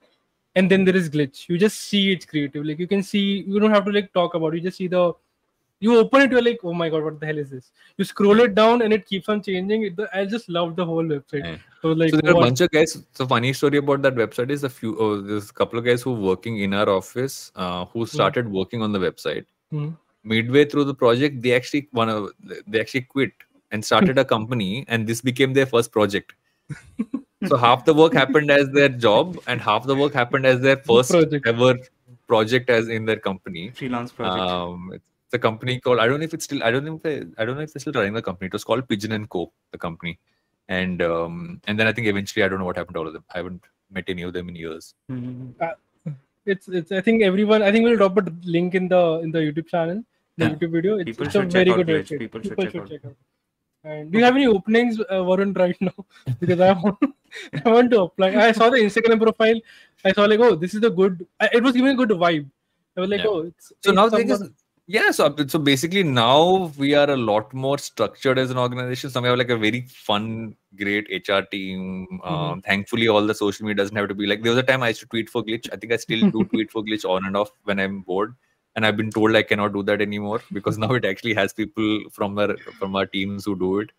and 0.54 0.70
then 0.70 0.84
there 0.84 0.96
is 0.96 1.10
glitch. 1.10 1.48
You 1.48 1.58
just 1.58 1.80
see 1.80 2.12
it's 2.12 2.26
creative. 2.26 2.64
Like 2.64 2.78
you 2.78 2.86
can 2.86 3.02
see 3.02 3.44
you 3.46 3.60
don't 3.60 3.72
have 3.72 3.84
to 3.86 3.92
like 3.92 4.12
talk 4.12 4.34
about. 4.34 4.54
It. 4.54 4.58
You 4.58 4.62
just 4.62 4.78
see 4.78 4.88
the 4.88 5.14
you 5.80 5.98
open 5.98 6.22
it, 6.22 6.30
you're 6.30 6.42
like, 6.42 6.60
oh 6.64 6.72
my 6.72 6.88
god, 6.88 7.04
what 7.04 7.20
the 7.20 7.26
hell 7.26 7.38
is 7.38 7.50
this? 7.50 7.70
You 7.98 8.04
scroll 8.04 8.40
it 8.40 8.54
down 8.54 8.82
and 8.82 8.92
it 8.92 9.06
keeps 9.06 9.28
on 9.28 9.42
changing. 9.42 9.82
It, 9.84 9.98
I 10.12 10.24
just 10.24 10.48
love 10.48 10.76
the 10.76 10.84
whole 10.84 11.04
website. 11.04 11.44
Yeah. 11.44 11.56
So 11.82 11.88
like, 11.88 12.10
so 12.10 12.16
there 12.16 12.32
are 12.32 12.38
a 12.38 12.40
bunch 12.40 12.60
of 12.60 12.70
guys. 12.70 12.96
So 13.12 13.26
funny 13.26 13.52
story 13.52 13.78
about 13.78 14.02
that 14.02 14.14
website 14.14 14.50
is 14.50 14.64
a 14.64 14.70
few. 14.70 14.96
Oh, 14.98 15.20
there's 15.20 15.50
a 15.50 15.52
couple 15.52 15.78
of 15.78 15.84
guys 15.84 16.02
who 16.02 16.14
are 16.14 16.20
working 16.20 16.60
in 16.60 16.72
our 16.74 16.88
office 16.88 17.52
uh, 17.56 17.84
who 17.86 18.06
started 18.06 18.50
working 18.50 18.82
on 18.82 18.92
the 18.92 18.98
website. 18.98 19.44
Mhm. 19.72 19.96
Midway 20.22 20.64
through 20.64 20.84
the 20.84 20.94
project, 20.94 21.42
they 21.42 21.54
actually 21.54 21.88
one 21.90 22.08
of 22.08 22.30
they 22.66 22.80
actually 22.80 23.02
quit 23.02 23.32
and 23.70 23.84
started 23.84 24.18
a 24.18 24.24
company, 24.34 24.86
and 24.88 25.06
this 25.06 25.20
became 25.20 25.52
their 25.52 25.66
first 25.66 25.92
project. 25.92 26.34
so 27.48 27.56
half 27.56 27.84
the 27.84 27.94
work 27.94 28.12
happened 28.12 28.50
as 28.50 28.68
their 28.70 28.88
job, 28.88 29.38
and 29.46 29.60
half 29.60 29.86
the 29.86 29.94
work 29.94 30.12
happened 30.12 30.46
as 30.46 30.60
their 30.60 30.76
first 30.76 31.10
Project. 31.10 31.46
ever 31.46 31.74
project 32.26 32.70
as 32.70 32.88
in 32.88 33.04
their 33.04 33.18
company. 33.18 33.70
freelance 33.70 34.12
project. 34.12 34.40
Um, 34.50 34.92
it's 34.94 35.34
a 35.34 35.38
company 35.38 35.78
called 35.80 35.98
I 36.00 36.06
don't 36.06 36.20
know 36.20 36.24
if 36.24 36.34
it's 36.34 36.44
still 36.44 36.62
I 36.64 36.70
don't 36.70 36.84
know 36.84 36.96
if 36.96 37.02
they, 37.02 37.16
I 37.38 37.44
don't 37.44 37.56
know 37.56 37.62
if 37.62 37.72
they're 37.72 37.80
still 37.80 37.92
running 37.92 38.14
the 38.14 38.22
company. 38.22 38.46
It 38.46 38.52
was 38.52 38.64
called 38.64 38.88
Pigeon 38.88 39.12
and 39.12 39.28
Co. 39.28 39.52
The 39.72 39.78
company, 39.78 40.18
and 40.68 41.02
um, 41.02 41.60
and 41.66 41.78
then 41.78 41.86
I 41.86 41.92
think 41.92 42.06
eventually 42.08 42.44
I 42.44 42.48
don't 42.48 42.58
know 42.58 42.64
what 42.64 42.76
happened 42.76 42.94
to 42.94 43.00
all 43.00 43.06
of 43.06 43.12
them. 43.12 43.24
I 43.34 43.38
haven't 43.38 43.62
met 43.90 44.04
any 44.08 44.22
of 44.22 44.32
them 44.32 44.48
in 44.48 44.56
years. 44.56 44.94
Mhm. 45.10 45.54
it's 46.46 46.68
it's 46.68 46.92
I 46.92 47.00
think 47.00 47.22
everyone 47.22 47.62
I 47.62 47.70
think 47.72 47.84
we'll 47.84 47.96
drop 47.96 48.16
a 48.18 48.24
link 48.44 48.74
in 48.74 48.88
the 48.88 49.02
in 49.26 49.30
the 49.36 49.38
YouTube 49.38 49.68
channel, 49.68 50.02
the 50.36 50.44
Yeah. 50.44 50.50
YouTube 50.54 50.72
video. 50.72 50.98
It's, 50.98 51.06
People 51.10 51.26
it's 51.26 51.34
a 51.34 51.40
very 51.40 51.50
check 51.52 51.68
out 51.68 51.76
good 51.76 51.86
Glitch. 51.88 52.10
website. 52.10 52.18
People 52.18 52.40
should 52.42 52.90
check 52.90 53.04
out. 53.06 53.16
And 53.92 54.10
do 54.10 54.18
you 54.18 54.24
have 54.24 54.34
any 54.34 54.46
openings, 54.46 54.98
uh, 54.98 55.20
Varun, 55.28 55.50
right 55.62 55.76
now? 55.86 55.92
Because 56.40 56.60
I 56.66 56.72
want, 56.72 56.96
I 57.64 57.68
want 57.68 57.90
to 57.92 58.02
apply. 58.02 58.34
I 58.36 58.52
saw 58.52 58.70
the 58.70 58.78
Instagram 58.78 59.20
profile. 59.20 59.60
I 60.04 60.12
saw 60.12 60.24
like, 60.24 60.40
oh, 60.40 60.54
this 60.54 60.74
is 60.74 60.80
the 60.80 60.90
good. 60.90 61.26
I, 61.40 61.48
it 61.52 61.62
was 61.62 61.72
giving 61.72 61.92
a 61.92 61.94
good 61.94 62.10
vibe. 62.10 62.48
I 62.96 63.00
was 63.00 63.10
like, 63.10 63.20
Yeah. 63.20 63.26
oh, 63.28 63.38
it's 63.40 63.68
So 63.80 63.90
it's 63.90 63.96
now 63.96 64.08
thing 64.10 64.30
is, 64.30 64.50
yeah. 64.86 65.10
So 65.10 65.34
so 65.48 65.58
basically 65.58 66.02
now 66.02 66.70
we 66.76 66.94
are 66.94 67.10
a 67.10 67.16
lot 67.16 67.52
more 67.54 67.78
structured 67.78 68.38
as 68.38 68.50
an 68.50 68.58
organization. 68.58 69.10
So 69.10 69.20
we 69.22 69.28
have 69.28 69.38
like 69.38 69.50
a 69.50 69.56
very 69.56 69.82
fun, 69.88 70.56
great 70.76 71.08
HR 71.10 71.40
team. 71.50 72.06
Um, 72.22 72.34
Mm-hmm. 72.34 72.60
Thankfully, 72.60 73.08
all 73.08 73.26
the 73.26 73.34
social 73.34 73.66
media 73.66 73.82
doesn't 73.82 73.96
have 73.96 74.08
to 74.08 74.14
be 74.14 74.26
like. 74.26 74.42
There 74.42 74.52
was 74.52 74.58
a 74.58 74.62
time 74.62 74.82
I 74.82 74.88
used 74.88 75.00
to 75.00 75.06
tweet 75.06 75.30
for 75.30 75.42
Glitch. 75.42 75.68
I 75.72 75.76
think 75.76 75.92
I 75.92 75.96
still 75.96 76.30
do 76.30 76.44
tweet 76.52 76.70
for 76.70 76.82
Glitch 76.82 77.04
on 77.08 77.24
and 77.26 77.36
off 77.36 77.50
when 77.64 77.80
I'm 77.80 78.02
bored. 78.02 78.34
And 78.76 78.84
I've 78.84 78.96
been 78.96 79.10
told 79.10 79.36
I 79.36 79.42
cannot 79.42 79.72
do 79.72 79.82
that 79.84 80.02
anymore 80.02 80.42
because 80.52 80.78
now 80.84 80.92
it 80.94 81.04
actually 81.04 81.34
has 81.34 81.52
people 81.52 82.00
from 82.10 82.38
our 82.38 82.56
from 82.78 82.94
our 82.96 83.06
teams 83.06 83.44
who 83.44 83.56
do 83.58 83.80
it. 83.80 83.90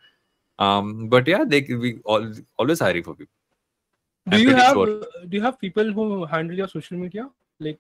Um, 0.60 1.10
but 1.10 1.28
yeah, 1.28 1.44
they 1.46 1.62
we 1.62 2.00
all 2.06 2.32
always 2.58 2.80
hiring 2.80 3.04
for 3.04 3.14
people. 3.16 3.34
do 4.30 4.38
I'm 4.38 4.42
you 4.48 4.56
have 4.56 4.74
sure. 4.74 5.00
do 5.30 5.38
you 5.38 5.42
have 5.42 5.60
people 5.60 5.92
who 5.92 6.26
handle 6.26 6.56
your 6.58 6.68
social 6.68 6.98
media? 6.98 7.30
Like, 7.60 7.80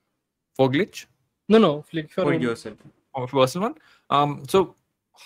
for 0.55 0.69
Glitch. 0.69 1.05
no, 1.49 1.57
no, 1.57 1.85
like 1.93 2.11
for 2.11 2.23
For 2.23 2.33
own- 2.33 2.41
yourself. 2.41 2.77
of 3.15 3.31
personal 3.31 3.69
one. 3.69 3.77
Um, 4.09 4.43
so 4.49 4.75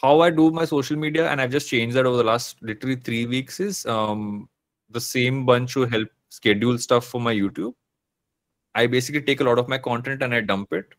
how 0.01 0.19
I 0.21 0.29
do 0.29 0.51
my 0.51 0.65
social 0.65 0.95
media, 0.97 1.27
and 1.31 1.41
I've 1.41 1.51
just 1.51 1.69
changed 1.69 1.95
that 1.95 2.05
over 2.05 2.17
the 2.17 2.23
last 2.23 2.61
literally 2.61 2.95
three 2.97 3.25
weeks, 3.25 3.59
is 3.59 3.85
um 3.87 4.47
the 4.91 5.01
same 5.01 5.45
bunch 5.45 5.73
who 5.73 5.85
help 5.85 6.07
schedule 6.29 6.77
stuff 6.77 7.05
for 7.05 7.19
my 7.21 7.33
YouTube. 7.33 7.73
I 8.75 8.85
basically 8.85 9.21
take 9.23 9.41
a 9.41 9.43
lot 9.43 9.57
of 9.57 9.67
my 9.67 9.77
content 9.79 10.21
and 10.21 10.33
I 10.35 10.41
dump 10.41 10.71
it, 10.73 10.93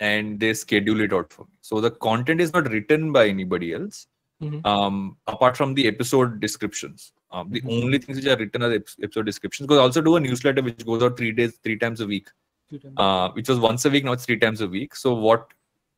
and 0.00 0.40
they 0.40 0.52
schedule 0.54 1.00
it 1.00 1.12
out 1.12 1.32
for 1.32 1.42
me. 1.44 1.52
So 1.60 1.80
the 1.80 1.90
content 1.92 2.40
is 2.40 2.52
not 2.52 2.68
written 2.70 3.12
by 3.12 3.28
anybody 3.28 3.72
else, 3.72 4.06
Mm-hmm. 4.42 4.66
Um, 4.66 5.16
apart 5.26 5.56
from 5.56 5.74
the 5.74 5.86
episode 5.86 6.40
descriptions, 6.40 7.12
um, 7.30 7.50
the 7.50 7.60
mm-hmm. 7.60 7.84
only 7.84 7.98
things 7.98 8.18
which 8.18 8.26
are 8.26 8.36
written 8.36 8.62
are 8.62 8.72
episode 8.72 9.24
descriptions. 9.24 9.66
Because 9.66 9.78
I 9.78 9.82
also 9.82 10.02
do 10.02 10.16
a 10.16 10.20
newsletter 10.20 10.62
which 10.62 10.84
goes 10.84 11.02
out 11.02 11.16
three 11.16 11.32
days, 11.32 11.58
three 11.62 11.78
times 11.78 12.00
a 12.00 12.06
week, 12.06 12.28
times. 12.70 12.94
Uh, 12.96 13.30
which 13.30 13.48
was 13.48 13.58
once 13.58 13.84
a 13.84 13.90
week, 13.90 14.04
now 14.04 14.12
it's 14.12 14.26
three 14.26 14.38
times 14.38 14.60
a 14.60 14.68
week. 14.68 14.94
So 14.94 15.14
what 15.14 15.48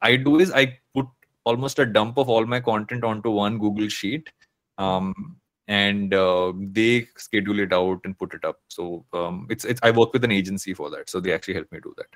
I 0.00 0.16
do 0.16 0.38
is 0.38 0.52
I 0.52 0.78
put 0.94 1.06
almost 1.44 1.78
a 1.78 1.86
dump 1.86 2.18
of 2.18 2.28
all 2.28 2.46
my 2.46 2.60
content 2.60 3.02
onto 3.02 3.30
one 3.30 3.58
Google 3.58 3.88
sheet, 3.88 4.30
um, 4.76 5.36
and 5.66 6.14
uh, 6.14 6.52
they 6.56 7.08
schedule 7.16 7.58
it 7.58 7.72
out 7.72 8.00
and 8.04 8.16
put 8.16 8.34
it 8.34 8.44
up. 8.44 8.60
So 8.68 9.04
um, 9.12 9.46
it's 9.50 9.64
it's 9.64 9.80
I 9.82 9.90
work 9.90 10.12
with 10.12 10.24
an 10.24 10.32
agency 10.32 10.74
for 10.74 10.90
that, 10.90 11.10
so 11.10 11.20
they 11.20 11.32
actually 11.32 11.54
help 11.54 11.72
me 11.72 11.80
do 11.82 11.94
that. 11.96 12.06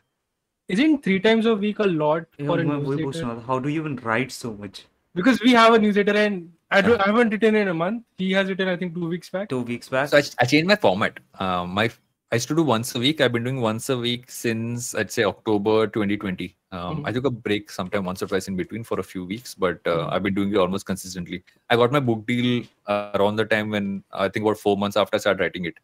Isn't 0.68 1.02
three 1.02 1.18
times 1.18 1.46
a 1.46 1.54
week 1.56 1.80
a 1.80 1.84
lot 1.84 2.26
yeah, 2.38 2.46
for 2.46 2.60
a 2.60 2.64
newsletter? 2.64 3.40
How 3.40 3.58
do 3.58 3.68
you 3.68 3.80
even 3.80 3.96
write 3.96 4.30
so 4.30 4.54
much? 4.54 4.86
Because 5.14 5.40
we 5.42 5.52
have 5.52 5.74
a 5.74 5.78
newsletter 5.78 6.16
and 6.16 6.52
I 6.70 6.80
don't 6.80 7.00
I 7.00 7.06
haven't 7.06 7.30
written 7.30 7.54
in 7.54 7.68
a 7.68 7.74
month. 7.74 8.04
He 8.18 8.32
has 8.32 8.48
written 8.48 8.68
I 8.68 8.76
think 8.76 8.94
two 8.94 9.08
weeks 9.08 9.28
back. 9.28 9.48
Two 9.48 9.60
weeks 9.60 9.88
back. 9.88 10.08
So 10.08 10.16
I, 10.16 10.22
I 10.40 10.44
changed 10.46 10.68
my 10.68 10.76
format. 10.76 11.20
Uh, 11.38 11.66
my 11.66 11.90
I 12.30 12.36
used 12.36 12.48
to 12.48 12.54
do 12.54 12.62
once 12.62 12.94
a 12.94 12.98
week. 12.98 13.20
I've 13.20 13.32
been 13.32 13.44
doing 13.44 13.60
once 13.60 13.90
a 13.90 13.96
week 13.98 14.30
since 14.30 14.94
I'd 14.94 15.10
say 15.10 15.24
October 15.24 15.86
2020. 15.86 16.56
Um, 16.72 16.80
Mhm. 16.80 17.02
I 17.06 17.12
took 17.12 17.26
a 17.26 17.30
break 17.30 17.70
sometime 17.70 18.06
once 18.06 18.22
or 18.22 18.26
twice 18.26 18.48
in 18.48 18.56
between 18.56 18.84
for 18.84 18.98
a 19.00 19.02
few 19.02 19.26
weeks, 19.26 19.54
but 19.54 19.86
uh, 19.86 19.96
Mhm. 19.96 20.12
I've 20.12 20.22
been 20.22 20.32
doing 20.32 20.50
it 20.54 20.56
almost 20.56 20.86
consistently. 20.86 21.42
I 21.68 21.76
got 21.76 21.92
my 21.92 22.00
book 22.00 22.26
deal 22.26 22.64
uh, 22.86 23.10
around 23.16 23.36
the 23.36 23.44
time 23.44 23.68
when 23.68 24.02
I 24.10 24.30
think 24.30 24.46
about 24.46 24.56
four 24.56 24.78
months 24.78 24.96
after 24.96 25.16
I 25.16 25.18
started 25.18 25.42
writing 25.42 25.66
it, 25.66 25.74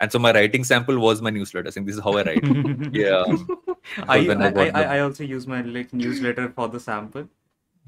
and 0.00 0.12
so 0.12 0.18
my 0.18 0.32
writing 0.34 0.62
sample 0.62 0.98
was 0.98 1.22
my 1.22 1.30
newsletter. 1.30 1.70
Saying 1.70 1.86
this 1.86 1.96
is 1.96 2.02
how 2.02 2.18
I 2.18 2.24
write. 2.24 2.44
yeah, 2.92 3.24
I, 4.06 4.18
I 4.18 4.50
I, 4.50 4.68
I, 4.68 4.82
I 4.96 5.00
also 5.00 5.24
use 5.24 5.46
my 5.46 5.62
like 5.62 5.94
newsletter 5.94 6.50
for 6.50 6.68
the 6.68 6.78
sample 6.80 7.26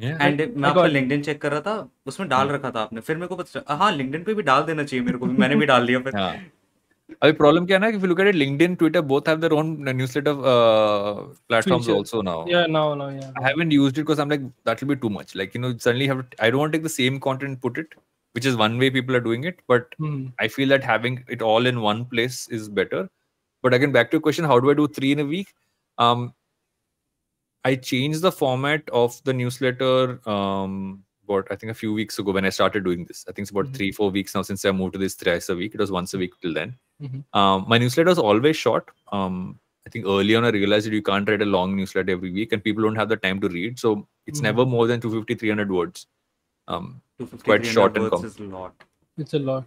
and 0.01 0.41
yeah, 0.41 0.57
मैं 0.57 0.69
आपका 0.69 0.87
LinkedIn 0.87 1.23
check 1.23 1.41
कर 1.41 1.53
रहा 1.53 1.61
था 1.61 1.89
उसमें 2.07 2.29
डाल 2.29 2.49
रखा 2.49 2.71
था 2.71 2.81
आपने 2.81 3.01
फिर 3.01 3.17
मेरे 3.17 3.29
को 3.29 3.37
पता 3.37 3.75
हाँ 3.75 3.91
लिंक्डइन 3.93 4.23
पे 4.25 4.35
भी 4.35 4.43
डाल 4.43 4.63
देना 4.63 4.85
चाहिए 4.85 5.05
मेरे 5.05 5.19
को 5.19 5.27
भी 5.27 5.37
मैंने 5.37 5.57
भी 5.57 5.67
डाल 5.67 5.87
दिया 5.87 6.01
फिर। 6.01 6.17
हाँ. 6.17 6.35
अभी 7.23 7.33
प्रॉब्लम 7.33 7.67
क्या 7.67 7.77
है 7.77 7.81
ना 7.83 7.91
कि 7.91 8.07
look 8.07 8.21
at 8.21 8.35
LinkedIn 8.35 8.75
Twitter 8.75 9.01
both 9.13 9.29
have 9.29 9.41
their 9.41 9.53
own 9.53 9.77
newsletter 9.89 10.35
platforms 11.49 11.89
also 11.91 12.23
now 12.23 12.45
yeah 12.49 12.65
now 12.69 12.95
now 12.95 13.11
yeah 13.11 13.33
I 13.39 13.45
haven't 13.45 13.73
used 13.73 13.99
it 13.99 14.05
because 14.05 14.21
I 14.21 14.25
am 14.25 14.31
like 14.31 14.41
that 14.41 14.83
will 14.83 14.89
be 14.89 15.01
too 15.01 15.09
much 15.11 15.33
like 15.37 15.57
you 15.57 15.63
know 15.63 15.73
suddenly 15.75 16.07
have 16.07 16.25
I 16.43 16.51
don't 16.51 16.73
take 16.73 16.85
the 16.85 16.89
same 16.91 17.19
content 17.29 17.61
put 17.61 17.79
it 17.79 17.95
which 17.95 18.47
is 18.47 18.57
one 18.57 18.79
way 18.79 18.91
people 18.91 19.15
are 19.15 19.21
doing 19.23 19.47
it 19.47 19.61
but 19.71 19.95
I 20.41 20.49
feel 20.49 20.69
that 20.69 20.85
having 20.85 21.19
it 21.31 21.43
all 21.53 21.67
in 21.67 21.77
one 21.87 22.05
place 22.07 22.49
is 22.53 22.71
better 22.71 23.09
but 23.65 23.75
again 23.75 23.93
back 23.93 24.09
to 24.13 24.19
question 24.21 24.45
how 24.45 24.59
do 24.59 24.69
I 24.69 24.75
do 24.75 24.89
3 24.99 25.05
in 25.05 25.21
a 25.21 25.29
week 25.29 25.49
um 25.99 26.29
I 27.69 27.75
changed 27.91 28.23
the 28.23 28.33
format 28.41 28.89
of 29.03 29.19
the 29.29 29.33
newsletter. 29.41 29.99
Um, 30.37 31.03
what 31.31 31.47
I 31.51 31.57
think 31.61 31.71
a 31.73 31.79
few 31.83 31.93
weeks 32.01 32.19
ago 32.23 32.33
when 32.37 32.45
I 32.49 32.51
started 32.57 32.85
doing 32.89 33.05
this. 33.07 33.25
I 33.29 33.33
think 33.33 33.45
it's 33.47 33.51
about 33.55 33.69
Mhm. 33.71 33.77
three 33.77 33.89
four 34.01 34.11
weeks 34.17 34.35
now 34.37 34.43
since 34.49 34.65
I 34.65 34.73
moved 34.81 34.93
to 34.97 35.01
this 35.05 35.15
thrice 35.23 35.49
a 35.55 35.57
week. 35.61 35.73
It 35.79 35.81
was 35.85 35.91
once 35.97 36.13
a 36.19 36.19
week 36.25 36.35
till 36.43 36.55
then. 36.59 36.75
Mhm. 37.07 37.23
Um, 37.41 37.65
my 37.73 37.79
newsletter 37.85 38.11
was 38.15 38.21
always 38.33 38.57
short. 38.65 38.93
Um, 39.17 39.39
I 39.89 39.91
think 39.95 40.07
early 40.13 40.37
on 40.41 40.45
I 40.51 40.53
realized 40.59 40.87
that 40.91 40.95
you 40.99 41.03
can't 41.09 41.29
write 41.33 41.43
a 41.47 41.49
long 41.57 41.75
newsletter 41.81 42.13
every 42.19 42.31
week 42.39 42.53
and 42.53 42.63
people 42.69 42.85
don't 42.89 43.01
have 43.03 43.09
the 43.15 43.19
time 43.25 43.41
to 43.47 43.49
read. 43.57 43.81
So 43.87 43.95
it's 44.33 44.41
Mhm. 44.41 44.49
never 44.51 44.67
more 44.77 44.87
than 44.93 45.01
250, 45.07 45.35
300 45.43 45.73
words. 45.79 46.07
Um, 46.69 46.87
250, 47.19 47.45
quite 47.51 47.67
300 47.67 47.75
short 47.81 47.97
and 47.97 48.05
words 48.07 48.17
com- 48.17 48.25
is 48.31 48.39
a 48.39 48.49
lot 48.55 48.87
It's 49.25 49.35
a 49.41 49.43
lot. 49.51 49.65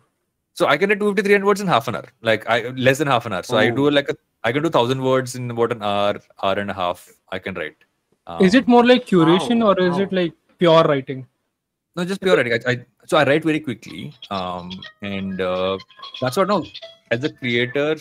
so 0.62 0.68
I 0.68 0.78
can 0.78 0.90
write 0.90 1.00
250, 1.04 1.28
300 1.30 1.46
words 1.52 1.62
in 1.68 1.68
half 1.76 1.88
an 1.92 1.96
hour, 2.02 2.08
like 2.32 2.50
I 2.58 2.58
less 2.88 2.98
than 3.04 3.08
half 3.16 3.26
an 3.26 3.34
hour. 3.34 3.44
So 3.52 3.58
I 3.66 3.70
do 3.82 3.88
Oh. 3.88 3.96
like 4.00 4.10
a, 4.10 4.18
I 4.46 4.54
can 4.54 4.64
do 4.64 4.70
thousand 4.80 5.02
words 5.12 5.36
in 5.36 5.52
about 5.58 5.72
an 5.78 5.84
hour, 5.92 6.22
hour 6.42 6.58
and 6.66 6.72
a 6.78 6.80
half. 6.82 7.06
I 7.38 7.40
can 7.40 7.56
write. 7.64 7.78
Is 8.48 8.54
it 8.56 8.66
Um, 8.68 8.72
more 8.76 8.86
like 8.86 9.06
curation 9.06 9.62
Wow, 9.64 9.72
or 9.74 9.80
is 9.80 9.96
wow. 9.98 10.02
it 10.06 10.14
like 10.14 10.34
pure 10.58 10.84
writing? 10.84 11.26
No, 11.96 12.06
just 12.06 12.22
pure 12.22 12.36
writing. 12.38 12.54
I, 12.54 12.72
I 12.72 12.86
so 13.06 13.18
I 13.18 13.24
write 13.26 13.44
very 13.44 13.60
quickly, 13.60 14.14
um, 14.30 14.72
and 15.02 15.42
uh, 15.42 15.78
that's 16.22 16.38
what 16.38 16.48
now. 16.48 16.64
As 17.12 17.24
a 17.24 17.32
creator, 17.34 17.96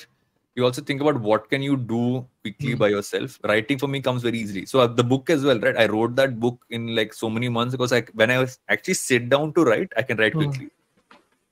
you 0.55 0.65
also 0.65 0.83
think 0.83 1.01
about 1.01 1.21
what 1.29 1.49
can 1.53 1.63
you 1.63 1.77
do 1.77 2.03
quickly 2.43 2.73
Mhm. 2.75 2.79
by 2.79 2.89
yourself. 2.95 3.39
Writing 3.53 3.79
for 3.79 3.89
me 3.89 4.01
comes 4.09 4.23
very 4.23 4.39
easily. 4.39 4.65
So 4.67 4.81
uh, 4.81 4.87
the 5.01 5.05
book 5.13 5.31
as 5.31 5.45
well, 5.45 5.59
right? 5.67 5.77
I 5.77 5.87
wrote 5.87 6.17
that 6.17 6.39
book 6.41 6.59
in 6.79 6.95
like 6.99 7.15
so 7.15 7.31
many 7.31 7.49
months 7.49 7.73
because 7.79 7.93
I 7.93 8.03
when 8.23 8.31
I 8.31 8.39
was 8.39 8.59
actually 8.69 8.95
sit 9.03 9.31
down 9.37 9.55
to 9.55 9.65
write, 9.71 9.93
I 9.97 10.03
can 10.11 10.19
write 10.25 10.35
Mhm. 10.35 10.45
quickly. 10.45 10.69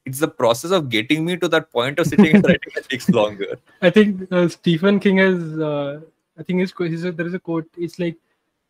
It's 0.05 0.21
the 0.27 0.29
process 0.43 0.71
of 0.81 0.89
getting 0.91 1.25
me 1.25 1.37
to 1.45 1.49
that 1.57 1.71
point 1.73 1.99
of 1.99 2.07
sitting 2.13 2.37
and 2.37 2.45
writing 2.51 2.73
that 2.77 2.89
takes 2.91 3.09
longer. 3.21 3.59
I 3.81 3.91
think 3.91 4.31
uh, 4.31 4.47
Stephen 4.49 5.01
King 5.01 5.19
has. 5.25 5.59
Uh, 5.71 6.01
I 6.39 6.43
think 6.43 6.61
his, 6.61 6.73
quote- 6.73 6.91
his 6.91 7.03
there 7.03 7.27
is 7.27 7.35
a 7.35 7.39
quote. 7.49 7.67
It's 7.79 7.99
like 7.99 8.17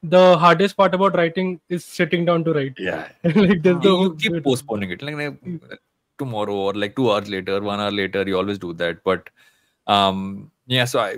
the 0.02 0.38
hardest 0.38 0.76
part 0.76 0.94
about 0.94 1.16
writing 1.16 1.60
is 1.68 1.84
sitting 1.84 2.24
down 2.24 2.44
to 2.44 2.52
write. 2.52 2.74
Yeah, 2.78 3.08
like 3.24 3.62
there's 3.62 3.82
you, 3.84 3.90
no 3.90 4.02
you 4.02 4.14
keep 4.16 4.44
postponing 4.44 4.90
it. 4.90 5.02
Like 5.02 5.14
uh, 5.14 5.76
tomorrow 6.18 6.54
or 6.54 6.74
like 6.74 6.96
two 6.96 7.10
hours 7.10 7.28
later 7.28 7.60
one 7.60 7.80
hour 7.80 7.90
later 7.90 8.24
you 8.26 8.36
always 8.36 8.58
do 8.58 8.72
that. 8.74 9.02
But 9.04 9.28
um 9.86 10.50
yeah 10.66 10.84
so 10.84 10.98
i 10.98 11.16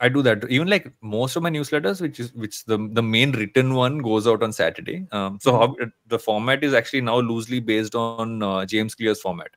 i 0.00 0.08
do 0.08 0.22
that. 0.22 0.48
Even 0.50 0.68
like 0.68 0.92
most 1.00 1.36
of 1.36 1.42
my 1.42 1.50
newsletters 1.50 2.00
which 2.00 2.20
is 2.20 2.32
which 2.34 2.64
the 2.64 2.78
the 2.92 3.02
main 3.02 3.32
written 3.32 3.74
one 3.74 3.98
goes 3.98 4.26
out 4.26 4.42
on 4.42 4.52
saturday. 4.52 5.06
Um 5.12 5.38
so 5.40 5.58
how, 5.58 5.76
the 6.06 6.18
format 6.18 6.64
is 6.64 6.74
actually 6.74 7.02
now 7.02 7.18
loosely 7.18 7.60
based 7.60 7.94
on 7.94 8.42
uh, 8.42 8.64
james 8.66 8.94
clear's 8.94 9.20
format 9.20 9.50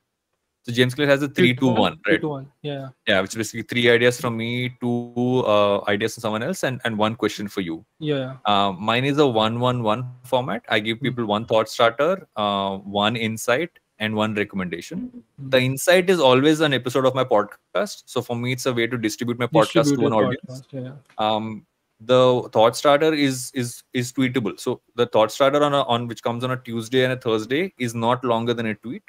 So 0.68 0.74
James 0.74 0.94
Clear 0.94 1.08
has 1.08 1.22
a 1.22 1.28
three, 1.28 1.54
two, 1.54 1.68
one, 1.68 1.98
Three 2.04 2.14
right? 2.14 2.20
to 2.20 2.28
one. 2.28 2.52
Yeah. 2.60 2.88
Yeah, 3.06 3.22
which 3.22 3.30
is 3.30 3.36
basically 3.36 3.62
three 3.62 3.88
ideas 3.90 4.20
from 4.20 4.36
me, 4.36 4.76
two 4.82 5.42
uh, 5.46 5.82
ideas 5.88 6.14
from 6.14 6.20
someone 6.20 6.42
else, 6.42 6.62
and, 6.62 6.78
and 6.84 6.98
one 6.98 7.14
question 7.16 7.48
for 7.48 7.62
you. 7.62 7.86
Yeah. 8.00 8.36
Uh, 8.44 8.72
mine 8.72 9.06
is 9.06 9.16
a 9.16 9.26
one-one-one 9.26 10.06
format. 10.24 10.62
I 10.68 10.80
give 10.80 11.00
people 11.00 11.24
one 11.24 11.46
thought 11.46 11.70
starter, 11.70 12.28
uh, 12.36 12.76
one 12.76 13.16
insight, 13.16 13.70
and 13.98 14.14
one 14.14 14.34
recommendation. 14.34 14.98
Hmm. 15.38 15.48
The 15.48 15.58
insight 15.58 16.10
is 16.10 16.20
always 16.20 16.60
an 16.60 16.74
episode 16.74 17.06
of 17.06 17.14
my 17.14 17.24
podcast. 17.24 18.02
So 18.04 18.20
for 18.20 18.36
me, 18.36 18.52
it's 18.52 18.66
a 18.66 18.72
way 18.74 18.86
to 18.86 18.98
distribute 18.98 19.38
my 19.38 19.46
podcast 19.46 19.96
to 19.96 20.06
an 20.06 20.12
audience. 20.12 20.62
podcast, 20.70 20.84
Yeah. 20.84 20.92
Um, 21.16 21.64
the 22.00 22.48
thought 22.52 22.76
starter 22.76 23.12
is 23.12 23.50
is 23.54 23.82
is 23.92 24.12
tweetable. 24.12 24.60
So 24.60 24.82
the 24.94 25.06
thought 25.06 25.32
starter 25.32 25.64
on 25.64 25.72
a, 25.74 25.82
on 25.82 26.06
which 26.06 26.22
comes 26.22 26.44
on 26.44 26.50
a 26.52 26.56
Tuesday 26.58 27.04
and 27.04 27.12
a 27.14 27.16
Thursday 27.16 27.72
is 27.78 27.94
not 27.94 28.22
longer 28.22 28.54
than 28.54 28.66
a 28.66 28.74
tweet. 28.74 29.02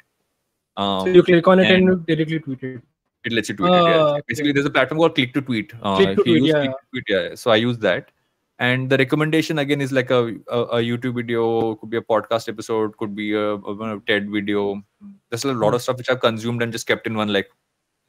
Um, 0.78 1.06
So 1.06 1.08
you 1.08 1.24
click 1.24 1.48
on 1.48 1.60
it 1.60 1.72
and, 1.72 1.90
and- 1.90 2.06
directly 2.06 2.40
tweet 2.40 2.64
it. 2.64 2.82
it 3.26 3.34
lets 3.34 3.50
you 3.50 3.56
tweet 3.56 3.72
it. 3.72 3.76
Yeah. 3.76 3.80
Ah, 3.80 4.14
okay. 4.14 4.22
Basically, 4.28 4.52
there's 4.52 4.66
a 4.66 4.70
platform 4.70 5.00
called 5.00 5.16
Click 5.16 5.34
to 5.34 5.42
Tweet. 5.42 5.74
Uh, 5.82 5.96
Click 5.98 6.18
to 6.18 6.24
Tweet, 6.24 6.44
yeah, 6.44 6.54
Click 6.54 6.72
to 6.72 6.86
Tweet, 6.92 7.04
yeah. 7.08 7.36
So 7.36 7.52
I 7.52 7.58
use 7.58 7.78
that. 7.80 8.12
And 8.60 8.90
the 8.90 8.98
recommendation 8.98 9.60
again 9.60 9.80
is 9.80 9.94
like 9.94 10.10
a, 10.12 10.36
a, 10.50 10.60
a 10.60 10.78
YouTube 10.84 11.16
video, 11.16 11.76
could 11.76 11.90
be 11.90 11.98
a 11.98 12.02
podcast 12.02 12.50
episode, 12.50 12.98
could 12.98 13.16
be 13.16 13.34
a, 13.34 13.54
a, 13.56 14.02
TED 14.06 14.30
video. 14.30 14.82
There's 15.30 15.46
a 15.46 15.54
lot 15.54 15.74
of 15.74 15.82
stuff 15.82 15.98
which 15.98 16.10
I've 16.10 16.20
consumed 16.20 16.62
and 16.62 16.72
just 16.72 16.86
kept 16.86 17.08
in 17.08 17.16
one 17.16 17.32
like 17.32 17.50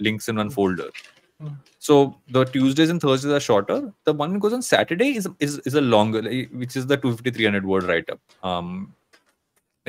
links 0.00 0.28
in 0.28 0.36
one 0.36 0.50
folder. 0.50 0.90
So 1.78 2.16
the 2.28 2.44
Tuesdays 2.44 2.90
and 2.90 3.00
Thursdays 3.00 3.32
are 3.32 3.40
shorter. 3.40 3.92
The 4.04 4.12
one 4.12 4.32
that 4.32 4.40
goes 4.40 4.52
on 4.52 4.62
Saturday 4.62 5.16
is 5.16 5.28
is, 5.38 5.58
is 5.60 5.74
a 5.74 5.80
longer, 5.80 6.20
which 6.52 6.76
is 6.76 6.86
the 6.86 6.96
250 6.96 7.30
300 7.30 7.64
word 7.64 7.84
write 7.84 8.10
up. 8.10 8.20
Um, 8.42 8.94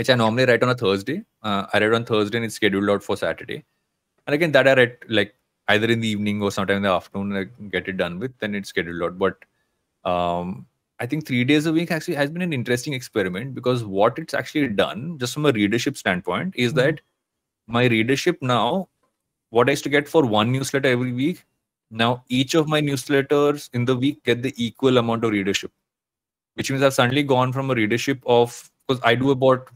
which 0.01 0.09
I 0.09 0.15
normally 0.15 0.45
write 0.45 0.63
on 0.63 0.69
a 0.69 0.73
Thursday. 0.73 1.23
Uh, 1.43 1.67
I 1.71 1.79
write 1.79 1.93
on 1.93 2.05
Thursday 2.05 2.37
and 2.39 2.45
it's 2.45 2.55
scheduled 2.55 2.89
out 2.89 3.03
for 3.03 3.15
Saturday. 3.15 3.63
And 4.25 4.33
again, 4.33 4.51
that 4.53 4.67
I 4.67 4.73
write 4.73 4.97
like 5.07 5.35
either 5.67 5.87
in 5.91 5.99
the 5.99 6.07
evening 6.07 6.41
or 6.41 6.51
sometime 6.51 6.77
in 6.77 6.83
the 6.83 6.89
afternoon, 6.89 7.37
I 7.37 7.65
get 7.65 7.87
it 7.87 7.97
done 7.97 8.17
with, 8.17 8.35
then 8.39 8.55
it's 8.55 8.69
scheduled 8.69 9.03
out. 9.03 9.19
But 9.19 9.35
um, 10.11 10.65
I 10.99 11.05
think 11.05 11.27
three 11.27 11.43
days 11.43 11.67
a 11.67 11.71
week 11.71 11.91
actually 11.91 12.15
has 12.15 12.31
been 12.31 12.41
an 12.41 12.51
interesting 12.51 12.93
experiment 12.93 13.53
because 13.53 13.83
what 13.83 14.17
it's 14.17 14.33
actually 14.33 14.69
done, 14.69 15.19
just 15.19 15.35
from 15.35 15.45
a 15.45 15.51
readership 15.51 15.97
standpoint, 15.97 16.55
is 16.55 16.73
Mhm. 16.73 16.77
that 16.77 17.01
my 17.67 17.85
readership 17.85 18.41
now, 18.41 18.89
what 19.51 19.69
I 19.69 19.73
used 19.73 19.83
to 19.83 19.93
get 19.97 20.09
for 20.09 20.25
one 20.25 20.51
newsletter 20.51 20.89
every 20.89 21.11
week, 21.11 21.45
now 21.91 22.23
each 22.39 22.55
of 22.55 22.67
my 22.67 22.81
newsletters 22.81 23.69
in 23.73 23.85
the 23.85 23.95
week 23.95 24.23
get 24.23 24.41
the 24.41 24.53
equal 24.57 24.97
amount 24.97 25.23
of 25.25 25.31
readership, 25.37 25.71
which 26.55 26.71
means 26.71 26.81
I've 26.81 26.95
suddenly 26.95 27.21
gone 27.21 27.53
from 27.53 27.69
a 27.69 27.75
readership 27.75 28.19
of 28.25 28.57
because 28.87 28.99
I 29.03 29.13
do 29.13 29.29
about 29.29 29.69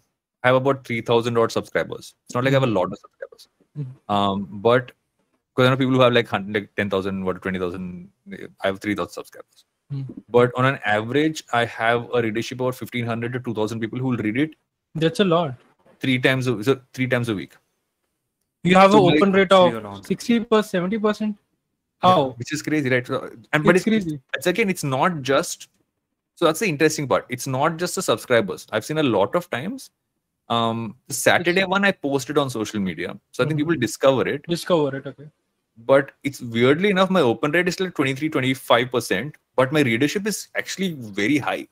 I 0.46 0.50
have 0.50 0.58
about 0.58 0.86
three 0.88 1.02
thousand 1.02 1.38
odd 1.44 1.52
subscribers. 1.52 2.14
It's 2.26 2.36
not 2.36 2.44
like 2.46 2.54
I 2.54 2.58
have 2.60 2.64
a 2.70 2.76
lot 2.80 2.92
of 2.92 3.00
subscribers, 3.04 3.48
Mhm. 3.78 3.88
um, 4.16 4.48
but 4.68 4.92
because 5.54 5.68
I 5.68 5.70
know 5.72 5.78
people 5.78 5.94
who 5.96 6.02
have 6.02 6.14
like, 6.14 6.28
100, 6.32 6.54
like 6.62 6.76
10,000, 6.76 7.24
what, 7.26 7.42
20,000, 7.42 8.10
I 8.62 8.68
have 8.68 8.80
3,000 8.80 9.12
subscribers. 9.14 9.64
Mhm. 9.94 10.06
But 10.38 10.52
on 10.62 10.66
an 10.72 10.80
average, 10.86 11.44
I 11.54 11.64
have 11.66 12.10
a 12.14 12.22
readership 12.26 12.60
of 12.68 12.76
1,500 12.76 13.34
to 13.38 13.40
2,000 13.40 13.80
people 13.80 13.98
who 14.00 14.10
will 14.14 14.18
read 14.28 14.38
it 14.38 14.56
That's 15.04 15.22
a 15.22 15.24
lot. 15.24 15.56
three 16.02 16.20
times, 16.20 16.48
a, 16.48 16.62
so 16.64 16.80
three 16.94 17.08
times 17.08 17.30
a 17.30 17.36
week. 17.42 17.56
You 18.64 18.76
have 18.76 18.92
So 18.92 19.00
an 19.00 19.06
my- 19.14 19.18
open 19.18 19.32
rate 19.40 19.52
of 19.52 20.06
60 20.06 20.40
percent, 20.42 20.72
70 20.72 21.00
percent. 21.00 21.38
How? 22.00 22.32
Which 22.44 22.52
is 22.54 22.62
crazy, 22.62 22.90
right? 22.90 23.08
So, 23.08 23.20
and 23.54 23.64
but 23.64 23.76
It's 23.78 23.88
it's, 23.88 24.06
crazy. 24.06 24.20
it's 24.34 24.48
again, 24.48 24.70
it's 24.70 24.84
not 24.84 25.22
just, 25.34 25.70
so 26.36 26.46
that's 26.46 26.60
the 26.60 26.68
interesting 26.68 27.08
part. 27.08 27.26
It's 27.30 27.48
not 27.48 27.78
just 27.78 27.96
the 27.96 28.02
subscribers. 28.02 28.68
I've 28.72 28.84
seen 28.86 28.98
a 28.98 29.04
lot 29.04 29.36
of 29.36 29.50
times. 29.50 29.92
Um, 30.50 30.96
the 31.08 31.14
Saturday 31.14 31.64
one 31.66 31.84
I 31.86 31.92
posted 31.92 32.38
on 32.38 32.50
social 32.50 32.80
media. 32.80 33.18
So 33.32 33.44
I 33.44 33.48
think 33.48 33.60
people 33.60 33.74
mm-hmm. 33.74 33.82
discover 33.82 34.28
it. 34.28 34.46
Discover 34.48 34.98
it. 34.98 35.08
Okay. 35.08 35.28
but 35.88 36.12
it's 36.24 36.40
weirdly 36.42 36.90
enough 36.90 37.10
my 37.10 37.22
open 37.30 37.52
rate 37.52 37.68
is 37.68 37.80
like 37.80 37.94
23 37.96 38.30
25% 38.30 39.34
but 39.58 39.74
my 39.78 39.82
readership 39.82 40.26
is 40.32 40.48
actually 40.56 40.94
very 41.18 41.38
high 41.38 41.68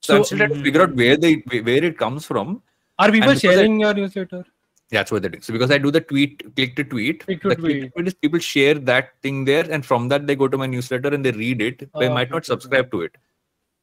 so, 0.00 0.14
i'm 0.16 0.20
So- 0.20 0.26
still 0.28 0.38
trying 0.38 0.50
to 0.50 0.54
mm. 0.60 0.62
figure 0.66 0.82
out 0.82 0.94
where 1.00 1.16
they 1.16 1.32
where 1.68 1.84
it 1.88 1.98
comes 1.98 2.24
from 2.24 2.62
Are 3.00 3.10
people 3.10 3.32
because 3.32 3.44
I- 3.44 3.48
sharing 3.48 3.80
your 3.80 3.94
newsletter? 3.94 4.44
that's 4.90 5.10
what 5.10 5.22
they 5.24 5.28
do 5.34 5.40
so 5.40 5.52
because 5.56 5.72
i 5.72 5.78
do 5.78 5.90
the 5.90 6.02
tweet 6.12 6.44
click 6.54 6.76
to 6.76 6.84
tweet 6.84 7.24
Click 7.26 7.42
to 7.42 7.48
the 7.48 7.56
click 7.56 7.80
to 7.82 7.88
tweet. 7.88 8.04
tweet 8.04 8.20
people 8.20 8.38
share 8.38 8.74
that 8.92 9.10
thing 9.22 9.44
there 9.50 9.66
and 9.78 9.84
from 9.90 10.06
that 10.14 10.28
they 10.28 10.36
go 10.36 10.46
to 10.46 10.62
my 10.64 10.66
newsletter 10.66 11.08
and 11.08 11.24
they 11.24 11.32
read 11.32 11.62
it 11.70 11.80
they 11.98 12.08
Oh, 12.08 12.14
might 12.20 12.30
not 12.30 12.44
subscribe 12.52 12.90
to 12.92 13.02
it 13.08 13.16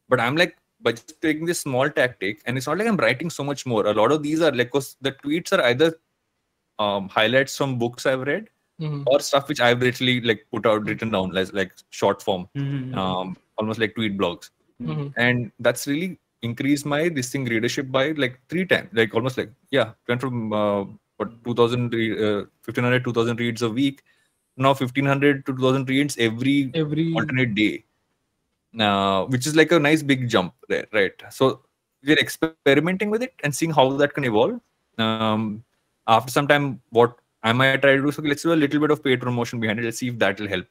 but 0.07 0.21
i'm 0.21 0.37
like 0.43 0.55
by 0.81 0.91
just 0.93 1.21
taking 1.21 1.45
this 1.45 1.59
small 1.61 1.89
tactic 1.89 2.41
and 2.45 2.57
it's 2.57 2.67
not 2.67 2.77
like 2.77 2.87
i'm 2.87 2.97
writing 2.97 3.29
so 3.29 3.43
much 3.43 3.65
more 3.65 3.85
a 3.87 3.93
lot 3.93 4.11
of 4.11 4.23
these 4.23 4.41
are 4.41 4.51
like 4.59 4.71
'cause 4.71 4.95
the 5.01 5.11
tweets 5.23 5.51
are 5.57 5.63
either 5.71 5.89
um, 6.79 7.09
highlights 7.09 7.57
from 7.57 7.77
books 7.79 8.05
i've 8.05 8.21
read 8.31 8.49
Mhm. 8.81 9.03
or 9.07 9.19
stuff 9.19 9.49
which 9.49 9.59
I've 9.59 9.81
literally 9.81 10.21
like 10.21 10.45
put 10.51 10.65
out 10.65 10.85
written 10.85 11.09
down 11.11 11.35
as 11.35 11.51
like 11.51 11.73
short 11.89 12.21
form, 12.25 12.47
Mhm. 12.55 12.95
um, 12.95 13.35
almost 13.57 13.77
like 13.81 13.93
tweet 13.95 14.17
blogs, 14.17 14.51
Mhm. 14.81 15.11
and 15.17 15.51
that's 15.59 15.85
really 15.85 16.17
increased 16.43 16.85
my 16.85 17.09
this 17.09 17.29
thing 17.33 17.43
readership 17.53 17.91
by 17.91 18.03
like 18.23 18.39
three 18.47 18.65
times, 18.65 18.87
like 18.93 19.13
almost 19.13 19.37
like 19.37 19.51
yeah, 19.69 19.91
went 20.07 20.21
from 20.21 20.53
uh, 20.53 20.85
what 21.17 21.33
2000 21.43 21.93
re- 21.93 22.15
uh, 22.29 22.45
1500 22.63 23.03
2000 23.03 23.41
reads 23.41 23.61
a 23.63 23.69
week, 23.69 24.01
now 24.55 24.73
1500 24.73 25.45
to 25.45 25.51
2000 25.57 25.89
reads 25.89 26.17
every 26.17 26.71
Every. 26.73 27.13
alternate 27.15 27.53
day, 27.55 27.83
uh, 28.77 29.25
which 29.25 29.47
is 29.47 29.55
like 29.55 29.71
a 29.71 29.79
nice 29.79 30.03
big 30.03 30.27
jump 30.29 30.53
there, 30.67 30.87
right? 30.93 31.13
So 31.31 31.61
we're 32.03 32.17
experimenting 32.17 33.09
with 33.09 33.23
it 33.23 33.33
and 33.43 33.53
seeing 33.55 33.71
how 33.71 33.91
that 33.97 34.13
can 34.13 34.23
evolve. 34.23 34.59
Um, 34.97 35.63
after 36.07 36.31
some 36.31 36.47
time, 36.47 36.81
what 36.89 37.15
I 37.43 37.53
might 37.53 37.81
try 37.81 37.95
to 37.95 38.01
do, 38.01 38.11
so 38.11 38.21
let's 38.21 38.43
do 38.43 38.53
a 38.53 38.55
little 38.55 38.79
bit 38.79 38.91
of 38.91 39.03
paid 39.03 39.21
promotion 39.21 39.59
behind 39.59 39.79
it. 39.79 39.85
Let's 39.85 39.99
see 39.99 40.09
if 40.09 40.19
that 40.19 40.39
will 40.39 40.47
help. 40.47 40.65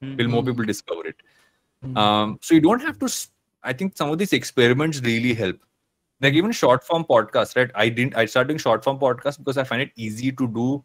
Will 0.00 0.28
more 0.28 0.42
people 0.42 0.64
discover 0.64 1.06
it? 1.06 1.16
Mhm. 1.84 1.96
Um, 1.96 2.38
so 2.42 2.54
you 2.54 2.60
don't 2.60 2.80
have 2.82 2.98
to. 2.98 3.08
I 3.62 3.72
think 3.72 3.96
some 3.96 4.10
of 4.10 4.18
these 4.18 4.32
experiments 4.32 5.00
really 5.00 5.34
help. 5.34 5.58
Like 6.20 6.34
even 6.34 6.52
short 6.52 6.84
form 6.84 7.04
podcasts, 7.04 7.56
right? 7.56 7.70
I 7.74 7.88
didn't. 7.88 8.16
I 8.16 8.24
started 8.26 8.48
doing 8.48 8.58
short 8.58 8.84
form 8.84 8.98
podcasts 8.98 9.38
because 9.38 9.58
I 9.58 9.64
find 9.64 9.82
it 9.82 9.92
easy 9.96 10.32
to 10.32 10.48
do 10.48 10.84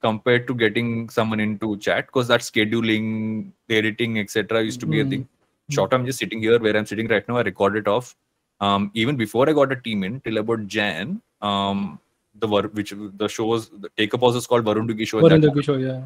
compared 0.00 0.46
to 0.48 0.54
getting 0.54 1.08
someone 1.08 1.40
into 1.40 1.76
chat 1.78 2.06
because 2.06 2.28
that 2.28 2.40
scheduling, 2.40 3.52
the 3.68 3.76
editing, 3.76 4.18
etc. 4.18 4.62
used 4.62 4.80
to 4.80 4.86
be 4.86 5.00
a 5.00 5.04
Mhm. 5.04 5.10
thing. 5.10 5.28
Short, 5.70 5.92
I'm 5.92 6.06
just 6.06 6.18
sitting 6.18 6.40
here 6.40 6.58
where 6.58 6.76
I'm 6.76 6.86
sitting 6.86 7.06
right 7.08 7.26
now. 7.28 7.36
I 7.36 7.42
record 7.42 7.76
it 7.76 7.88
off. 7.88 8.14
Um, 8.60 8.90
even 8.94 9.16
before 9.16 9.48
I 9.48 9.52
got 9.52 9.72
a 9.72 9.76
team 9.76 10.04
in, 10.04 10.20
till 10.20 10.38
about 10.38 10.66
Jan, 10.66 11.20
um, 11.40 11.98
the 12.34 12.46
Var- 12.46 12.68
which 12.68 12.94
the 12.96 13.28
shows, 13.28 13.70
the 13.70 13.88
take 13.96 14.14
up 14.14 14.20
was 14.20 14.36
is 14.36 14.46
called 14.46 14.64
Varun 14.64 14.88
Dugi 14.88 15.06
show. 15.06 15.20
Varun 15.20 15.40
show, 15.62 15.76
yeah. 15.76 16.00